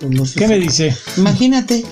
Pues 0.00 0.34
¿Qué 0.34 0.48
me 0.48 0.58
dice? 0.58 0.96
Imagínate. 1.16 1.84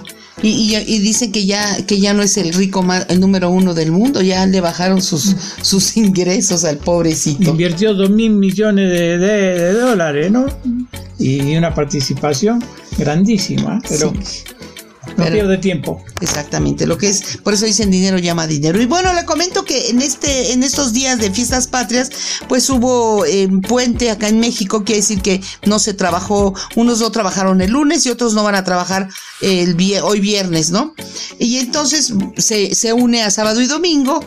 Y, 0.42 0.76
y, 0.76 0.98
dicen 1.00 1.32
que 1.32 1.46
ya, 1.46 1.84
que 1.86 1.98
ya 1.98 2.14
no 2.14 2.22
es 2.22 2.36
el 2.36 2.52
rico 2.52 2.82
más, 2.82 3.06
el 3.08 3.20
número 3.20 3.50
uno 3.50 3.74
del 3.74 3.90
mundo, 3.90 4.22
ya 4.22 4.46
le 4.46 4.60
bajaron 4.60 5.02
sus, 5.02 5.34
sus 5.62 5.96
ingresos 5.96 6.64
al 6.64 6.78
pobrecito. 6.78 7.50
Invirtió 7.50 7.94
dos 7.94 8.10
mil 8.10 8.30
millones 8.30 8.90
de, 8.90 9.72
dólares, 9.72 10.30
¿no? 10.30 10.46
Y 11.18 11.56
una 11.56 11.74
participación 11.74 12.62
grandísima, 12.96 13.80
pero 13.88 14.12
no 15.18 15.30
pierde 15.30 15.58
tiempo. 15.58 16.02
Exactamente, 16.20 16.86
lo 16.86 16.96
que 16.96 17.08
es, 17.08 17.38
por 17.42 17.54
eso 17.54 17.66
dicen 17.66 17.90
dinero 17.90 18.18
llama 18.18 18.46
dinero. 18.46 18.80
Y 18.80 18.86
bueno, 18.86 19.12
le 19.12 19.24
comento 19.24 19.64
que 19.64 19.90
en 19.90 20.00
este, 20.00 20.52
en 20.52 20.62
estos 20.62 20.92
días 20.92 21.18
de 21.18 21.30
fiestas 21.30 21.66
patrias, 21.66 22.10
pues 22.48 22.68
hubo 22.70 23.24
eh, 23.24 23.48
puente 23.68 24.10
acá 24.10 24.28
en 24.28 24.40
México, 24.40 24.84
quiere 24.84 25.00
decir 25.00 25.20
que 25.20 25.40
no 25.66 25.78
se 25.78 25.94
trabajó, 25.94 26.54
unos 26.76 27.00
no 27.00 27.10
trabajaron 27.10 27.60
el 27.60 27.72
lunes 27.72 28.06
y 28.06 28.10
otros 28.10 28.34
no 28.34 28.44
van 28.44 28.54
a 28.54 28.64
trabajar 28.64 29.08
el 29.40 29.76
hoy 30.02 30.20
viernes, 30.20 30.70
¿no? 30.70 30.94
Y 31.38 31.58
entonces 31.58 32.12
se, 32.36 32.74
se 32.74 32.92
une 32.92 33.22
a 33.22 33.30
sábado 33.30 33.60
y 33.60 33.66
domingo 33.66 34.24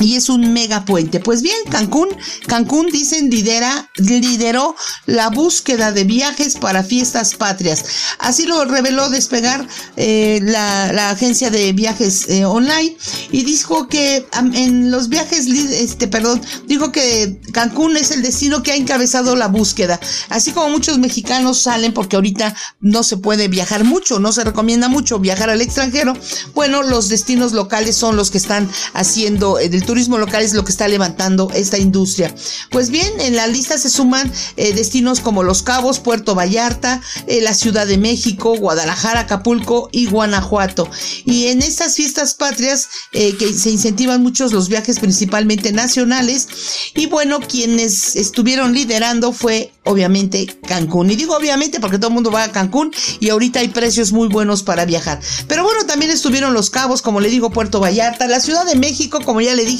y 0.00 0.16
es 0.16 0.28
un 0.28 0.52
mega 0.52 0.84
puente. 0.84 1.20
Pues 1.20 1.42
bien, 1.42 1.56
Cancún, 1.70 2.08
Cancún 2.46 2.86
dicen 2.86 3.30
lidera, 3.30 3.90
lideró 3.96 4.76
la 5.06 5.30
búsqueda 5.30 5.92
de 5.92 6.04
viajes 6.04 6.56
para 6.56 6.82
fiestas 6.82 7.34
patrias. 7.34 7.84
Así 8.18 8.46
lo 8.46 8.64
reveló 8.64 9.08
Despegar 9.10 9.66
eh, 9.96 10.40
la, 10.42 11.10
agencia 11.10 11.50
de 11.50 11.72
viajes 11.72 12.28
eh, 12.28 12.44
online 12.44 12.96
y 13.32 13.44
dijo 13.44 13.88
que 13.88 14.26
en 14.54 14.90
los 14.90 15.08
viajes, 15.08 15.46
este, 15.46 16.08
perdón, 16.08 16.40
dijo 16.66 16.92
que 16.92 17.40
Cancún 17.52 17.96
es 17.96 18.10
el 18.10 18.22
destino 18.22 18.62
que 18.62 18.72
ha 18.72 18.76
encabezado 18.76 19.36
la 19.36 19.48
búsqueda. 19.48 19.98
Así 20.28 20.52
como 20.52 20.68
muchos 20.68 20.98
mexicanos 20.98 21.62
salen 21.62 21.92
porque 21.92 22.16
ahorita 22.16 22.54
no 22.80 23.02
se 23.02 23.16
puede 23.16 23.48
viajar 23.48 23.84
mucho, 23.84 24.18
no 24.18 24.32
se 24.32 24.44
recomienda 24.44 24.88
mucho 24.88 25.18
viajar 25.18 25.50
al 25.50 25.60
extranjero. 25.60 26.14
Bueno, 26.54 26.82
los 26.82 27.08
destinos 27.08 27.52
locales 27.52 27.96
son 27.96 28.16
los 28.16 28.30
que 28.30 28.38
están 28.38 28.70
haciendo 28.94 29.58
el 29.58 29.74
turismo 29.88 30.18
local 30.18 30.42
es 30.42 30.52
lo 30.52 30.66
que 30.66 30.70
está 30.70 30.86
levantando 30.86 31.50
esta 31.54 31.78
industria. 31.78 32.34
Pues 32.70 32.90
bien, 32.90 33.10
en 33.22 33.36
la 33.36 33.46
lista 33.46 33.78
se 33.78 33.88
suman 33.88 34.30
eh, 34.58 34.74
destinos 34.74 35.20
como 35.20 35.42
Los 35.42 35.62
Cabos, 35.62 35.98
Puerto 35.98 36.34
Vallarta, 36.34 37.00
eh, 37.26 37.40
la 37.40 37.54
Ciudad 37.54 37.86
de 37.86 37.96
México, 37.96 38.54
Guadalajara, 38.54 39.20
Acapulco 39.20 39.88
y 39.90 40.04
Guanajuato. 40.04 40.90
Y 41.24 41.46
en 41.46 41.62
estas 41.62 41.96
fiestas 41.96 42.34
patrias 42.34 42.88
eh, 43.12 43.34
que 43.38 43.50
se 43.54 43.70
incentivan 43.70 44.22
muchos 44.22 44.52
los 44.52 44.68
viajes 44.68 45.00
principalmente 45.00 45.72
nacionales 45.72 46.48
y 46.94 47.06
bueno, 47.06 47.40
quienes 47.40 48.14
estuvieron 48.14 48.74
liderando 48.74 49.32
fue 49.32 49.72
obviamente 49.84 50.58
Cancún. 50.66 51.10
Y 51.10 51.16
digo 51.16 51.34
obviamente 51.34 51.80
porque 51.80 51.96
todo 51.96 52.08
el 52.08 52.14
mundo 52.14 52.30
va 52.30 52.44
a 52.44 52.52
Cancún 52.52 52.92
y 53.20 53.30
ahorita 53.30 53.60
hay 53.60 53.68
precios 53.68 54.12
muy 54.12 54.28
buenos 54.28 54.62
para 54.62 54.84
viajar. 54.84 55.18
Pero 55.46 55.64
bueno, 55.64 55.86
también 55.86 56.10
estuvieron 56.10 56.52
Los 56.52 56.68
Cabos, 56.68 57.00
como 57.00 57.20
le 57.20 57.30
digo, 57.30 57.48
Puerto 57.48 57.80
Vallarta, 57.80 58.26
la 58.26 58.40
Ciudad 58.40 58.66
de 58.66 58.76
México, 58.76 59.20
como 59.24 59.40
ya 59.40 59.54
le 59.54 59.64
dije, 59.64 59.77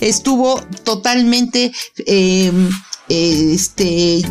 estuvo 0.00 0.60
totalmente 0.84 1.72
eh, 2.06 2.52
este 3.08 4.22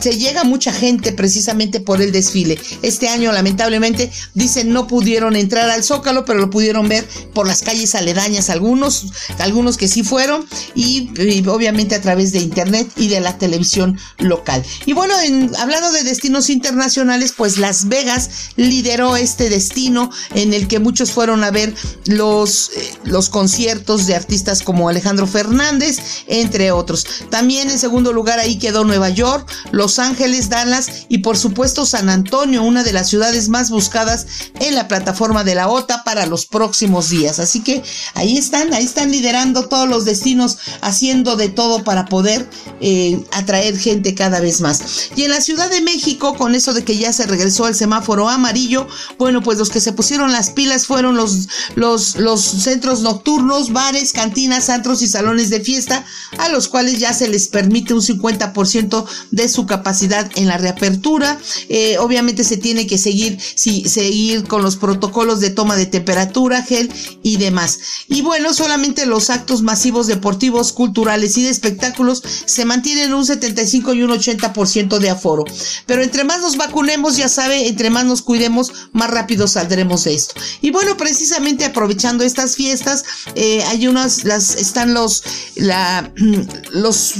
se 0.00 0.18
llega 0.18 0.42
mucha 0.42 0.72
gente 0.72 1.12
precisamente 1.12 1.78
por 1.78 2.02
el 2.02 2.10
desfile. 2.10 2.58
Este 2.82 3.08
año 3.08 3.30
lamentablemente 3.30 4.10
dicen 4.34 4.72
no 4.72 4.88
pudieron 4.88 5.36
entrar 5.36 5.70
al 5.70 5.84
Zócalo, 5.84 6.24
pero 6.24 6.40
lo 6.40 6.50
pudieron 6.50 6.88
ver 6.88 7.06
por 7.32 7.46
las 7.46 7.62
calles 7.62 7.94
aledañas 7.94 8.50
algunos, 8.50 9.12
algunos 9.38 9.76
que 9.76 9.86
sí 9.86 10.02
fueron 10.02 10.44
y, 10.74 11.10
obviamente 11.46 11.94
a 11.94 12.00
través 12.00 12.32
de 12.32 12.40
internet 12.40 12.90
y 12.96 13.08
de 13.08 13.20
la 13.20 13.38
televisión 13.38 13.96
local. 14.18 14.64
Y 14.86 14.92
bueno, 14.92 15.14
hablando 15.58 15.92
de 15.92 16.02
destinos 16.02 16.50
internacionales, 16.50 17.32
pues 17.36 17.58
Las 17.58 17.86
Vegas 17.88 18.30
lideró 18.56 19.16
este 19.16 19.50
destino 19.50 20.10
en 20.34 20.52
el 20.52 20.66
que 20.66 20.80
muchos 20.80 21.12
fueron 21.12 21.44
a 21.44 21.52
ver 21.52 21.74
los, 22.06 22.70
eh, 22.76 22.94
los 23.04 23.28
conciertos 23.28 24.06
de 24.06 24.16
artistas 24.16 24.62
como 24.62 24.88
Alejandro 24.88 25.28
Fernández, 25.28 25.98
entre 26.26 26.72
otros. 26.72 27.06
También 27.30 27.70
en 27.70 27.78
segundo 27.78 28.12
lugar 28.12 28.21
lugar 28.22 28.38
ahí 28.38 28.56
quedó 28.56 28.84
Nueva 28.84 29.10
York, 29.10 29.50
Los 29.72 29.98
Ángeles, 29.98 30.48
Dallas 30.48 31.06
y 31.08 31.18
por 31.18 31.36
supuesto 31.36 31.84
San 31.84 32.08
Antonio, 32.08 32.62
una 32.62 32.84
de 32.84 32.92
las 32.92 33.08
ciudades 33.08 33.48
más 33.48 33.68
buscadas 33.68 34.28
en 34.60 34.76
la 34.76 34.86
plataforma 34.86 35.42
de 35.42 35.56
la 35.56 35.68
OTA 35.68 36.04
para 36.04 36.26
los 36.26 36.46
próximos 36.46 37.10
días. 37.10 37.40
Así 37.40 37.64
que 37.64 37.82
ahí 38.14 38.38
están, 38.38 38.72
ahí 38.74 38.84
están 38.84 39.10
liderando 39.10 39.66
todos 39.66 39.88
los 39.88 40.04
destinos, 40.04 40.58
haciendo 40.82 41.34
de 41.34 41.48
todo 41.48 41.82
para 41.82 42.04
poder 42.04 42.48
eh, 42.80 43.24
atraer 43.32 43.76
gente 43.76 44.14
cada 44.14 44.38
vez 44.38 44.60
más. 44.60 45.10
Y 45.16 45.24
en 45.24 45.30
la 45.32 45.40
Ciudad 45.40 45.68
de 45.68 45.80
México, 45.80 46.36
con 46.36 46.54
eso 46.54 46.74
de 46.74 46.84
que 46.84 46.96
ya 46.96 47.12
se 47.12 47.26
regresó 47.26 47.64
al 47.64 47.74
semáforo 47.74 48.28
amarillo, 48.28 48.86
bueno, 49.18 49.42
pues 49.42 49.58
los 49.58 49.70
que 49.70 49.80
se 49.80 49.92
pusieron 49.92 50.30
las 50.30 50.50
pilas 50.50 50.86
fueron 50.86 51.16
los, 51.16 51.48
los, 51.74 52.14
los 52.14 52.40
centros 52.40 53.00
nocturnos, 53.00 53.72
bares, 53.72 54.12
cantinas, 54.12 54.68
antros 54.68 55.02
y 55.02 55.08
salones 55.08 55.50
de 55.50 55.58
fiesta, 55.58 56.06
a 56.38 56.48
los 56.50 56.68
cuales 56.68 57.00
ya 57.00 57.12
se 57.12 57.26
les 57.26 57.48
permite 57.48 57.94
un 57.94 58.02
50% 58.18 59.04
de 59.30 59.48
su 59.48 59.66
capacidad 59.66 60.30
en 60.36 60.46
la 60.46 60.58
reapertura. 60.58 61.38
Eh, 61.68 61.98
obviamente 61.98 62.44
se 62.44 62.56
tiene 62.56 62.86
que 62.86 62.98
seguir, 62.98 63.38
si, 63.54 63.88
seguir 63.88 64.44
con 64.44 64.62
los 64.62 64.76
protocolos 64.76 65.40
de 65.40 65.50
toma 65.50 65.76
de 65.76 65.86
temperatura, 65.86 66.62
gel 66.62 66.92
y 67.22 67.36
demás. 67.36 67.78
Y 68.08 68.22
bueno, 68.22 68.54
solamente 68.54 69.06
los 69.06 69.30
actos 69.30 69.62
masivos 69.62 70.06
deportivos, 70.06 70.72
culturales 70.72 71.36
y 71.36 71.42
de 71.42 71.50
espectáculos 71.50 72.22
se 72.44 72.64
mantienen 72.64 73.14
un 73.14 73.24
75 73.24 73.94
y 73.94 74.02
un 74.02 74.10
80% 74.10 74.98
de 74.98 75.10
aforo. 75.10 75.44
Pero 75.86 76.02
entre 76.02 76.24
más 76.24 76.40
nos 76.40 76.56
vacunemos, 76.56 77.16
ya 77.16 77.28
sabe, 77.28 77.68
entre 77.68 77.90
más 77.90 78.04
nos 78.04 78.22
cuidemos, 78.22 78.72
más 78.92 79.10
rápido 79.10 79.46
saldremos 79.48 80.04
de 80.04 80.14
esto. 80.14 80.34
Y 80.60 80.70
bueno, 80.70 80.96
precisamente 80.96 81.64
aprovechando 81.64 82.24
estas 82.24 82.56
fiestas, 82.56 83.04
eh, 83.34 83.62
hay 83.64 83.86
unas, 83.86 84.24
las, 84.24 84.56
están 84.56 84.94
los, 84.94 85.22
la, 85.56 86.12
los 86.72 87.14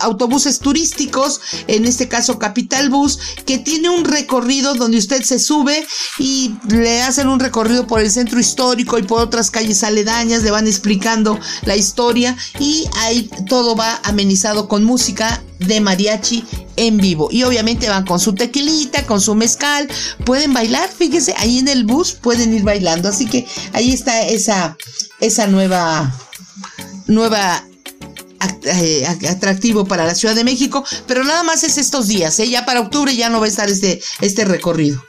autobuses 0.00 0.58
turísticos, 0.58 1.40
en 1.66 1.84
este 1.84 2.08
caso 2.08 2.38
Capital 2.38 2.88
Bus, 2.90 3.18
que 3.44 3.58
tiene 3.58 3.90
un 3.90 4.04
recorrido 4.04 4.74
donde 4.74 4.98
usted 4.98 5.22
se 5.22 5.38
sube 5.38 5.86
y 6.18 6.54
le 6.68 7.02
hacen 7.02 7.28
un 7.28 7.40
recorrido 7.40 7.86
por 7.86 8.00
el 8.00 8.10
centro 8.10 8.40
histórico 8.40 8.98
y 8.98 9.02
por 9.02 9.20
otras 9.20 9.50
calles 9.50 9.82
aledañas, 9.84 10.42
le 10.42 10.50
van 10.50 10.66
explicando 10.66 11.38
la 11.62 11.76
historia 11.76 12.36
y 12.58 12.88
ahí 12.96 13.30
todo 13.48 13.76
va 13.76 14.00
amenizado 14.04 14.68
con 14.68 14.84
música 14.84 15.42
de 15.58 15.80
mariachi 15.80 16.44
en 16.76 16.98
vivo. 16.98 17.28
Y 17.30 17.42
obviamente 17.42 17.88
van 17.88 18.04
con 18.04 18.20
su 18.20 18.34
tequilita, 18.34 19.06
con 19.06 19.20
su 19.20 19.34
mezcal, 19.34 19.88
pueden 20.24 20.52
bailar, 20.52 20.88
fíjese, 20.90 21.34
ahí 21.38 21.58
en 21.58 21.68
el 21.68 21.84
bus 21.84 22.12
pueden 22.12 22.54
ir 22.54 22.62
bailando. 22.62 23.08
Así 23.08 23.26
que 23.26 23.46
ahí 23.72 23.92
está 23.92 24.22
esa, 24.22 24.76
esa 25.20 25.46
nueva, 25.46 26.14
nueva 27.06 27.65
atractivo 29.28 29.84
para 29.84 30.06
la 30.06 30.14
Ciudad 30.14 30.34
de 30.34 30.44
México, 30.44 30.84
pero 31.06 31.24
nada 31.24 31.42
más 31.42 31.64
es 31.64 31.78
estos 31.78 32.08
días, 32.08 32.38
¿eh? 32.40 32.48
ya 32.48 32.64
para 32.64 32.80
octubre 32.80 33.14
ya 33.14 33.28
no 33.28 33.40
va 33.40 33.46
a 33.46 33.48
estar 33.48 33.68
este, 33.68 34.00
este 34.20 34.44
recorrido. 34.44 35.02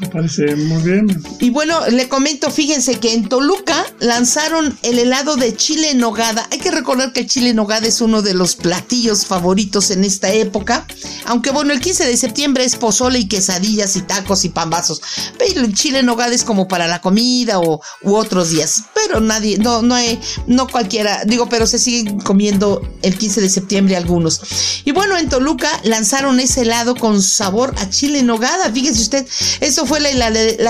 Me 0.00 0.08
parece 0.08 0.56
muy 0.56 0.82
bien. 0.82 1.22
Y 1.40 1.50
bueno, 1.50 1.86
le 1.88 2.08
comento, 2.08 2.50
fíjense 2.50 2.98
que 2.98 3.12
en 3.12 3.28
Toluca 3.28 3.84
lanzaron 3.98 4.78
el 4.82 4.98
helado 4.98 5.36
de 5.36 5.54
chile 5.54 5.90
en 5.90 5.98
nogada. 5.98 6.48
Hay 6.50 6.58
que 6.58 6.70
recordar 6.70 7.12
que 7.12 7.20
el 7.20 7.26
chile 7.26 7.50
en 7.50 7.56
nogada 7.56 7.86
es 7.86 8.00
uno 8.00 8.22
de 8.22 8.32
los 8.32 8.56
platillos 8.56 9.26
favoritos 9.26 9.90
en 9.90 10.04
esta 10.04 10.32
época. 10.32 10.86
Aunque 11.26 11.50
bueno, 11.50 11.74
el 11.74 11.80
15 11.80 12.06
de 12.06 12.16
septiembre 12.16 12.64
es 12.64 12.76
pozole 12.76 13.18
y 13.18 13.28
quesadillas 13.28 13.94
y 13.96 14.00
tacos 14.00 14.46
y 14.46 14.48
pambazos. 14.48 15.02
Pero 15.38 15.60
el 15.60 15.74
chile 15.74 15.98
en 15.98 16.06
nogada 16.06 16.34
es 16.34 16.44
como 16.44 16.66
para 16.66 16.86
la 16.86 17.02
comida 17.02 17.58
o 17.58 17.82
u 18.02 18.14
otros 18.14 18.50
días. 18.50 18.84
Pero 19.06 19.20
nadie, 19.20 19.58
no, 19.58 19.82
no, 19.82 19.94
hay, 19.94 20.20
no 20.46 20.66
cualquiera, 20.66 21.24
digo, 21.24 21.48
pero 21.48 21.66
se 21.66 21.78
siguen 21.78 22.20
comiendo 22.20 22.82
el 23.02 23.16
15 23.16 23.40
de 23.40 23.48
septiembre 23.48 23.96
algunos. 23.96 24.40
Y 24.84 24.92
bueno, 24.92 25.16
en 25.16 25.28
Toluca 25.28 25.70
lanzaron 25.84 26.40
ese 26.40 26.62
helado 26.62 26.94
con 26.94 27.22
sabor 27.22 27.74
a 27.78 27.88
chile 27.88 28.20
en 28.20 28.26
nogada. 28.26 28.70
Fíjese 28.72 29.00
usted, 29.00 29.26
eso 29.60 29.86
fue 29.86 30.00
la, 30.00 30.28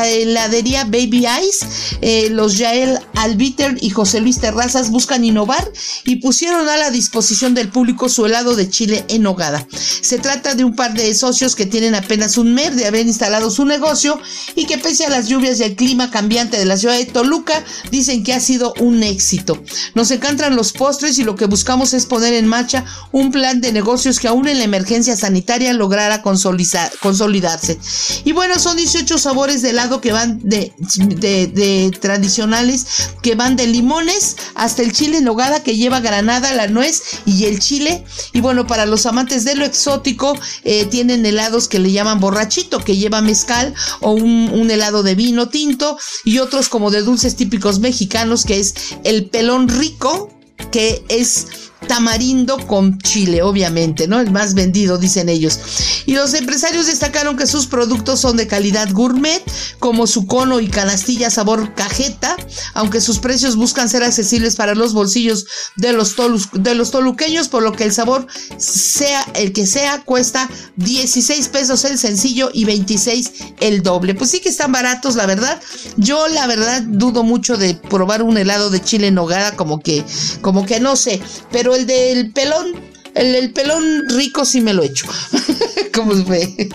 heladería 0.09 0.85
Baby 0.85 1.27
Ice. 1.49 1.67
Eh, 2.01 2.29
los 2.31 2.59
Yael 2.59 2.99
Albiter 3.21 3.77
y 3.81 3.91
José 3.91 4.21
Luis 4.21 4.39
Terrazas 4.39 4.91
buscan 4.91 5.25
innovar 5.25 5.71
y 6.05 6.17
pusieron 6.17 6.69
a 6.69 6.77
la 6.77 6.91
disposición 6.91 7.55
del 7.55 7.69
público 7.69 8.09
su 8.09 8.27
helado 8.27 8.57
de 8.57 8.69
chile 8.69 9.05
en 9.09 9.23
nogada. 9.23 9.67
Se 10.01 10.19
trata 10.19 10.55
de 10.55 10.65
un 10.65 10.75
par 10.75 10.95
de 10.95 11.15
socios 11.15 11.55
que 11.55 11.67
tienen 11.67 11.95
apenas 11.95 12.39
un 12.39 12.55
mes 12.55 12.77
de 12.77 12.87
haber 12.87 13.07
instalado 13.07 13.51
su 13.51 13.65
negocio 13.65 14.19
y 14.55 14.67
que 14.67 14.79
pese 14.79 15.05
a 15.05 15.11
las 15.11 15.29
lluvias 15.29 15.61
y 15.61 15.65
el 15.65 15.77
clima 15.77 16.11
cambiante 16.11 16.59
de 16.59 16.65
la 16.65 16.77
ciudad 16.77 16.97
de 16.97 17.07
Toluca, 17.07 17.65
dicen 17.91 18.25
que 18.25 18.33
ha 18.33 18.41
sido 18.41 18.73
un 18.81 19.03
éxito. 19.03 19.63
Nos 19.95 20.11
encantan 20.11 20.57
los 20.57 20.73
postres 20.73 21.19
y 21.19 21.25
lo 21.25 21.37
que 21.37 21.47
buscamos 21.47 21.95
es 21.95 22.07
poner 22.07 22.35
en 22.35 22.47
marcha 22.47 22.85
un 23.13 23.31
plan 23.31 23.61
de 23.61 23.73
negocios 23.73 24.19
que 24.19 24.29
aún 24.29 24.49
en 24.49 24.59
la 24.59 24.65
emergencia 24.65 25.17
sanitaria 25.17 25.73
lograra 25.73 26.23
consolidarse. 26.23 27.79
Y 28.25 28.33
bueno, 28.33 28.59
son 28.59 28.77
18 28.77 29.19
sabores 29.19 29.63
de 29.63 29.71
helado 29.71 30.01
que 30.01 30.13
van 30.13 30.41
de, 30.43 30.73
de, 30.79 31.91
tradicionales, 32.01 32.87
que 33.23 33.35
van 33.35 33.57
de 33.57 33.67
limones 33.67 34.37
hasta 34.55 34.83
el 34.83 34.93
chile 34.93 35.19
en 35.19 35.25
nogada 35.25 35.63
que 35.63 35.77
lleva 35.77 36.01
granada, 36.01 36.55
la 36.55 36.67
nuez 36.67 37.03
y 37.27 37.45
el 37.45 37.61
chile. 37.61 38.05
Y 38.33 38.41
bueno, 38.41 38.67
para 38.67 38.87
los 38.87 39.07
amantes 39.07 39.45
de 39.45 39.55
lo 39.55 39.65
exótico, 39.65 40.37
eh, 40.65 40.87
tienen 40.87 41.25
helados 41.27 41.69
que 41.69 41.79
le 41.79 41.93
llaman 41.93 42.21
borrachito, 42.21 42.83
que 42.85 42.97
lleva 42.97 43.21
mezcal 43.21 43.75
o 44.01 44.13
un, 44.13 44.51
un 44.53 44.71
helado 44.71 45.03
de 45.03 45.15
vino 45.15 45.49
tinto 45.49 45.99
y 46.25 46.39
otros 46.39 46.69
como 46.69 46.91
de 46.91 47.03
dulces 47.03 47.37
típicos 47.37 47.81
mexicanos, 47.81 48.45
que 48.45 48.61
es 48.61 48.75
el 49.05 49.27
pelón 49.27 49.69
rico, 49.69 50.31
que 50.71 51.05
es 51.09 51.47
tamarindo 51.91 52.57
con 52.69 52.99
chile, 52.99 53.43
obviamente, 53.43 54.07
¿no? 54.07 54.21
El 54.21 54.31
más 54.31 54.55
vendido, 54.55 54.97
dicen 54.97 55.29
ellos. 55.29 55.59
Y 56.07 56.15
los 56.15 56.35
empresarios 56.35 56.87
destacaron 56.87 57.37
que 57.37 57.49
sus 57.49 57.67
productos 57.67 58.21
son 58.21 58.37
de 58.37 58.47
calidad 58.47 58.93
gourmet, 58.93 59.43
como 59.81 60.07
su 60.07 60.25
cono 60.29 60.61
y 60.61 60.69
canastilla 60.69 61.31
sabor 61.31 61.75
cajeta, 61.75 62.37
aunque 62.75 63.01
sus 63.01 63.19
precios 63.19 63.57
buscan 63.57 63.89
ser 63.89 64.05
accesibles 64.05 64.55
para 64.55 64.77
los 64.77 64.93
bolsillos 64.93 65.47
de 65.75 65.93
los, 65.93 66.15
de 66.53 66.77
los 66.77 66.93
toluqueños, 66.93 67.49
por 67.49 67.65
lo 67.65 67.73
que 67.73 67.83
el 67.83 67.93
sabor, 67.93 68.29
sea 68.57 69.27
el 69.35 69.53
que 69.53 69.67
sea, 69.67 70.05
cuesta 70.05 70.49
16 70.77 71.49
pesos 71.49 71.85
el 71.85 71.99
sencillo 71.99 72.51
y 72.55 72.67
26 72.67 73.33
el 73.59 73.83
doble. 73.83 74.15
Pues 74.15 74.31
sí 74.31 74.39
que 74.39 74.49
están 74.49 74.71
baratos, 74.71 75.17
la 75.17 75.27
verdad. 75.27 75.61
Yo, 75.97 76.29
la 76.29 76.47
verdad, 76.47 76.83
dudo 76.83 77.25
mucho 77.25 77.57
de 77.57 77.75
probar 77.75 78.23
un 78.23 78.39
helado 78.39 78.71
de 78.71 78.81
chile 78.81 79.09
en 79.09 79.17
nogada, 79.17 79.57
como 79.57 79.81
que, 79.81 80.05
como 80.41 80.65
que 80.65 80.79
no 80.79 80.95
sé, 80.95 81.21
pero 81.51 81.75
el 81.80 81.80
del 81.87 82.33
pelón, 82.33 82.75
el 83.15 83.53
pelón 83.53 84.09
rico 84.09 84.45
sí 84.45 84.61
me 84.61 84.75
lo 84.75 84.83
echo. 84.83 85.07
¿Cómo 85.95 86.15
se 86.15 86.23
ve? 86.25 86.69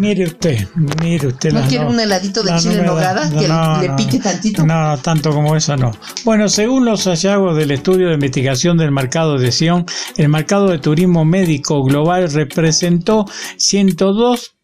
Mire 0.00 0.24
usted, 0.24 0.66
mire 1.02 1.28
usted. 1.28 1.52
¿No 1.52 1.66
quiere 1.66 1.84
un 1.84 1.98
heladito 1.98 2.42
de 2.42 2.56
chile 2.58 2.80
en 2.80 2.86
nogada 2.86 3.30
que 3.30 3.48
le, 3.48 3.94
pique 3.96 4.18
tantito? 4.18 4.64
No, 4.64 4.98
tanto 4.98 5.30
como 5.30 5.56
eso 5.56 5.76
no. 5.76 5.92
Bueno, 6.24 6.48
según 6.48 6.84
los 6.84 7.04
hallazgos 7.04 7.56
del 7.56 7.70
estudio 7.70 8.08
de 8.08 8.14
investigación 8.14 8.78
del 8.78 8.90
mercado 8.90 9.38
de 9.38 9.52
Sion, 9.52 9.86
el 10.16 10.28
mercado 10.28 10.68
de 10.68 10.78
turismo 10.78 11.24
médico 11.24 11.82
global 11.82 12.30
representó 12.32 13.26
102 13.56 14.54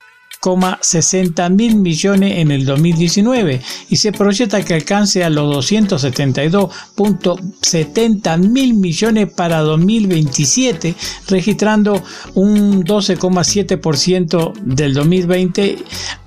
60 0.81 1.49
mil 1.51 1.77
millones 1.77 2.39
en 2.39 2.51
el 2.51 2.65
2019 2.65 3.61
y 3.91 3.97
se 3.97 4.13
proyecta 4.13 4.65
que 4.65 4.73
alcance 4.75 5.23
a 5.25 5.31
los 5.31 5.71
272.70 5.71 8.39
mil 8.39 8.75
millones 8.75 9.33
para 9.33 9.61
2027, 9.61 10.95
registrando 11.29 12.03
un 12.35 12.85
12,7% 12.85 14.53
del 14.63 14.95
2020 14.95 15.79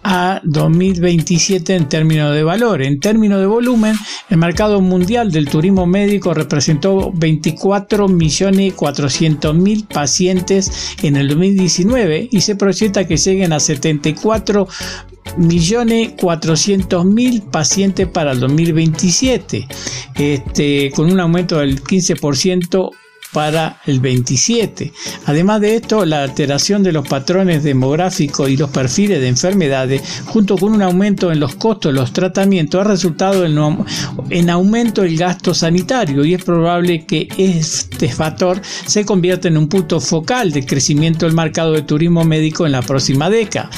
a 0.04 0.42
2027 0.44 1.76
en 1.76 1.90
términos 1.90 2.34
de 2.34 2.44
valor. 2.44 2.82
En 2.82 3.00
términos 3.00 3.40
de 3.40 3.46
volumen, 3.46 3.96
el 4.30 4.38
mercado 4.38 4.82
mundial 4.82 5.32
del 5.32 5.48
turismo 5.48 5.86
médico 5.86 6.34
representó 6.34 7.12
24 7.14 8.08
millones 8.08 8.74
400 8.74 9.56
mil 9.56 9.86
pacientes 9.86 10.96
en 11.04 11.16
el 11.16 11.28
2019 11.30 12.30
y 12.32 12.42
se 12.42 12.56
proyecta 12.56 13.08
que 13.08 13.18
lleguen 13.18 13.54
a 13.54 13.60
74 14.16 14.68
millones 15.38 16.14
400 16.20 17.06
mil 17.06 17.42
pacientes 17.44 18.08
para 18.08 18.32
el 18.32 18.40
2027, 18.40 19.68
este, 20.16 20.92
con 20.96 21.12
un 21.12 21.20
aumento 21.20 21.60
del 21.60 21.84
15% 21.84 22.92
para 23.34 23.80
el 23.86 24.00
27. 24.00 24.92
Además 25.26 25.62
de 25.62 25.76
esto, 25.76 26.06
la 26.06 26.24
alteración 26.24 26.82
de 26.84 26.92
los 26.92 27.08
patrones 27.08 27.64
demográficos 27.64 28.50
y 28.50 28.58
los 28.58 28.70
perfiles 28.72 29.20
de 29.22 29.28
enfermedades, 29.28 30.02
junto 30.26 30.58
con 30.58 30.74
un 30.74 30.82
aumento 30.82 31.32
en 31.32 31.40
los 31.40 31.56
costos 31.56 31.94
de 31.94 32.00
los 32.00 32.12
tratamientos, 32.12 32.82
ha 32.82 32.84
resultado 32.86 33.46
en, 33.46 33.58
en 34.30 34.50
aumento 34.50 35.04
del 35.04 35.18
gasto 35.18 35.54
sanitario 35.54 36.26
y 36.26 36.34
es 36.34 36.44
probable 36.44 37.06
que 37.06 37.28
este 37.38 38.10
factor 38.10 38.62
se 38.86 39.06
convierta 39.06 39.48
en 39.48 39.58
un 39.58 39.68
punto 39.68 40.00
focal 40.00 40.52
de 40.52 40.66
crecimiento 40.66 41.26
del 41.26 41.36
mercado 41.36 41.74
de 41.74 41.84
turismo 41.84 42.24
médico 42.24 42.66
en 42.66 42.72
la 42.72 42.82
próxima 42.82 43.30
década. 43.30 43.70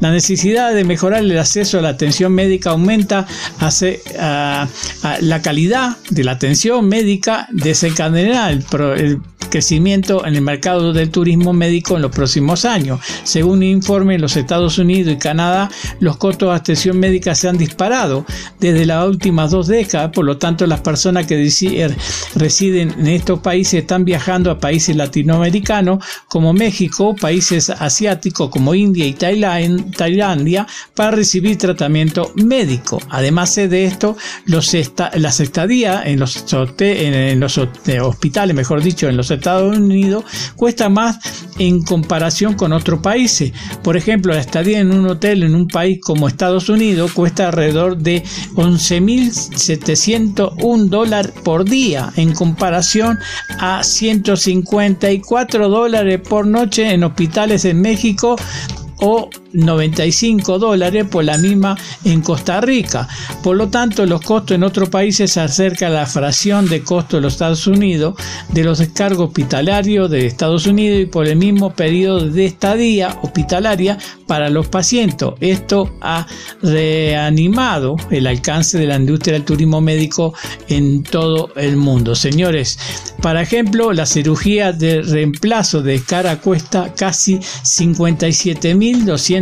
La, 0.00 0.10
necesidad 0.16 0.72
de 0.72 0.84
mejorar 0.84 1.22
el 1.22 1.38
acceso 1.38 1.78
a 1.78 1.82
la 1.82 1.90
atención 1.90 2.32
médica 2.32 2.70
aumenta 2.70 3.26
hace, 3.58 4.02
la 4.16 5.42
calidad 5.42 5.96
de 6.10 6.24
la 6.24 6.32
atención 6.32 6.88
médica 6.88 7.48
desencadenada 7.52 8.15
responderá 8.16 8.50
el, 8.50 8.64
el 9.00 9.20
crecimiento 9.48 10.26
en 10.26 10.34
el 10.34 10.42
mercado 10.42 10.92
del 10.92 11.10
turismo 11.10 11.52
médico 11.52 11.96
en 11.96 12.02
los 12.02 12.10
próximos 12.10 12.64
años. 12.64 13.00
Según 13.24 13.58
un 13.58 13.62
informe 13.62 14.16
en 14.16 14.20
los 14.20 14.36
Estados 14.36 14.78
Unidos 14.78 15.14
y 15.14 15.16
Canadá, 15.16 15.70
los 16.00 16.16
costos 16.16 16.50
de 16.50 16.56
atención 16.56 16.98
médica 16.98 17.34
se 17.34 17.48
han 17.48 17.56
disparado 17.56 18.26
desde 18.60 18.86
las 18.86 19.06
últimas 19.06 19.50
dos 19.50 19.68
décadas, 19.68 20.10
por 20.12 20.24
lo 20.24 20.36
tanto 20.36 20.66
las 20.66 20.80
personas 20.80 21.26
que 21.26 21.36
residen 22.34 22.94
en 22.98 23.06
estos 23.06 23.40
países 23.40 23.82
están 23.82 24.04
viajando 24.04 24.50
a 24.50 24.58
países 24.58 24.96
latinoamericanos 24.96 26.04
como 26.28 26.52
México, 26.52 27.14
países 27.14 27.70
asiáticos 27.70 28.50
como 28.50 28.74
India 28.74 29.06
y 29.06 29.14
Tailandia 29.14 30.66
para 30.94 31.12
recibir 31.12 31.56
tratamiento 31.56 32.32
médico. 32.34 33.00
Además 33.10 33.54
de 33.54 33.84
esto, 33.84 34.16
los 34.44 34.76
las 35.14 35.40
estadías 35.40 36.06
en 36.06 36.20
los, 36.20 36.44
en 36.78 37.40
los 37.40 37.60
hospitales, 38.06 38.56
mejor 38.56 38.82
dicho, 38.82 39.08
en 39.08 39.16
los 39.16 39.30
Estados 39.30 39.76
Unidos 39.76 40.24
cuesta 40.56 40.88
más 40.88 41.18
en 41.58 41.82
comparación 41.82 42.54
con 42.54 42.72
otros 42.72 43.00
países. 43.00 43.52
Por 43.82 43.96
ejemplo, 43.96 44.32
la 44.32 44.40
estadía 44.40 44.78
en 44.80 44.92
un 44.92 45.06
hotel 45.06 45.42
en 45.42 45.54
un 45.54 45.68
país 45.68 46.00
como 46.00 46.28
Estados 46.28 46.68
Unidos 46.68 47.12
cuesta 47.12 47.46
alrededor 47.46 47.96
de 47.96 48.22
11.701 48.54 50.88
dólares 50.88 51.32
por 51.44 51.64
día 51.64 52.12
en 52.16 52.32
comparación 52.32 53.18
a 53.58 53.82
154 53.82 55.68
dólares 55.68 56.20
por 56.26 56.46
noche 56.46 56.92
en 56.92 57.04
hospitales 57.04 57.64
en 57.64 57.80
México 57.80 58.36
o 58.98 59.30
95 59.52 60.58
dólares 60.58 61.06
por 61.10 61.24
la 61.24 61.38
misma 61.38 61.76
en 62.04 62.20
Costa 62.20 62.60
Rica. 62.60 63.08
Por 63.42 63.56
lo 63.56 63.68
tanto, 63.68 64.06
los 64.06 64.20
costos 64.20 64.54
en 64.54 64.62
otros 64.62 64.88
países 64.88 65.32
se 65.32 65.40
acercan 65.40 65.92
a 65.92 65.96
la 65.96 66.06
fracción 66.06 66.68
de 66.68 66.82
costo 66.82 67.16
de 67.16 67.22
los 67.22 67.34
Estados 67.34 67.66
Unidos 67.66 68.14
de 68.48 68.64
los 68.64 68.78
descargos 68.78 69.28
hospitalarios 69.28 70.10
de 70.10 70.26
Estados 70.26 70.66
Unidos 70.66 71.00
y 71.02 71.06
por 71.06 71.26
el 71.26 71.36
mismo 71.36 71.72
periodo 71.72 72.28
de 72.28 72.46
estadía 72.46 73.18
hospitalaria 73.22 73.98
para 74.26 74.50
los 74.50 74.68
pacientes. 74.68 75.28
Esto 75.40 75.96
ha 76.00 76.26
reanimado 76.62 77.96
el 78.10 78.26
alcance 78.26 78.78
de 78.78 78.86
la 78.86 78.96
industria 78.96 79.34
del 79.34 79.44
turismo 79.44 79.80
médico 79.80 80.34
en 80.68 81.02
todo 81.02 81.50
el 81.56 81.76
mundo. 81.76 82.14
Señores, 82.14 82.78
por 83.22 83.36
ejemplo, 83.36 83.92
la 83.92 84.06
cirugía 84.06 84.72
de 84.72 85.02
reemplazo 85.02 85.82
de 85.82 86.00
cara 86.00 86.40
cuesta 86.40 86.92
casi 86.96 87.38
57.200 87.38 89.35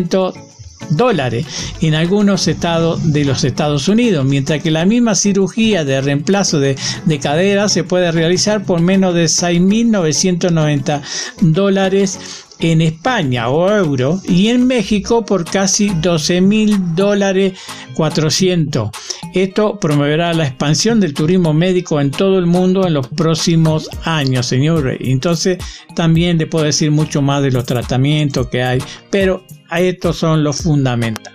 dólares 0.90 1.46
en 1.80 1.94
algunos 1.94 2.46
estados 2.48 3.12
de 3.12 3.24
los 3.24 3.44
Estados 3.44 3.88
Unidos, 3.88 4.24
mientras 4.24 4.62
que 4.62 4.70
la 4.70 4.84
misma 4.84 5.14
cirugía 5.14 5.84
de 5.84 6.00
reemplazo 6.00 6.60
de, 6.60 6.76
de 7.04 7.18
cadera 7.18 7.68
se 7.68 7.84
puede 7.84 8.12
realizar 8.12 8.64
por 8.64 8.80
menos 8.80 9.14
de 9.14 9.24
6.990 9.24 11.02
dólares 11.40 12.44
en 12.60 12.80
España 12.80 13.48
o 13.48 13.70
euro 13.70 14.20
y 14.28 14.48
en 14.48 14.66
México 14.66 15.24
por 15.24 15.44
casi 15.44 15.88
12 16.00 16.40
mil 16.40 16.94
dólares 16.94 17.54
400. 17.94 18.90
Esto 19.34 19.78
promoverá 19.80 20.32
la 20.32 20.46
expansión 20.46 21.00
del 21.00 21.14
turismo 21.14 21.52
médico 21.52 22.00
en 22.00 22.10
todo 22.10 22.38
el 22.38 22.46
mundo 22.46 22.86
en 22.86 22.94
los 22.94 23.08
próximos 23.08 23.90
años, 24.04 24.46
señores. 24.46 24.98
Entonces 25.00 25.58
también 25.96 26.38
le 26.38 26.46
puedo 26.46 26.64
decir 26.64 26.90
mucho 26.90 27.22
más 27.22 27.42
de 27.42 27.50
los 27.50 27.66
tratamientos 27.66 28.48
que 28.48 28.62
hay, 28.62 28.78
pero 29.10 29.44
estos 29.80 30.16
son 30.16 30.44
los 30.44 30.58
fundamentales. 30.58 31.34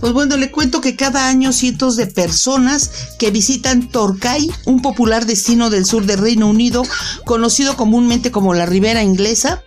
Pues 0.00 0.14
bueno, 0.14 0.38
le 0.38 0.50
cuento 0.50 0.80
que 0.80 0.96
cada 0.96 1.28
año 1.28 1.52
cientos 1.52 1.96
de 1.96 2.06
personas 2.06 3.14
que 3.18 3.30
visitan 3.30 3.88
Torquay, 3.90 4.50
un 4.64 4.80
popular 4.80 5.26
destino 5.26 5.68
del 5.68 5.84
sur 5.84 6.06
del 6.06 6.18
Reino 6.18 6.48
Unido, 6.48 6.84
conocido 7.26 7.76
comúnmente 7.76 8.30
como 8.30 8.54
la 8.54 8.64
Ribera 8.64 9.02
Inglesa, 9.02 9.62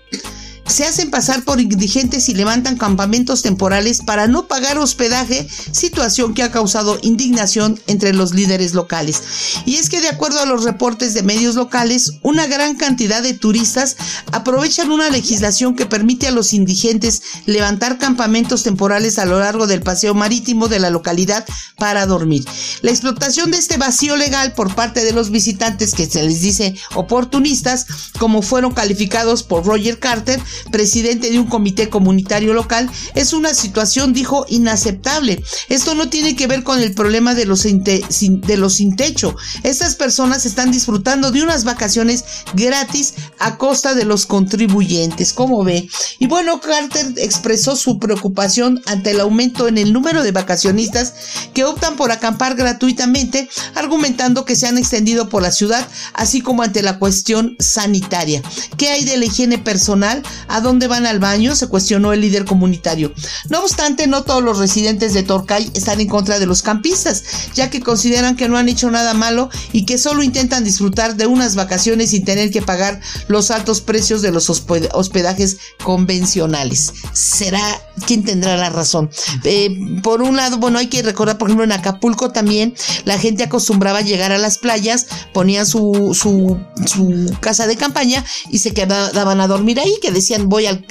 se 0.68 0.86
hacen 0.86 1.12
pasar 1.12 1.44
por 1.44 1.60
indigentes 1.60 2.30
y 2.30 2.34
levantan 2.34 2.78
campamentos 2.78 3.42
temporales 3.42 4.02
para 4.02 4.28
no 4.28 4.48
pagar 4.48 4.78
hospedaje, 4.78 5.48
situación 5.72 6.34
que 6.34 6.44
ha 6.44 6.52
causado 6.52 6.98
indignación 7.02 7.80
entre 7.88 8.14
los 8.14 8.34
líderes 8.34 8.74
locales. 8.74 9.22
Y 9.66 9.76
es 9.76 9.90
que 9.90 10.02
de 10.02 10.10
acuerdo 10.10 10.40
a 10.40 10.46
los 10.46 10.64
reportes 10.64 11.14
de 11.14 11.24
medios 11.24 11.56
locales, 11.56 12.14
una 12.22 12.48
gran 12.48 12.76
cantidad 12.76 13.22
de 13.22 13.34
turistas 13.34 13.98
aprovechan 14.32 14.92
una 14.92 15.10
legislación 15.10 15.76
que 15.76 15.86
permite 15.86 16.28
a 16.28 16.32
los 16.32 16.54
indigentes 16.54 17.22
levantar 17.46 17.98
campamentos 17.98 18.64
temporales 18.64 19.20
a 19.20 19.26
lo 19.26 19.40
largo 19.40 19.68
del 19.68 19.82
paseo 19.82 20.14
marítimo 20.14 20.68
de 20.68 20.80
la 20.80 20.90
localidad 20.90 21.46
para 21.78 22.06
dormir. 22.06 22.46
La 22.82 22.92
explotación 22.92 23.52
de 23.52 23.58
este 23.58 23.78
vacío 23.78 24.16
legal 24.16 24.54
por 24.54 24.74
parte 24.74 25.04
de 25.04 25.12
los 25.12 25.30
visitantes 25.30 25.94
que 25.94 26.06
se 26.06 26.24
les 26.24 26.42
dice 26.42 26.76
oportunistas, 26.96 27.86
como 28.20 28.42
fueron 28.42 28.74
calificados 28.74 29.44
por 29.44 29.66
Roger 29.66 30.00
Carter, 30.00 30.42
presidente 30.72 31.30
de 31.30 31.40
un 31.40 31.48
comité 31.48 31.90
comunitario 31.90 32.54
local, 32.54 32.90
es 33.16 33.34
una 33.34 33.54
situación, 33.54 34.14
dijo, 34.14 34.46
inaceptable. 34.50 35.44
Esto 35.70 35.96
no 35.96 36.10
tiene 36.10 36.36
que 36.36 36.48
ver 36.48 36.64
con 36.64 36.80
el 36.80 36.94
problema 36.94 37.36
de 37.36 37.46
los, 37.46 37.62
sin, 37.62 37.84
de 37.84 38.58
los 38.58 38.76
sin 38.76 38.96
techo. 38.96 39.36
Estas 39.64 39.96
personas 39.96 40.46
están 40.46 40.72
disfrutando 40.72 41.32
de 41.32 41.44
unas 41.44 41.64
vacaciones 41.64 42.24
gratis 42.54 43.14
a 43.40 43.58
costa 43.58 43.94
de 43.94 44.06
los 44.06 44.26
contribuyentes, 44.26 45.34
como 45.34 45.64
ve. 45.64 45.88
Y 46.20 46.28
bueno, 46.28 46.60
Carter 46.62 47.14
expresó 47.18 47.76
su 47.76 48.00
preocupación 48.00 48.82
ante 48.86 49.12
el 49.12 49.20
aumento 49.20 49.68
en 49.68 49.78
el 49.78 49.94
número 49.94 50.24
de 50.24 50.32
vacacionistas 50.32 51.14
que 51.54 51.64
optan 51.64 51.96
por 51.96 52.12
acampar 52.12 52.56
gratuitamente, 52.56 53.50
argumentando 53.76 54.46
que 54.46 54.56
se 54.56 54.68
han 54.68 54.78
extendido 54.78 55.30
por 55.30 55.42
la 55.42 55.52
ciudad, 55.52 55.88
así 56.14 56.42
como 56.42 56.64
ante 56.64 56.82
la 56.82 57.00
cuestión 57.00 57.56
sanitaria. 57.60 58.42
¿Qué 58.78 58.90
hay 58.90 59.06
de 59.06 59.18
la 59.18 59.26
higiene 59.26 59.58
personal? 59.58 60.24
¿A 60.48 60.62
dónde 60.62 60.88
van 60.88 61.06
al 61.06 61.20
baño? 61.20 61.56
se 61.56 61.68
cuestionó 61.68 62.14
el 62.14 62.22
líder 62.22 62.46
comunitario. 62.46 63.14
No 63.50 63.60
obstante, 63.60 64.08
no 64.08 64.24
todos 64.24 64.44
los 64.44 64.60
residentes 64.60 65.14
de 65.14 65.24
Torcay 65.24 65.70
están 65.74 66.00
en 66.00 66.08
contra 66.08 66.40
de 66.40 66.46
los 66.46 66.62
campistas, 66.62 67.24
ya 67.54 67.70
que 67.70 67.82
consideran 67.82 68.36
que 68.36 68.48
no 68.48 68.58
han 68.58 68.70
hecho 68.70 68.90
nada 68.90 69.14
malo 69.14 69.50
y 69.72 69.86
que 69.86 69.98
solo 69.98 70.24
intentan 70.24 70.64
disfrutar 70.64 71.16
de 71.16 71.28
unas 71.28 71.56
vacaciones 71.56 72.12
sin 72.12 72.26
tener 72.26 72.52
que 72.52 72.62
pagar 72.62 73.02
los 73.28 73.52
altos 73.52 73.82
precios 73.82 74.22
de 74.22 74.32
los 74.32 74.50
hospedajes 74.50 75.58
convencionales. 75.84 76.94
¿Será 77.14 77.62
quién 78.06 78.24
tendrá 78.24 78.58
la 78.58 78.70
razón? 78.70 79.10
Eh, 79.44 79.70
por 80.02 80.22
un 80.22 80.36
lado, 80.36 80.58
bueno, 80.58 80.80
hay 80.80 80.88
que 80.88 81.02
recordar, 81.02 81.38
por 81.38 81.50
ejemplo, 81.50 81.64
en 81.64 81.72
Acapulco 81.72 82.32
también 82.32 82.74
la 83.06 83.18
gente 83.18 83.44
acostumbraba 83.44 84.00
a 84.00 84.02
llegar 84.02 84.32
a 84.32 84.38
las 84.38 84.58
playas, 84.58 85.08
ponían 85.34 85.66
su, 85.66 86.18
su, 86.20 86.60
su 86.86 87.36
casa 87.40 87.68
de 87.68 87.76
campaña 87.76 88.24
y 88.50 88.60
se 88.60 88.74
quedaban 88.74 89.42
a 89.42 89.48
dormir 89.48 89.80
ahí, 89.80 89.94
que 90.02 90.12
voy 90.40 90.66
al, 90.66 90.86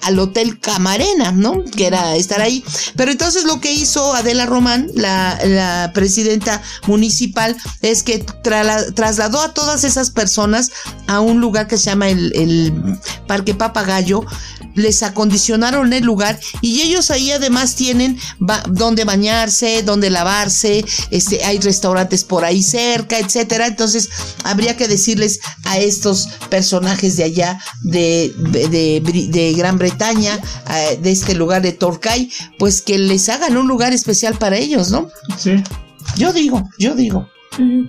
al, 0.00 0.18
Hotel 0.18 0.58
Camarena, 0.60 1.32
¿no? 1.32 1.64
Que 1.64 1.86
era 1.86 2.16
estar 2.16 2.40
ahí. 2.40 2.64
Pero 2.96 3.10
entonces 3.10 3.44
lo 3.44 3.60
que 3.60 3.72
hizo 3.72 4.14
Adela 4.14 4.46
Román, 4.46 4.88
la, 4.94 5.38
la 5.44 5.90
presidenta 5.94 6.62
municipal, 6.86 7.56
es 7.80 8.02
que 8.02 8.18
trasladó 8.94 9.40
a 9.40 9.54
todas 9.54 9.84
esas 9.84 10.10
personas 10.10 10.70
a 11.06 11.20
un 11.20 11.40
lugar 11.40 11.66
que 11.66 11.78
se 11.78 11.86
llama 11.86 12.08
el, 12.08 12.32
el 12.34 12.98
Parque 13.26 13.54
Papagayo, 13.54 14.24
les 14.74 15.02
acondicionaron 15.02 15.92
el 15.92 16.04
lugar 16.04 16.38
y 16.60 16.80
ellos 16.80 17.10
ahí 17.10 17.30
además 17.30 17.74
tienen 17.74 18.18
donde 18.68 19.04
bañarse, 19.04 19.82
donde 19.82 20.10
lavarse, 20.10 20.84
este, 21.10 21.44
hay 21.44 21.58
restaurantes 21.58 22.24
por 22.24 22.44
ahí 22.44 22.62
cerca, 22.62 23.18
etcétera. 23.18 23.66
Entonces 23.66 24.08
habría 24.44 24.76
que 24.76 24.88
decirles 24.88 25.40
a 25.64 25.78
estos 25.78 26.28
personajes 26.48 27.16
de 27.16 27.24
allá 27.24 27.58
de, 27.82 28.34
Gran 29.56 29.78
Bretaña, 29.78 30.38
eh, 30.70 30.98
de 31.00 31.10
este 31.10 31.34
lugar 31.34 31.62
de 31.62 31.72
Torcay, 31.72 32.30
pues 32.58 32.82
que 32.82 32.98
les 32.98 33.28
hagan 33.28 33.56
un 33.56 33.68
lugar 33.68 33.92
especial 33.92 34.34
para 34.34 34.56
ellos, 34.56 34.90
¿no? 34.90 35.08
Sí. 35.38 35.62
Yo 36.16 36.32
digo, 36.32 36.68
yo 36.78 36.94
digo. 36.94 37.28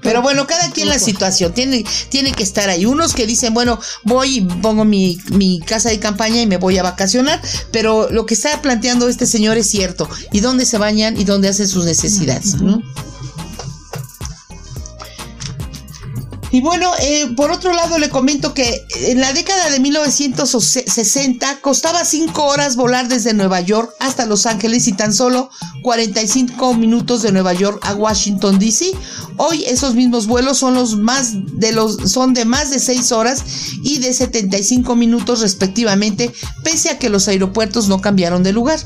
Pero 0.02 0.22
bueno, 0.22 0.46
cada 0.46 0.70
quien 0.72 0.90
la 0.90 1.00
situación 1.00 1.54
tiene, 1.54 1.86
tiene 2.10 2.34
que 2.34 2.44
estar 2.44 2.70
ahí. 2.70 2.86
Unos 2.86 3.14
que 3.14 3.26
dicen, 3.26 3.54
bueno, 3.54 3.80
voy 4.04 4.38
y 4.38 4.42
pongo 4.42 4.84
mi, 4.84 5.20
mi, 5.32 5.60
casa 5.62 5.90
de 5.90 6.00
campaña 6.00 6.42
y 6.42 6.48
me 6.48 6.58
voy 6.58 6.78
a 6.78 6.84
vacacionar, 6.84 7.42
pero 7.72 8.10
lo 8.10 8.26
que 8.26 8.34
está 8.34 8.62
planteando 8.62 9.08
este 9.08 9.26
señor 9.26 9.58
es 9.58 9.70
cierto. 9.70 10.10
¿Y 10.32 10.42
dónde 10.42 10.66
se 10.66 10.78
bañan 10.78 11.20
y 11.20 11.24
dónde 11.24 11.48
hacen 11.48 11.68
sus 11.68 11.86
necesidades? 11.86 12.56
Y 16.54 16.62
bueno, 16.62 16.92
eh, 17.02 17.34
por 17.36 17.50
otro 17.50 17.74
lado 17.74 17.98
le 17.98 18.12
comento 18.12 18.54
que 18.54 18.86
en 19.08 19.20
la 19.20 19.34
década 19.34 19.72
de 19.72 19.80
1960 19.80 21.62
costaba 21.62 22.06
5 22.06 22.44
horas 22.44 22.76
volar 22.76 23.08
desde 23.08 23.34
Nueva 23.34 23.60
York 23.62 23.92
hasta 24.00 24.28
Los 24.28 24.46
Ángeles 24.46 24.88
y 24.88 24.94
tan 24.94 25.16
solo 25.16 25.50
45 25.82 26.76
minutos 26.76 27.24
de 27.24 27.32
Nueva 27.32 27.54
York 27.54 27.84
a 27.84 27.96
Washington 27.96 28.60
DC. 28.60 28.92
Hoy 29.38 29.64
esos 29.66 29.96
mismos 29.96 30.28
vuelos 30.28 30.60
son 30.60 30.76
los 30.76 30.96
más 30.96 31.32
de 31.34 31.72
los 31.72 32.12
son 32.12 32.36
de 32.36 32.46
más 32.46 32.70
de 32.70 32.78
6 32.78 33.12
horas 33.14 33.44
y 33.82 33.98
de 33.98 34.14
75 34.14 34.96
minutos 34.96 35.42
respectivamente, 35.42 36.32
pese 36.64 36.92
a 36.92 37.00
que 37.00 37.10
los 37.10 37.28
aeropuertos 37.28 37.88
no 37.88 38.00
cambiaron 38.00 38.44
de 38.44 38.54
lugar. 38.54 38.80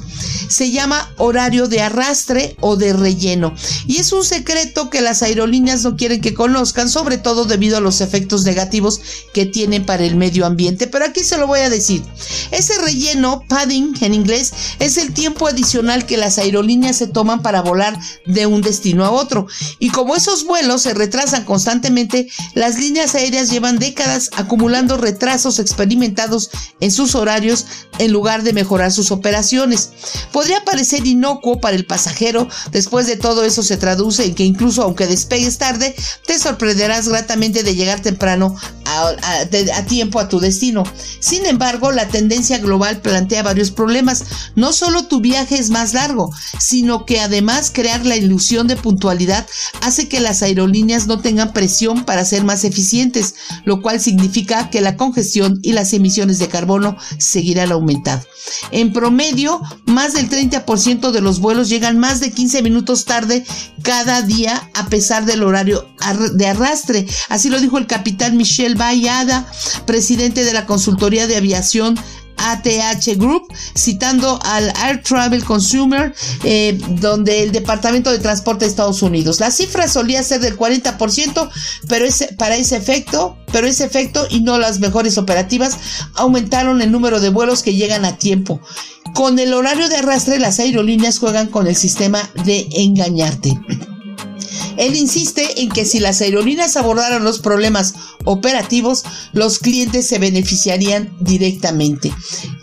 Se 0.48 0.72
llama 0.72 1.14
horario 1.18 1.68
de 1.68 1.82
arrastre 1.82 2.56
o 2.62 2.78
de 2.78 2.94
relleno 2.94 3.54
y 3.88 3.98
es 3.98 4.14
un 4.14 4.24
secreto 4.24 4.90
que 4.90 5.02
las 5.02 5.22
aerolíneas 5.22 5.84
no 5.84 5.98
quieren 5.98 6.22
que 6.22 6.34
conozcan, 6.34 6.90
sobre 6.90 7.18
todo 7.18 7.44
debido 7.58 7.78
a 7.78 7.82
los 7.82 8.02
efectos 8.02 8.46
negativos 8.46 9.02
que 9.34 9.48
tienen 9.48 9.84
para 9.84 10.04
el 10.04 10.16
medio 10.16 10.46
ambiente. 10.46 10.86
Pero 10.86 11.06
aquí 11.06 11.24
se 11.24 11.40
lo 11.40 11.48
voy 11.48 11.62
a 11.62 11.72
decir. 11.72 12.04
Ese 12.52 12.78
relleno, 12.78 13.44
padding 13.50 13.96
en 14.02 14.14
inglés, 14.14 14.54
es 14.78 14.98
el 14.98 15.12
tiempo 15.12 15.48
adicional 15.48 16.06
que 16.06 16.18
las 16.18 16.38
aerolíneas 16.38 16.98
se 16.98 17.08
toman 17.08 17.42
para 17.42 17.64
volar 17.64 17.98
de 18.28 18.46
un 18.46 18.62
destino 18.62 19.04
a 19.04 19.10
otro. 19.10 19.48
Y 19.80 19.90
como 19.90 20.16
esos 20.16 20.46
vuelos 20.46 20.84
se 20.84 20.94
retrasan 20.94 21.46
constantemente, 21.46 22.30
las 22.54 22.78
líneas 22.78 23.16
aéreas 23.16 23.50
llevan 23.50 23.80
décadas 23.80 24.30
acumulando 24.36 24.98
retrasos 24.98 25.58
experimentados 25.58 26.52
en 26.80 26.92
sus 26.92 27.16
horarios 27.16 27.66
en 27.98 28.12
lugar 28.12 28.44
de 28.44 28.54
mejorar 28.54 28.92
sus 28.92 29.10
operaciones. 29.10 29.90
Podría 30.32 30.64
parecer 30.64 31.08
inocuo 31.08 31.60
para 31.60 31.76
el 31.76 31.88
pasajero, 31.88 32.48
después 32.72 33.08
de 33.08 33.18
todo 33.18 33.44
eso 33.44 33.64
se 33.64 33.78
traduce 33.78 34.26
en 34.26 34.36
que 34.36 34.44
incluso 34.44 34.84
aunque 34.84 35.08
despegues 35.08 35.58
tarde, 35.58 35.96
te 36.28 36.38
sorprenderás 36.38 37.08
gratamente 37.08 37.47
de 37.54 37.76
llegar 37.76 38.02
temprano 38.02 38.56
a, 38.86 39.86
tiempo 39.86 40.20
a 40.20 40.30
tu 40.30 40.40
destino. 40.40 40.84
Sin 41.20 41.46
embargo, 41.46 41.92
la 41.92 42.08
tendencia 42.08 42.58
global 42.58 43.02
plantea 43.02 43.44
varios 43.44 43.72
problemas. 43.72 44.24
No 44.56 44.74
solo 44.74 45.08
tu 45.08 45.22
viaje 45.22 45.58
es 45.58 45.70
más 45.70 45.94
largo, 45.94 46.34
sino 46.60 47.06
que 47.06 47.20
además 47.20 47.72
crear 47.74 48.06
la 48.06 48.16
ilusión 48.16 48.68
de 48.68 48.76
puntualidad 48.76 49.46
hace 49.82 50.08
que 50.08 50.20
las 50.20 50.42
aerolíneas 50.42 51.08
no 51.08 51.20
tengan 51.20 51.54
presión 51.54 52.06
para 52.06 52.26
ser 52.26 52.44
más 52.44 52.64
eficientes, 52.64 53.36
lo 53.66 53.82
cual 53.82 54.00
significa 54.00 54.70
que 54.70 54.82
la 54.82 54.96
congestión 54.96 55.60
y 55.62 55.74
las 55.74 55.94
emisiones 55.94 56.40
de 56.40 56.48
carbono 56.48 56.98
seguirán 57.18 57.72
aumentando. 57.72 58.26
En 58.72 58.94
promedio, 58.94 59.62
más 59.86 60.14
del 60.14 60.30
30% 60.30 61.12
de 61.12 61.22
los 61.22 61.40
vuelos 61.40 61.70
llegan 61.70 61.98
más 61.98 62.20
de 62.20 62.32
15 62.32 62.62
minutos 62.62 63.06
tarde 63.06 63.46
cada 63.82 64.22
día 64.22 64.70
a 64.74 64.88
pesar 64.88 65.26
del 65.26 65.44
horario 65.44 65.88
de 66.34 66.48
arrastre. 66.48 67.08
Así 67.38 67.52
lo 67.52 67.62
dijo 67.62 67.78
el 67.78 67.86
capitán 67.86 68.36
Michel 68.36 68.74
Bayada, 68.74 69.46
presidente 69.86 70.44
de 70.44 70.54
la 70.54 70.66
consultoría 70.66 71.28
de 71.28 71.38
aviación 71.38 71.96
ATH 72.36 73.16
Group, 73.16 73.54
citando 73.76 74.40
al 74.42 74.74
Air 74.84 75.04
Travel 75.04 75.46
Consumer, 75.46 76.16
eh, 76.44 76.80
donde 77.00 77.44
el 77.44 77.52
Departamento 77.52 78.10
de 78.12 78.18
Transporte 78.18 78.66
de 78.66 78.72
Estados 78.72 79.04
Unidos. 79.04 79.40
La 79.40 79.52
cifra 79.52 79.88
solía 79.88 80.24
ser 80.24 80.40
del 80.40 80.58
40%, 80.58 81.50
pero 81.88 82.08
para 82.40 82.56
pero 83.52 83.68
ese 83.68 83.86
efecto 83.86 84.28
y 84.32 84.42
no 84.42 84.58
las 84.58 84.80
mejores 84.80 85.20
operativas 85.20 85.78
aumentaron 86.16 86.82
el 86.82 86.92
número 86.92 87.20
de 87.20 87.30
vuelos 87.30 87.62
que 87.62 87.76
llegan 87.76 88.04
a 88.04 88.18
tiempo. 88.18 88.60
Con 89.14 89.38
el 89.38 89.54
horario 89.54 89.90
de 89.90 89.98
arrastre, 89.98 90.40
las 90.40 90.60
aerolíneas 90.60 91.20
juegan 91.20 91.50
con 91.50 91.68
el 91.68 91.76
sistema 91.76 92.28
de 92.46 92.68
engañarte. 92.72 93.60
Él 94.78 94.96
insiste 94.96 95.62
en 95.62 95.70
que 95.70 95.86
si 95.86 96.00
las 96.00 96.22
aerolíneas 96.22 96.78
abordaran 96.78 97.24
los 97.24 97.40
problemas 97.40 97.96
operativos, 98.26 99.04
los 99.34 99.60
clientes 99.60 100.08
se 100.08 100.20
beneficiarían 100.20 101.16
directamente. 101.20 102.14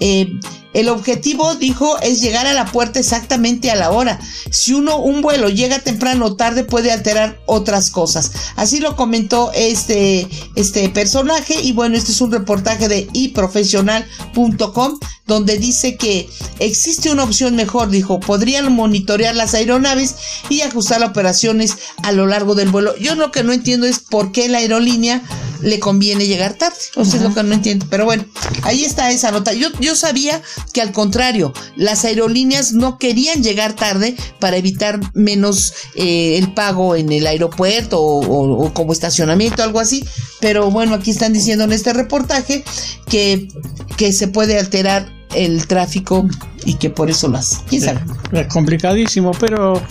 Eh, 0.01 0.33
el 0.75 0.89
objetivo, 0.89 1.55
dijo, 1.55 1.99
es 2.01 2.21
llegar 2.21 2.47
a 2.47 2.53
la 2.53 2.67
puerta 2.67 2.99
exactamente 2.99 3.71
a 3.71 3.77
la 3.77 3.91
hora. 3.91 4.21
Si 4.51 4.75
uno, 4.75 4.99
un 4.99 5.23
vuelo 5.23 5.49
llega 5.49 5.79
temprano 5.79 6.27
o 6.27 6.37
tarde, 6.37 6.65
puede 6.65 6.91
alterar 6.93 7.41
otras 7.47 7.91
cosas. 7.91 8.33
Así 8.57 8.81
lo 8.81 8.97
comentó 8.97 9.53
este, 9.55 10.29
este 10.57 10.89
personaje. 10.89 11.61
Y 11.63 11.73
bueno, 11.73 11.97
este 11.97 12.13
es 12.13 12.21
un 12.21 12.33
reportaje 12.33 12.89
de 12.89 13.09
iprofesional.com 13.13 14.99
donde 15.27 15.59
dice 15.59 15.97
que 15.97 16.29
existe 16.59 17.11
una 17.11 17.25
opción 17.25 17.57
mejor, 17.57 17.89
dijo, 17.89 18.21
podrían 18.21 18.71
monitorear 18.73 19.35
las 19.35 19.55
aeronaves 19.55 20.17
y 20.51 20.61
ajustar 20.61 21.03
operaciones 21.03 21.79
a 22.03 22.13
lo 22.13 22.27
largo 22.27 22.55
del 22.55 22.69
vuelo. 22.69 22.95
Yo 22.99 23.15
lo 23.15 23.31
que 23.33 23.43
no 23.43 23.53
entiendo 23.53 23.87
es 23.87 24.01
por 24.01 24.33
qué 24.33 24.49
la 24.49 24.59
aerolínea 24.59 25.23
le 25.65 25.81
conviene 25.81 26.27
llegar 26.27 26.55
tarde. 26.55 26.77
O 26.95 27.05
sea, 27.05 27.17
es 27.17 27.23
lo 27.23 27.35
que 27.35 27.43
no 27.43 27.55
entiendo. 27.55 27.87
Pero 27.91 28.05
bueno, 28.05 28.25
ahí 28.63 28.85
está 28.85 29.11
esa 29.11 29.31
nota. 29.31 29.53
Yo, 29.53 29.69
yo 29.81 29.97
sabía 29.97 30.43
que 30.73 30.81
al 30.81 30.93
contrario, 30.93 31.53
las 31.77 32.05
aerolíneas 32.05 32.73
no 32.73 32.99
querían 32.99 33.43
llegar 33.43 33.75
tarde 33.75 34.15
para 34.39 34.57
evitar 34.57 35.01
menos 35.15 35.73
eh, 35.95 36.39
el 36.39 36.53
pago 36.53 36.95
en 36.97 37.11
el 37.11 37.27
aeropuerto 37.27 38.01
o, 38.01 38.73
como 38.75 38.93
estacionamiento, 38.93 39.63
algo 39.63 39.81
así. 39.81 40.05
Pero 40.41 40.71
bueno, 40.71 40.95
aquí 40.95 41.11
están 41.11 41.33
diciendo 41.33 41.65
en 41.65 41.73
este 41.73 41.93
reportaje 41.93 42.65
que, 43.09 43.49
que 43.97 44.13
se 44.13 44.29
puede 44.29 44.59
alterar 44.59 45.11
el 45.35 45.67
tráfico 45.67 46.29
y 46.65 46.75
que 46.75 46.91
por 46.91 47.11
eso 47.11 47.29
las. 47.29 47.63
¿Quién 47.69 47.83
sabe? 47.83 48.01
Es 48.33 48.47
complicadísimo, 48.49 49.33
pero 49.33 49.83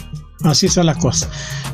así 0.44 0.68
son 0.68 0.86
las 0.86 0.98
cosas. 0.98 1.30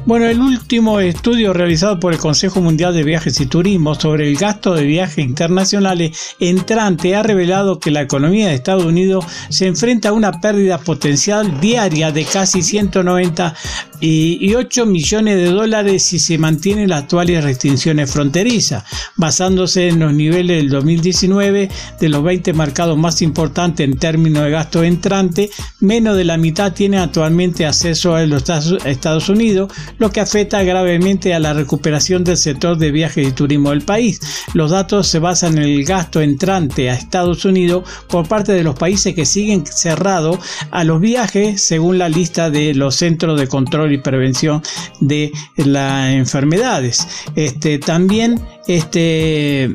Bueno, 0.06 0.26
el 0.26 0.40
último 0.40 1.00
estudio 1.00 1.54
realizado 1.54 2.00
por 2.00 2.14
el 2.14 2.20
Consejo 2.20 2.62
Mundial 2.62 2.94
de 2.94 3.04
Viajes 3.04 3.40
y 3.42 3.46
Turismo 3.46 3.96
sobre 3.96 4.30
el 4.30 4.38
gasto 4.38 4.74
de 4.74 4.84
viajes 4.84 5.26
internacionales 5.26 6.36
entrante 6.40 7.16
ha 7.16 7.24
revelado 7.24 7.80
que 7.80 7.92
la 7.92 8.02
economía 8.02 8.48
de 8.48 8.56
Estados 8.56 8.86
Unidos 8.86 9.26
se 9.50 9.68
enfrenta 9.68 10.10
a 10.10 10.14
una 10.14 10.40
pérdida 10.40 10.78
potencial 10.78 11.60
diaria 11.60 12.12
de 12.12 12.26
casi 12.26 12.62
198 14.00 14.86
millones 14.86 15.36
de 15.36 15.46
dólares 15.52 16.04
si 16.04 16.20
se 16.20 16.38
mantienen 16.38 16.90
las 16.90 17.04
actuales 17.04 17.44
restricciones 17.44 18.12
fronterizas, 18.12 18.84
basándose 19.16 19.90
en 19.90 20.00
los 20.00 20.14
niveles 20.14 20.58
del 20.58 20.70
2019 20.70 21.70
de 22.00 22.10
los 22.10 22.24
20 22.24 22.54
mercados 22.54 22.98
más 22.98 23.22
importantes 23.22 23.86
en 23.86 23.98
términos 23.98 24.44
de 24.44 24.52
gasto 24.52 24.84
entrante, 24.84 25.50
menos 25.80 26.16
de 26.16 26.24
la 26.24 26.38
mitad 26.38 26.74
tiene 26.74 27.00
actualmente 27.00 27.66
acceso 27.66 28.16
a 28.16 28.26
los 28.26 28.44
Estados 28.86 29.30
Unidos, 29.30 29.72
lo 29.98 30.12
que 30.12 30.22
afecta 30.22 30.64
gravemente 30.64 31.34
a 31.34 31.40
la 31.40 31.54
recuperación 31.54 32.24
del 32.24 32.38
sector 32.38 32.78
de 32.78 32.92
viajes 32.92 33.28
y 33.28 33.32
turismo 33.32 33.72
del 33.72 33.82
país. 33.82 34.20
Los 34.54 34.72
datos 34.72 35.08
se 35.08 35.20
basan 35.20 35.58
en 35.58 35.64
el 35.64 35.84
gasto 35.84 36.22
entrante 36.22 36.90
a 36.90 36.94
Estados 36.94 37.46
Unidos 37.46 37.84
por 38.08 38.28
parte 38.28 38.54
de 38.54 38.64
los 38.64 38.76
países 38.76 39.14
que 39.14 39.26
siguen 39.26 39.66
cerrados 39.66 40.40
a 40.72 40.84
los 40.84 41.02
viajes 41.02 41.62
según 41.62 41.98
la 41.98 42.10
lista 42.10 42.50
de 42.50 42.74
los 42.74 42.96
Centros 42.96 43.40
de 43.40 43.48
Control 43.48 43.89
y 43.92 43.98
Prevención 43.98 44.62
de 45.00 45.32
las 45.56 46.12
Enfermedades. 46.12 47.08
Este, 47.36 47.80
también 47.80 48.40
este, 48.68 49.74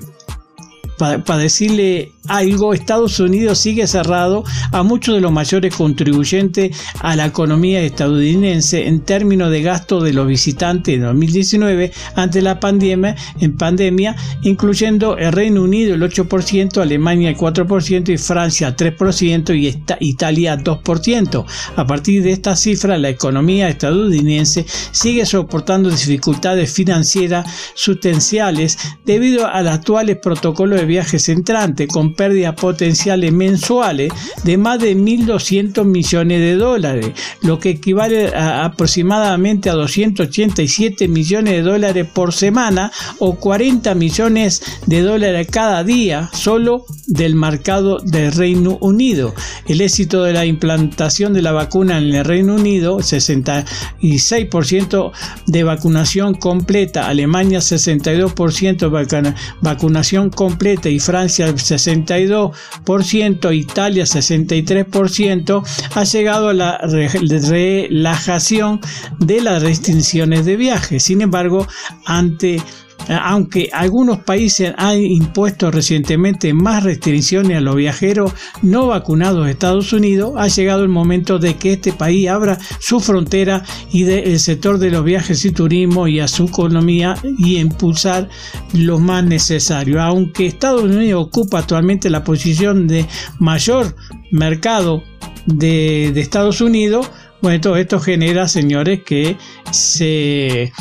para 0.96 1.38
decirle 1.38 2.12
algo, 2.28 2.72
Estados 2.72 3.20
Unidos 3.20 3.58
sigue 3.58 3.86
cerrado 3.86 4.44
a 4.72 4.82
muchos 4.82 5.14
de 5.14 5.20
los 5.20 5.32
mayores 5.32 5.74
contribuyentes 5.74 6.76
a 7.00 7.16
la 7.16 7.26
economía 7.26 7.82
estadounidense 7.82 8.86
en 8.86 9.00
términos 9.00 9.50
de 9.50 9.62
gasto 9.62 10.00
de 10.00 10.12
los 10.12 10.26
visitantes 10.26 10.94
en 10.94 11.02
2019 11.02 11.92
ante 12.14 12.40
la 12.40 12.60
pandemia, 12.60 13.14
en 13.40 13.56
pandemia, 13.56 14.16
incluyendo 14.42 15.18
el 15.18 15.32
Reino 15.32 15.62
Unido 15.62 15.94
el 15.94 16.02
8%, 16.02 16.80
Alemania 16.80 17.30
el 17.30 17.36
4% 17.36 18.08
y 18.08 18.18
Francia 18.18 18.74
3% 18.76 19.54
y 19.54 20.06
Italia 20.06 20.58
2%. 20.58 21.44
A 21.76 21.86
partir 21.86 22.22
de 22.22 22.32
esta 22.32 22.56
cifra, 22.56 22.96
la 22.96 23.10
economía 23.10 23.68
estadounidense 23.68 24.64
sigue 24.92 25.26
soportando 25.26 25.90
dificultades 25.90 26.72
financieras 26.72 27.46
sustanciales 27.74 28.78
debido 29.04 29.46
al 29.46 29.68
actuales 29.68 30.18
protocolos 30.22 30.80
viajes 30.86 31.28
entrantes 31.28 31.88
con 31.88 32.14
pérdidas 32.14 32.54
potenciales 32.54 33.32
mensuales 33.32 34.12
de 34.44 34.56
más 34.56 34.80
de 34.80 34.96
1.200 34.96 35.84
millones 35.84 36.40
de 36.40 36.56
dólares, 36.56 37.10
lo 37.42 37.58
que 37.58 37.70
equivale 37.70 38.34
a 38.34 38.64
aproximadamente 38.64 39.70
a 39.70 39.74
287 39.74 41.08
millones 41.08 41.54
de 41.54 41.62
dólares 41.62 42.06
por 42.12 42.32
semana 42.32 42.92
o 43.18 43.36
40 43.36 43.94
millones 43.94 44.62
de 44.86 45.02
dólares 45.02 45.48
cada 45.50 45.84
día 45.84 46.30
solo 46.32 46.86
del 47.06 47.34
mercado 47.34 47.98
del 47.98 48.32
Reino 48.32 48.78
Unido. 48.80 49.34
El 49.66 49.80
éxito 49.80 50.22
de 50.22 50.32
la 50.32 50.46
implantación 50.46 51.32
de 51.32 51.42
la 51.42 51.50
vacuna 51.52 51.98
en 51.98 52.14
el 52.14 52.24
Reino 52.24 52.54
Unido, 52.54 52.98
66% 52.98 55.12
de 55.46 55.64
vacunación 55.64 56.34
completa, 56.34 57.08
Alemania 57.08 57.58
62% 57.58 59.34
vacunación 59.60 60.30
completa 60.30 60.73
y 60.90 61.00
Francia 61.00 61.56
60 61.56 62.04
62%, 62.04 63.56
Italia 63.56 64.04
63%, 64.04 65.62
ha 65.94 66.04
llegado 66.04 66.48
a 66.48 66.54
la 66.54 66.78
relajación 66.78 68.80
de 69.18 69.40
las 69.40 69.62
restricciones 69.62 70.44
de 70.44 70.56
viaje. 70.56 71.00
Sin 71.00 71.22
embargo, 71.22 71.66
ante 72.04 72.62
aunque 73.08 73.70
algunos 73.72 74.18
países 74.20 74.72
han 74.76 75.00
impuesto 75.00 75.70
recientemente 75.70 76.52
más 76.54 76.82
restricciones 76.82 77.58
a 77.58 77.60
los 77.60 77.76
viajeros 77.76 78.32
no 78.62 78.86
vacunados 78.86 79.44
de 79.44 79.52
Estados 79.52 79.92
Unidos, 79.92 80.34
ha 80.36 80.48
llegado 80.48 80.82
el 80.82 80.88
momento 80.88 81.38
de 81.38 81.56
que 81.56 81.74
este 81.74 81.92
país 81.92 82.28
abra 82.28 82.58
su 82.80 83.00
frontera 83.00 83.62
y 83.92 84.04
del 84.04 84.38
sector 84.38 84.78
de 84.78 84.90
los 84.90 85.04
viajes 85.04 85.44
y 85.44 85.50
turismo 85.50 86.08
y 86.08 86.20
a 86.20 86.28
su 86.28 86.44
economía 86.44 87.16
y 87.38 87.58
impulsar 87.58 88.28
lo 88.72 88.98
más 88.98 89.24
necesario. 89.24 90.00
Aunque 90.00 90.46
Estados 90.46 90.84
Unidos 90.84 91.26
ocupa 91.26 91.58
actualmente 91.58 92.10
la 92.10 92.24
posición 92.24 92.86
de 92.86 93.06
mayor 93.38 93.94
mercado 94.30 95.02
de, 95.46 96.10
de 96.14 96.20
Estados 96.20 96.60
Unidos, 96.60 97.10
bueno, 97.42 97.60
todo 97.60 97.76
esto 97.76 98.00
genera, 98.00 98.48
señores, 98.48 99.02
que 99.04 99.36
se 99.70 100.72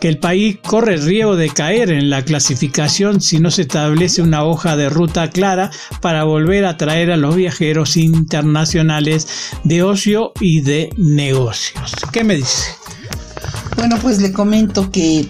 que 0.00 0.08
el 0.08 0.18
país 0.18 0.58
corre 0.66 0.94
el 0.94 1.02
riesgo 1.02 1.36
de 1.36 1.50
caer 1.50 1.90
en 1.90 2.10
la 2.10 2.24
clasificación 2.24 3.20
si 3.20 3.38
no 3.38 3.50
se 3.50 3.62
establece 3.62 4.22
una 4.22 4.44
hoja 4.44 4.76
de 4.76 4.88
ruta 4.88 5.30
clara 5.30 5.70
para 6.00 6.24
volver 6.24 6.64
a 6.64 6.70
atraer 6.70 7.10
a 7.10 7.16
los 7.16 7.36
viajeros 7.36 7.96
internacionales 7.96 9.28
de 9.62 9.82
ocio 9.82 10.32
y 10.40 10.62
de 10.62 10.92
negocios. 10.96 11.92
¿Qué 12.12 12.24
me 12.24 12.36
dice? 12.36 12.74
Bueno, 13.76 13.98
pues 14.00 14.20
le 14.20 14.32
comento 14.32 14.90
que 14.90 15.28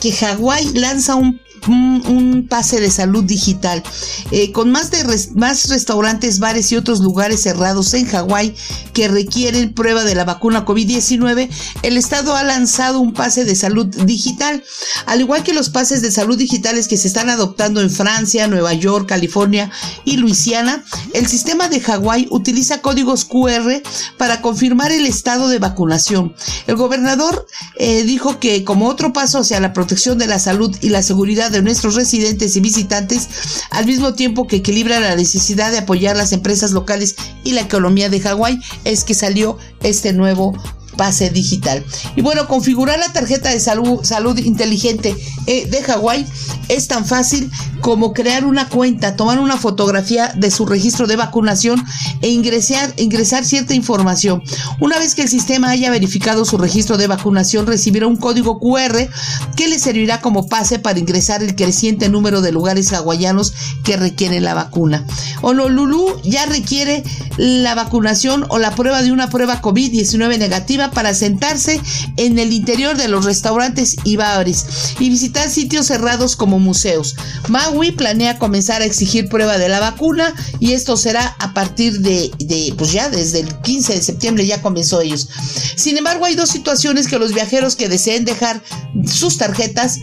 que 0.00 0.12
Hawái 0.12 0.72
lanza 0.74 1.14
un 1.14 1.40
un, 1.68 2.46
pase 2.48 2.80
de 2.80 2.90
salud 2.90 3.24
digital. 3.24 3.82
Eh, 4.30 4.52
con 4.52 4.70
más, 4.70 4.90
de 4.90 5.04
más 5.34 5.68
restaurantes, 5.68 6.38
bares 6.38 6.72
y 6.72 6.76
otros 6.76 7.00
lugares 7.00 7.42
cerrados 7.42 7.94
en 7.94 8.06
Hawái 8.06 8.54
que 8.92 9.08
requieren 9.08 9.72
prueba 9.74 10.04
de 10.04 10.14
la 10.14 10.24
vacuna 10.24 10.64
COVID-19, 10.64 11.48
el 11.82 11.96
Estado 11.96 12.34
ha 12.34 12.42
lanzado 12.42 13.00
un 13.00 13.12
pase 13.12 13.44
de 13.44 13.54
salud 13.54 13.86
digital. 13.86 14.62
Al 15.06 15.20
igual 15.20 15.42
que 15.42 15.54
los 15.54 15.70
pases 15.70 16.02
de 16.02 16.10
salud 16.10 16.38
digitales 16.38 16.88
que 16.88 16.96
se 16.96 17.08
están 17.08 17.30
adoptando 17.30 17.80
en 17.80 17.90
Francia, 17.90 18.48
Nueva 18.48 18.74
York, 18.74 19.08
California 19.08 19.70
y 20.04 20.16
Luisiana, 20.16 20.84
el 21.14 21.26
sistema 21.26 21.68
de 21.68 21.80
Hawái 21.80 22.28
utiliza 22.30 22.80
códigos 22.80 23.24
QR 23.24 23.82
para 24.16 24.40
confirmar 24.40 24.92
el 24.92 25.06
estado 25.06 25.48
de 25.48 25.58
vacunación. 25.58 26.34
El 26.66 26.76
gobernador 26.76 27.46
eh, 27.76 28.02
dijo 28.04 28.38
que 28.38 28.64
como 28.64 28.88
otro 28.88 29.12
paso 29.12 29.38
hacia 29.38 29.60
la 29.60 29.72
protección 29.72 30.18
de 30.18 30.26
la 30.26 30.38
salud 30.38 30.76
y 30.80 30.88
la 30.88 31.02
seguridad 31.02 31.49
de 31.50 31.62
nuestros 31.62 31.94
residentes 31.94 32.56
y 32.56 32.60
visitantes, 32.60 33.28
al 33.70 33.86
mismo 33.86 34.14
tiempo 34.14 34.46
que 34.46 34.56
equilibra 34.56 35.00
la 35.00 35.16
necesidad 35.16 35.70
de 35.70 35.78
apoyar 35.78 36.16
las 36.16 36.32
empresas 36.32 36.72
locales 36.72 37.16
y 37.44 37.52
la 37.52 37.62
economía 37.62 38.08
de 38.08 38.20
Hawái, 38.20 38.60
es 38.84 39.04
que 39.04 39.14
salió 39.14 39.58
este 39.82 40.12
nuevo 40.12 40.54
pase 40.96 41.30
digital. 41.30 41.84
Y 42.16 42.22
bueno, 42.22 42.46
configurar 42.46 42.98
la 42.98 43.12
tarjeta 43.12 43.50
de 43.50 43.60
salud, 43.60 44.00
salud 44.02 44.38
inteligente 44.38 45.16
eh, 45.46 45.66
de 45.66 45.82
Hawái 45.82 46.26
es 46.68 46.88
tan 46.88 47.04
fácil 47.04 47.50
como 47.80 48.12
crear 48.12 48.44
una 48.44 48.68
cuenta, 48.68 49.16
tomar 49.16 49.38
una 49.40 49.56
fotografía 49.56 50.32
de 50.36 50.50
su 50.50 50.66
registro 50.66 51.06
de 51.06 51.16
vacunación 51.16 51.84
e 52.20 52.28
ingresar, 52.28 52.92
ingresar 52.96 53.44
cierta 53.44 53.74
información. 53.74 54.42
Una 54.80 54.98
vez 54.98 55.14
que 55.14 55.22
el 55.22 55.28
sistema 55.28 55.70
haya 55.70 55.90
verificado 55.90 56.44
su 56.44 56.58
registro 56.58 56.96
de 56.96 57.06
vacunación, 57.06 57.66
recibirá 57.66 58.06
un 58.06 58.16
código 58.16 58.60
QR 58.60 59.08
que 59.56 59.68
le 59.68 59.78
servirá 59.78 60.20
como 60.20 60.46
pase 60.46 60.78
para 60.78 60.98
ingresar 60.98 61.42
el 61.42 61.54
creciente 61.54 62.08
número 62.08 62.40
de 62.40 62.52
lugares 62.52 62.92
hawaianos 62.92 63.54
que 63.82 63.96
requieren 63.96 64.44
la 64.44 64.54
vacuna. 64.54 65.04
Honolulu 65.42 66.20
ya 66.22 66.46
requiere 66.46 67.02
la 67.36 67.74
vacunación 67.74 68.44
o 68.48 68.58
la 68.58 68.74
prueba 68.74 69.02
de 69.02 69.12
una 69.12 69.30
prueba 69.30 69.62
COVID-19 69.62 70.38
negativa 70.38 70.79
para 70.88 71.12
sentarse 71.12 71.80
en 72.16 72.38
el 72.38 72.52
interior 72.52 72.96
de 72.96 73.08
los 73.08 73.24
restaurantes 73.24 73.96
y 74.04 74.16
bares 74.16 74.94
y 74.98 75.10
visitar 75.10 75.50
sitios 75.50 75.86
cerrados 75.86 76.36
como 76.36 76.58
museos. 76.58 77.16
Maui 77.48 77.92
planea 77.92 78.38
comenzar 78.38 78.82
a 78.82 78.86
exigir 78.86 79.28
prueba 79.28 79.58
de 79.58 79.68
la 79.68 79.80
vacuna 79.80 80.32
y 80.58 80.72
esto 80.72 80.96
será 80.96 81.36
a 81.38 81.52
partir 81.52 82.00
de, 82.00 82.30
pues 82.78 82.92
ya 82.92 83.10
desde 83.10 83.40
el 83.40 83.54
15 83.60 83.94
de 83.94 84.02
septiembre 84.02 84.46
ya 84.46 84.62
comenzó 84.62 85.00
ellos. 85.00 85.28
Sin 85.76 85.98
embargo, 85.98 86.24
hay 86.24 86.34
dos 86.34 86.50
situaciones 86.50 87.08
que 87.08 87.18
los 87.18 87.34
viajeros 87.34 87.76
que 87.76 87.88
deseen 87.88 88.24
dejar 88.24 88.62
sus 89.06 89.36
tarjetas 89.36 89.98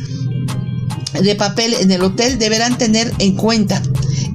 de 1.22 1.36
papel 1.36 1.74
en 1.74 1.92
el 1.92 2.02
hotel 2.02 2.40
deberán 2.40 2.78
tener 2.78 3.14
en 3.20 3.36
cuenta. 3.36 3.82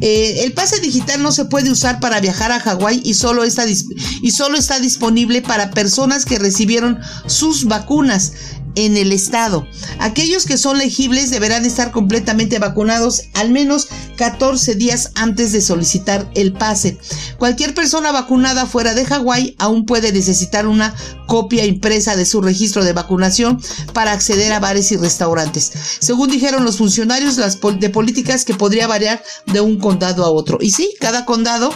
Eh, 0.01 0.43
el 0.45 0.53
pase 0.53 0.81
digital 0.81 1.23
no 1.23 1.31
se 1.31 1.45
puede 1.45 1.71
usar 1.71 2.01
para 2.01 2.21
viajar 2.21 2.51
a 2.51 2.59
Hawái 2.59 3.03
y 3.05 3.11
y 3.11 4.31
solo 4.33 4.57
está 4.57 4.81
disponible 4.81 5.43
para 5.43 5.71
personas 5.71 6.25
que 6.25 6.39
recibieron 6.39 6.99
sus 7.27 7.67
vacunas 7.67 8.33
en 8.75 8.97
el 8.97 9.13
estado. 9.13 9.67
Aquellos 9.99 10.47
que 10.47 10.59
son 10.59 10.79
legibles 10.79 11.31
deberán 11.31 11.65
estar 11.65 11.91
completamente 11.91 12.59
vacunados 12.59 13.23
al 13.35 13.51
menos 13.51 13.89
14 14.17 14.75
días 14.75 15.11
antes 15.15 15.53
de 15.53 15.61
solicitar 15.61 16.31
el 16.35 16.53
pase. 16.53 16.99
Cualquier 17.39 17.75
persona 17.75 18.13
vacunada 18.13 18.67
fuera 18.67 18.95
de 18.95 19.05
Hawái 19.05 19.57
aún 19.59 19.85
puede 19.85 20.13
necesitar 20.13 20.67
una 20.67 20.95
copia 21.27 21.65
impresa 21.65 22.17
de 22.17 22.27
su 22.27 22.41
registro 22.41 22.85
de 22.85 22.93
vacunación 22.93 23.61
para 23.93 24.13
acceder 24.13 24.53
a 24.53 24.61
bares 24.61 24.93
y 24.93 24.97
restaurantes. 24.97 25.73
Según 25.99 26.31
dijeron 26.31 26.65
los 26.65 26.79
funcionarios 26.79 27.39
las 27.39 27.59
de 27.61 27.91
políticas 27.91 28.45
que 28.45 28.55
podría 28.55 28.87
variar 28.87 29.23
de 29.47 29.61
un 29.61 29.79
condado 29.79 30.25
a 30.25 30.31
otro. 30.31 30.59
Y 30.61 30.71
sí, 30.71 30.95
cada 31.01 31.25
condado 31.25 31.73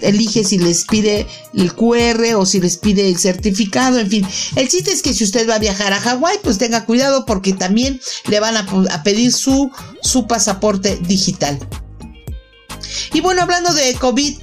elige 0.00 0.44
si 0.44 0.58
les 0.58 0.84
pide 0.84 1.26
el 1.54 1.72
QR 1.74 2.34
o 2.36 2.46
si 2.46 2.60
les 2.60 2.76
pide 2.76 3.08
el 3.08 3.18
certificado, 3.18 3.98
en 3.98 4.08
fin. 4.08 4.26
El 4.56 4.68
chiste 4.68 4.92
es 4.92 5.02
que 5.02 5.14
si 5.14 5.24
usted 5.24 5.48
va 5.48 5.56
a 5.56 5.58
viajar 5.58 5.92
a 5.92 6.00
Hawái, 6.00 6.38
pues 6.42 6.58
tenga 6.58 6.84
cuidado 6.84 7.24
porque 7.26 7.52
también 7.52 8.00
le 8.28 8.40
van 8.40 8.56
a, 8.56 9.02
pedir 9.02 9.32
su, 9.32 9.70
su 10.02 10.26
pasaporte 10.26 10.96
digital. 10.96 11.58
Y 13.12 13.20
bueno, 13.20 13.42
hablando 13.42 13.72
de 13.72 13.94
COVID 13.94 14.38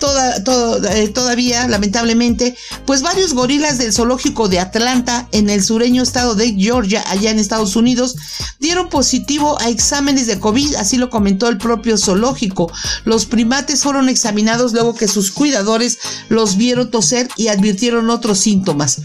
eh, 0.89 1.08
todavía, 1.10 1.68
lamentablemente, 1.68 2.56
pues 2.86 3.01
varios 3.01 3.34
gorilas 3.34 3.78
del 3.78 3.93
zoológico 3.93 4.47
de 4.47 4.60
Atlanta, 4.60 5.28
en 5.32 5.49
el 5.49 5.64
sureño 5.64 6.03
estado 6.03 6.36
de 6.36 6.53
Georgia, 6.53 7.03
allá 7.08 7.32
en 7.32 7.39
Estados 7.39 7.76
Unidos, 7.76 8.16
dieron 8.60 8.89
positivo 8.89 9.60
a 9.62 9.70
exámenes 9.70 10.28
de 10.28 10.39
COVID, 10.39 10.76
así 10.76 10.97
lo 10.97 11.10
comentó 11.10 11.47
el 11.47 11.58
propio 11.58 11.97
zoológico. 11.97 12.72
Los 13.03 13.26
primates 13.26 13.84
fueron 13.84 14.10
examinados 14.10 14.74
luego 14.74 14.95
que 14.95 15.08
sus 15.08 15.32
cuidadores 15.32 15.97
los 16.30 16.58
vieron 16.58 16.91
toser 16.91 17.30
y 17.38 17.47
advirtieron 17.47 18.10
otros 18.10 18.39
síntomas. 18.39 19.01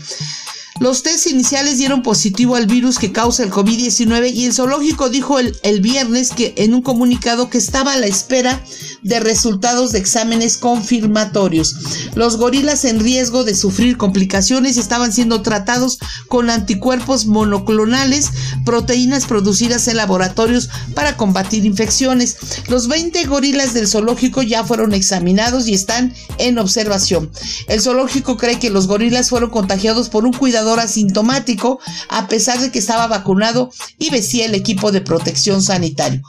Los 0.80 1.02
test 1.02 1.26
iniciales 1.26 1.76
dieron 1.76 2.02
positivo 2.02 2.56
al 2.56 2.66
virus 2.66 2.98
que 2.98 3.12
causa 3.12 3.42
el 3.42 3.50
COVID-19 3.50 4.32
y 4.32 4.46
el 4.46 4.54
zoológico 4.54 5.10
dijo 5.10 5.38
el, 5.38 5.54
el, 5.62 5.82
viernes 5.82 6.30
que 6.30 6.54
en 6.56 6.72
un 6.72 6.80
comunicado 6.80 7.50
que 7.50 7.58
estaba 7.58 7.92
a 7.92 7.98
la 7.98 8.06
espera 8.06 8.64
de 9.02 9.20
resultados 9.20 9.92
de 9.92 9.98
exámenes 9.98 10.56
confirmatorios. 10.56 11.76
Los 12.14 12.38
gorilas 12.38 12.86
en 12.86 12.98
riesgo 12.98 13.44
de 13.44 13.54
sufrir 13.54 13.98
complicaciones 13.98 14.78
estaban 14.78 15.12
siendo 15.12 15.42
tratados 15.42 15.98
con 16.28 16.48
anticuerpos 16.48 17.26
monoclonales, 17.26 18.30
proteínas 18.64 19.26
producidas 19.26 19.86
en 19.86 19.98
laboratorios 19.98 20.70
para 20.94 21.18
combatir 21.18 21.66
infecciones. 21.66 22.38
Los 22.68 22.88
20 22.88 23.22
gorilas 23.26 23.74
del 23.74 23.86
zoológico 23.86 24.40
ya 24.40 24.64
fueron 24.64 24.94
examinados 24.94 25.68
y 25.68 25.74
están 25.74 26.14
en 26.38 26.58
observación. 26.58 27.30
El 27.68 27.82
zoológico 27.82 28.38
cree 28.38 28.58
que 28.58 28.70
los 28.70 28.86
gorilas 28.86 29.28
fueron 29.28 29.50
contagiados 29.50 30.08
por 30.08 30.24
un 30.24 30.32
cuidador 30.32 30.69
asintomático 30.78 31.80
a 32.08 32.28
pesar 32.28 32.60
de 32.60 32.70
que 32.70 32.78
estaba 32.78 33.06
vacunado 33.06 33.70
y 33.98 34.10
vestía 34.10 34.46
el 34.46 34.54
equipo 34.54 34.92
de 34.92 35.00
protección 35.00 35.62
sanitario. 35.62 36.22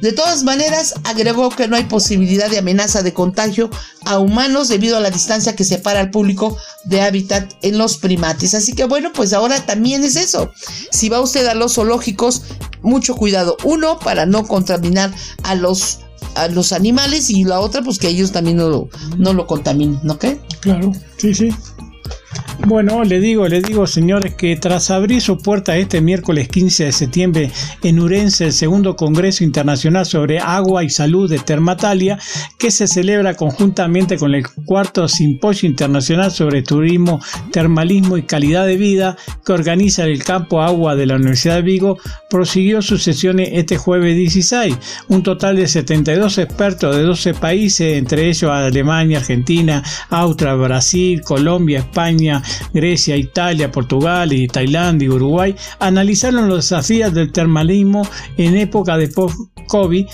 De 0.00 0.12
todas 0.12 0.44
maneras, 0.44 0.94
agregó 1.04 1.48
que 1.48 1.68
no 1.68 1.76
hay 1.76 1.84
posibilidad 1.84 2.50
de 2.50 2.58
amenaza 2.58 3.02
de 3.02 3.14
contagio 3.14 3.70
a 4.04 4.18
humanos 4.18 4.68
debido 4.68 4.98
a 4.98 5.00
la 5.00 5.10
distancia 5.10 5.56
que 5.56 5.64
separa 5.64 6.00
al 6.00 6.10
público 6.10 6.56
de 6.84 7.00
hábitat 7.00 7.50
en 7.62 7.78
los 7.78 7.96
primates. 7.96 8.54
Así 8.54 8.74
que 8.74 8.84
bueno, 8.84 9.12
pues 9.14 9.32
ahora 9.32 9.64
también 9.64 10.04
es 10.04 10.16
eso. 10.16 10.52
Si 10.90 11.08
va 11.08 11.20
usted 11.20 11.46
a 11.46 11.54
los 11.54 11.74
zoológicos, 11.74 12.42
mucho 12.82 13.16
cuidado. 13.16 13.56
Uno, 13.64 13.98
para 13.98 14.26
no 14.26 14.46
contaminar 14.46 15.14
a 15.42 15.54
los 15.54 16.00
a 16.34 16.48
los 16.48 16.72
animales 16.72 17.30
y 17.30 17.44
la 17.44 17.60
otra, 17.60 17.82
pues 17.82 17.98
que 17.98 18.08
ellos 18.08 18.30
también 18.30 18.58
no 18.58 18.68
lo, 18.68 18.88
no 19.16 19.32
lo 19.32 19.46
contaminen, 19.46 19.98
¿no 20.02 20.18
qué? 20.18 20.38
Claro, 20.60 20.92
sí, 21.16 21.34
sí. 21.34 21.48
Bueno, 22.66 23.04
le 23.04 23.20
digo, 23.20 23.46
le 23.46 23.62
digo, 23.62 23.86
señores, 23.86 24.34
que 24.34 24.56
tras 24.56 24.90
abrir 24.90 25.20
su 25.20 25.38
puerta 25.38 25.76
este 25.76 26.00
miércoles 26.00 26.48
15 26.48 26.86
de 26.86 26.92
septiembre 26.92 27.50
en 27.82 28.00
Urense 28.00 28.46
el 28.46 28.52
segundo 28.52 28.96
Congreso 28.96 29.44
Internacional 29.44 30.04
sobre 30.04 30.40
Agua 30.40 30.82
y 30.82 30.90
Salud 30.90 31.30
de 31.30 31.38
Termatalia, 31.38 32.18
que 32.58 32.70
se 32.70 32.88
celebra 32.88 33.34
conjuntamente 33.34 34.18
con 34.18 34.34
el 34.34 34.46
cuarto 34.48 35.06
Simposio 35.06 35.68
Internacional 35.68 36.32
sobre 36.32 36.62
Turismo, 36.62 37.20
Termalismo 37.52 38.16
y 38.16 38.22
Calidad 38.22 38.66
de 38.66 38.76
Vida, 38.76 39.16
que 39.44 39.52
organiza 39.52 40.04
el 40.04 40.24
Campo 40.24 40.60
Agua 40.60 40.96
de 40.96 41.06
la 41.06 41.16
Universidad 41.16 41.56
de 41.56 41.62
Vigo, 41.62 41.98
prosiguió 42.28 42.82
sus 42.82 43.02
sesiones 43.02 43.50
este 43.52 43.76
jueves 43.76 44.16
16. 44.16 44.76
Un 45.08 45.22
total 45.22 45.56
de 45.56 45.68
72 45.68 46.38
expertos 46.38 46.96
de 46.96 47.02
12 47.02 47.34
países, 47.34 47.96
entre 47.96 48.28
ellos 48.28 48.50
Alemania, 48.50 49.18
Argentina, 49.18 49.82
Austria, 50.10 50.54
Brasil, 50.54 51.20
Colombia, 51.22 51.78
España, 51.78 52.25
Grecia, 52.72 53.16
Italia, 53.16 53.70
Portugal 53.70 54.32
y 54.32 54.48
Tailandia 54.48 55.06
y 55.06 55.08
Uruguay 55.08 55.54
analizaron 55.78 56.48
los 56.48 56.68
desafíos 56.68 57.12
del 57.12 57.32
termalismo 57.32 58.06
en 58.36 58.56
época 58.56 58.96
de 58.96 59.08
post-COVID 59.08 60.06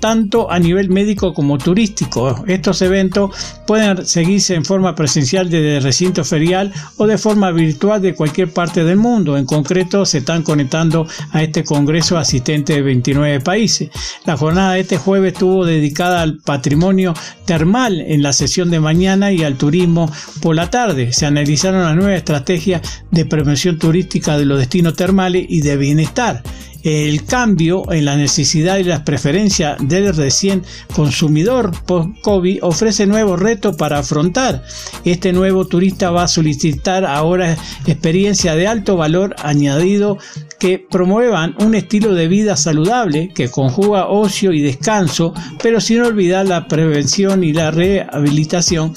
tanto 0.00 0.50
a 0.50 0.58
nivel 0.58 0.90
médico 0.90 1.34
como 1.34 1.58
turístico. 1.58 2.44
Estos 2.46 2.82
eventos 2.82 3.30
pueden 3.66 4.06
seguirse 4.06 4.54
en 4.54 4.64
forma 4.64 4.94
presencial 4.94 5.50
desde 5.50 5.76
el 5.76 5.82
recinto 5.82 6.24
ferial 6.24 6.72
o 6.96 7.06
de 7.06 7.18
forma 7.18 7.50
virtual 7.50 8.00
de 8.00 8.14
cualquier 8.14 8.52
parte 8.52 8.84
del 8.84 8.96
mundo. 8.96 9.36
En 9.36 9.44
concreto, 9.44 10.04
se 10.06 10.18
están 10.18 10.42
conectando 10.42 11.06
a 11.32 11.42
este 11.42 11.64
congreso 11.64 12.18
asistentes 12.18 12.76
de 12.76 12.82
29 12.82 13.40
países. 13.40 13.90
La 14.24 14.36
jornada 14.36 14.74
de 14.74 14.80
este 14.80 14.98
jueves 14.98 15.32
estuvo 15.32 15.64
dedicada 15.64 16.22
al 16.22 16.38
patrimonio 16.38 17.14
termal 17.44 18.00
en 18.00 18.22
la 18.22 18.32
sesión 18.32 18.70
de 18.70 18.80
mañana 18.80 19.32
y 19.32 19.42
al 19.42 19.56
turismo 19.56 20.10
por 20.40 20.54
la 20.54 20.70
tarde. 20.70 21.12
Se 21.12 21.26
analizaron 21.26 21.82
las 21.82 21.96
nuevas 21.96 22.16
estrategias 22.16 22.82
de 23.10 23.26
prevención 23.26 23.78
turística 23.78 24.38
de 24.38 24.44
los 24.44 24.58
destinos 24.58 24.94
termales 24.94 25.46
y 25.48 25.60
de 25.60 25.76
bienestar 25.76 26.42
el 26.88 27.24
cambio 27.24 27.90
en 27.92 28.04
la 28.04 28.16
necesidad 28.16 28.78
y 28.78 28.84
las 28.84 29.00
preferencias 29.00 29.76
del 29.80 30.14
recién 30.14 30.62
consumidor 30.94 31.72
post-COVID 31.84 32.60
ofrece 32.62 33.06
nuevos 33.06 33.38
retos 33.38 33.76
para 33.76 33.98
afrontar. 33.98 34.62
Este 35.04 35.32
nuevo 35.32 35.66
turista 35.66 36.10
va 36.10 36.24
a 36.24 36.28
solicitar 36.28 37.04
ahora 37.04 37.56
experiencia 37.86 38.54
de 38.54 38.66
alto 38.66 38.96
valor 38.96 39.34
añadido 39.42 40.18
que 40.58 40.78
promuevan 40.78 41.54
un 41.60 41.74
estilo 41.74 42.14
de 42.14 42.28
vida 42.28 42.56
saludable 42.56 43.30
que 43.34 43.48
conjuga 43.48 44.08
ocio 44.08 44.52
y 44.52 44.60
descanso, 44.60 45.34
pero 45.62 45.80
sin 45.80 46.00
olvidar 46.00 46.46
la 46.46 46.66
prevención 46.68 47.44
y 47.44 47.52
la 47.52 47.70
rehabilitación 47.70 48.94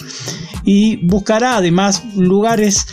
y 0.64 0.98
buscará 1.08 1.58
además 1.58 2.04
lugares 2.16 2.88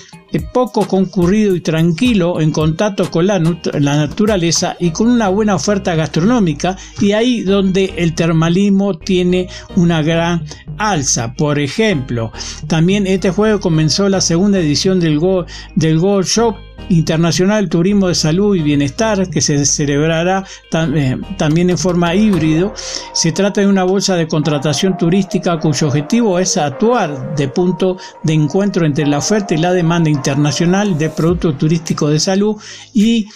poco 0.52 0.86
concurrido 0.86 1.56
y 1.56 1.60
tranquilo 1.60 2.40
en 2.40 2.52
contacto 2.52 3.10
con 3.10 3.26
la, 3.26 3.38
la, 3.38 3.96
naturaleza 3.96 4.76
y 4.78 4.90
con 4.90 5.08
una 5.08 5.28
buena 5.28 5.54
oferta 5.54 5.94
gastronómica 5.94 6.76
y 7.00 7.12
ahí 7.12 7.42
donde 7.42 7.94
el 7.96 8.14
termalismo 8.14 8.98
tiene 8.98 9.48
una 9.76 10.02
gran 10.02 10.44
alza. 10.76 11.32
Por 11.34 11.58
ejemplo, 11.58 12.32
también 12.66 13.06
este 13.06 13.30
jueves 13.30 13.60
comenzó 13.60 14.08
la 14.08 14.20
segunda 14.20 14.58
edición 14.58 15.00
del 15.00 15.18
Go, 15.18 15.46
del 15.74 15.98
Go 15.98 16.22
Shop 16.22 16.56
Internacional 16.88 17.68
Turismo 17.68 18.08
de 18.08 18.14
Salud 18.14 18.56
y 18.56 18.62
Bienestar 18.62 19.28
que 19.28 19.40
se 19.40 19.64
celebrará 19.66 20.44
eh, 20.72 21.16
también 21.36 21.70
en 21.70 21.78
forma 21.78 22.14
híbrido. 22.14 22.72
Se 23.12 23.32
trata 23.32 23.60
de 23.60 23.66
una 23.66 23.84
bolsa 23.84 24.16
de 24.16 24.28
contratación 24.28 24.96
turística 24.96 25.58
cuyo 25.58 25.88
objetivo 25.88 26.38
es 26.38 26.56
actuar 26.56 27.34
de 27.36 27.48
punto 27.48 27.98
de 28.22 28.32
encuentro 28.32 28.86
entre 28.86 29.06
la 29.06 29.18
oferta 29.18 29.54
y 29.54 29.58
la 29.58 29.72
demanda 29.72 30.10
internacional 30.10 30.96
de 30.98 31.10
productos 31.10 31.58
turísticos 31.58 32.10
de 32.10 32.20
salud 32.20 32.56
y 32.94 33.28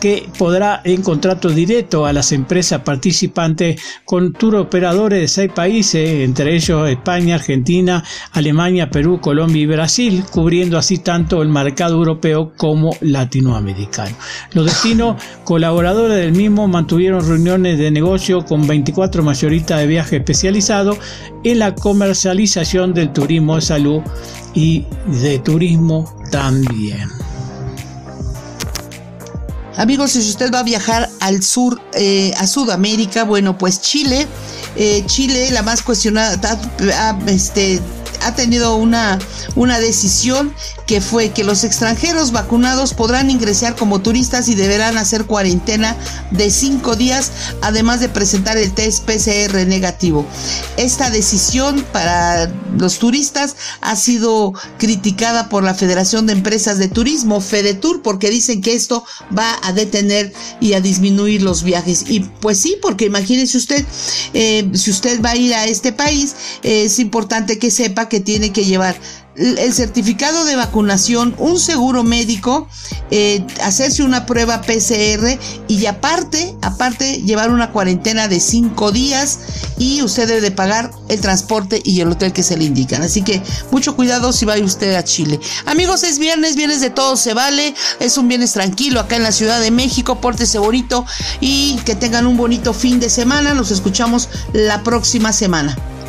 que 0.00 0.28
podrá 0.38 0.80
en 0.84 1.02
contrato 1.02 1.48
directo 1.50 2.06
a 2.06 2.12
las 2.12 2.32
empresas 2.32 2.82
participantes 2.82 3.80
con 4.04 4.32
tour 4.32 4.56
operadores 4.56 5.20
de 5.20 5.28
seis 5.28 5.52
países, 5.52 6.24
entre 6.24 6.54
ellos 6.54 6.88
España, 6.88 7.34
Argentina, 7.34 8.04
Alemania, 8.32 8.90
Perú, 8.90 9.20
Colombia 9.20 9.62
y 9.62 9.66
Brasil, 9.66 10.24
cubriendo 10.30 10.78
así 10.78 10.98
tanto 10.98 11.42
el 11.42 11.48
mercado 11.48 11.96
europeo 11.96 12.52
como 12.56 12.96
latinoamericano. 13.00 14.16
Los 14.52 14.66
destinos 14.66 15.20
colaboradores 15.44 16.16
del 16.16 16.32
mismo 16.32 16.68
mantuvieron 16.68 17.26
reuniones 17.26 17.78
de 17.78 17.90
negocio 17.90 18.44
con 18.44 18.66
24 18.66 19.22
mayoristas 19.22 19.80
de 19.80 19.86
viaje 19.86 20.16
especializados 20.16 20.98
en 21.44 21.58
la 21.58 21.74
comercialización 21.74 22.94
del 22.94 23.12
turismo 23.12 23.56
de 23.56 23.62
salud 23.62 24.02
y 24.54 24.86
de 25.22 25.38
turismo 25.38 26.14
también. 26.30 27.27
Amigos, 29.78 30.10
si 30.10 30.18
usted 30.18 30.52
va 30.52 30.58
a 30.58 30.62
viajar 30.64 31.08
al 31.20 31.40
sur, 31.40 31.80
eh, 31.92 32.32
a 32.36 32.48
Sudamérica, 32.48 33.22
bueno, 33.22 33.56
pues 33.56 33.80
Chile, 33.80 34.26
eh, 34.74 35.04
Chile, 35.06 35.52
la 35.52 35.62
más 35.62 35.82
cuestionada, 35.82 36.58
este, 37.28 37.80
ha 38.22 38.34
tenido 38.34 38.76
una, 38.76 39.18
una 39.54 39.78
decisión 39.78 40.54
que 40.86 41.00
fue 41.00 41.30
que 41.30 41.44
los 41.44 41.64
extranjeros 41.64 42.32
vacunados 42.32 42.94
podrán 42.94 43.30
ingresar 43.30 43.76
como 43.76 44.00
turistas 44.00 44.48
y 44.48 44.54
deberán 44.54 44.96
hacer 44.96 45.26
cuarentena 45.26 45.96
de 46.30 46.50
cinco 46.50 46.96
días, 46.96 47.30
además 47.60 48.00
de 48.00 48.08
presentar 48.08 48.56
el 48.56 48.72
test 48.72 49.04
PCR 49.04 49.66
negativo. 49.66 50.26
Esta 50.76 51.10
decisión 51.10 51.84
para 51.92 52.50
los 52.76 52.98
turistas 52.98 53.56
ha 53.80 53.96
sido 53.96 54.54
criticada 54.78 55.48
por 55.48 55.62
la 55.62 55.74
Federación 55.74 56.26
de 56.26 56.32
Empresas 56.32 56.78
de 56.78 56.88
Turismo, 56.88 57.40
FEDETUR, 57.40 58.02
porque 58.02 58.30
dicen 58.30 58.62
que 58.62 58.74
esto 58.74 59.04
va 59.36 59.58
a 59.62 59.72
detener 59.72 60.32
y 60.60 60.72
a 60.72 60.80
disminuir 60.80 61.42
los 61.42 61.62
viajes. 61.62 62.04
Y 62.08 62.20
pues 62.20 62.58
sí, 62.58 62.76
porque 62.80 63.06
imagínese 63.06 63.58
usted, 63.58 63.84
eh, 64.34 64.68
si 64.74 64.90
usted 64.90 65.20
va 65.22 65.30
a 65.30 65.36
ir 65.36 65.54
a 65.54 65.66
este 65.66 65.92
país, 65.92 66.34
es 66.62 66.98
importante 66.98 67.58
que 67.58 67.70
sepa 67.70 68.07
que 68.08 68.20
tiene 68.20 68.52
que 68.52 68.64
llevar 68.64 68.96
el 69.38 69.72
certificado 69.72 70.44
de 70.44 70.56
vacunación, 70.56 71.34
un 71.38 71.60
seguro 71.60 72.02
médico, 72.02 72.68
eh, 73.10 73.46
hacerse 73.62 74.02
una 74.02 74.26
prueba 74.26 74.62
PCR 74.62 75.38
y 75.68 75.86
aparte, 75.86 76.56
aparte 76.60 77.22
llevar 77.22 77.50
una 77.50 77.70
cuarentena 77.70 78.26
de 78.26 78.40
cinco 78.40 78.90
días 78.90 79.38
y 79.78 80.02
usted 80.02 80.26
debe 80.26 80.40
de 80.40 80.50
pagar 80.50 80.90
el 81.08 81.20
transporte 81.20 81.80
y 81.84 82.00
el 82.00 82.10
hotel 82.10 82.32
que 82.32 82.42
se 82.42 82.56
le 82.56 82.64
indican. 82.64 83.02
Así 83.02 83.22
que 83.22 83.40
mucho 83.70 83.94
cuidado 83.94 84.32
si 84.32 84.44
va 84.44 84.56
usted 84.58 84.96
a 84.96 85.04
Chile. 85.04 85.38
Amigos, 85.66 86.02
es 86.02 86.18
viernes, 86.18 86.56
viernes 86.56 86.80
de 86.80 86.90
todo 86.90 87.16
se 87.16 87.32
vale, 87.32 87.74
es 88.00 88.18
un 88.18 88.26
viernes 88.26 88.52
tranquilo 88.52 88.98
acá 88.98 89.16
en 89.16 89.22
la 89.22 89.32
Ciudad 89.32 89.60
de 89.60 89.70
México, 89.70 90.20
pórtese 90.20 90.58
bonito 90.58 91.06
y 91.40 91.76
que 91.84 91.94
tengan 91.94 92.26
un 92.26 92.36
bonito 92.36 92.74
fin 92.74 92.98
de 92.98 93.08
semana. 93.08 93.54
Nos 93.54 93.70
escuchamos 93.70 94.28
la 94.52 94.82
próxima 94.82 95.32
semana. 95.32 95.76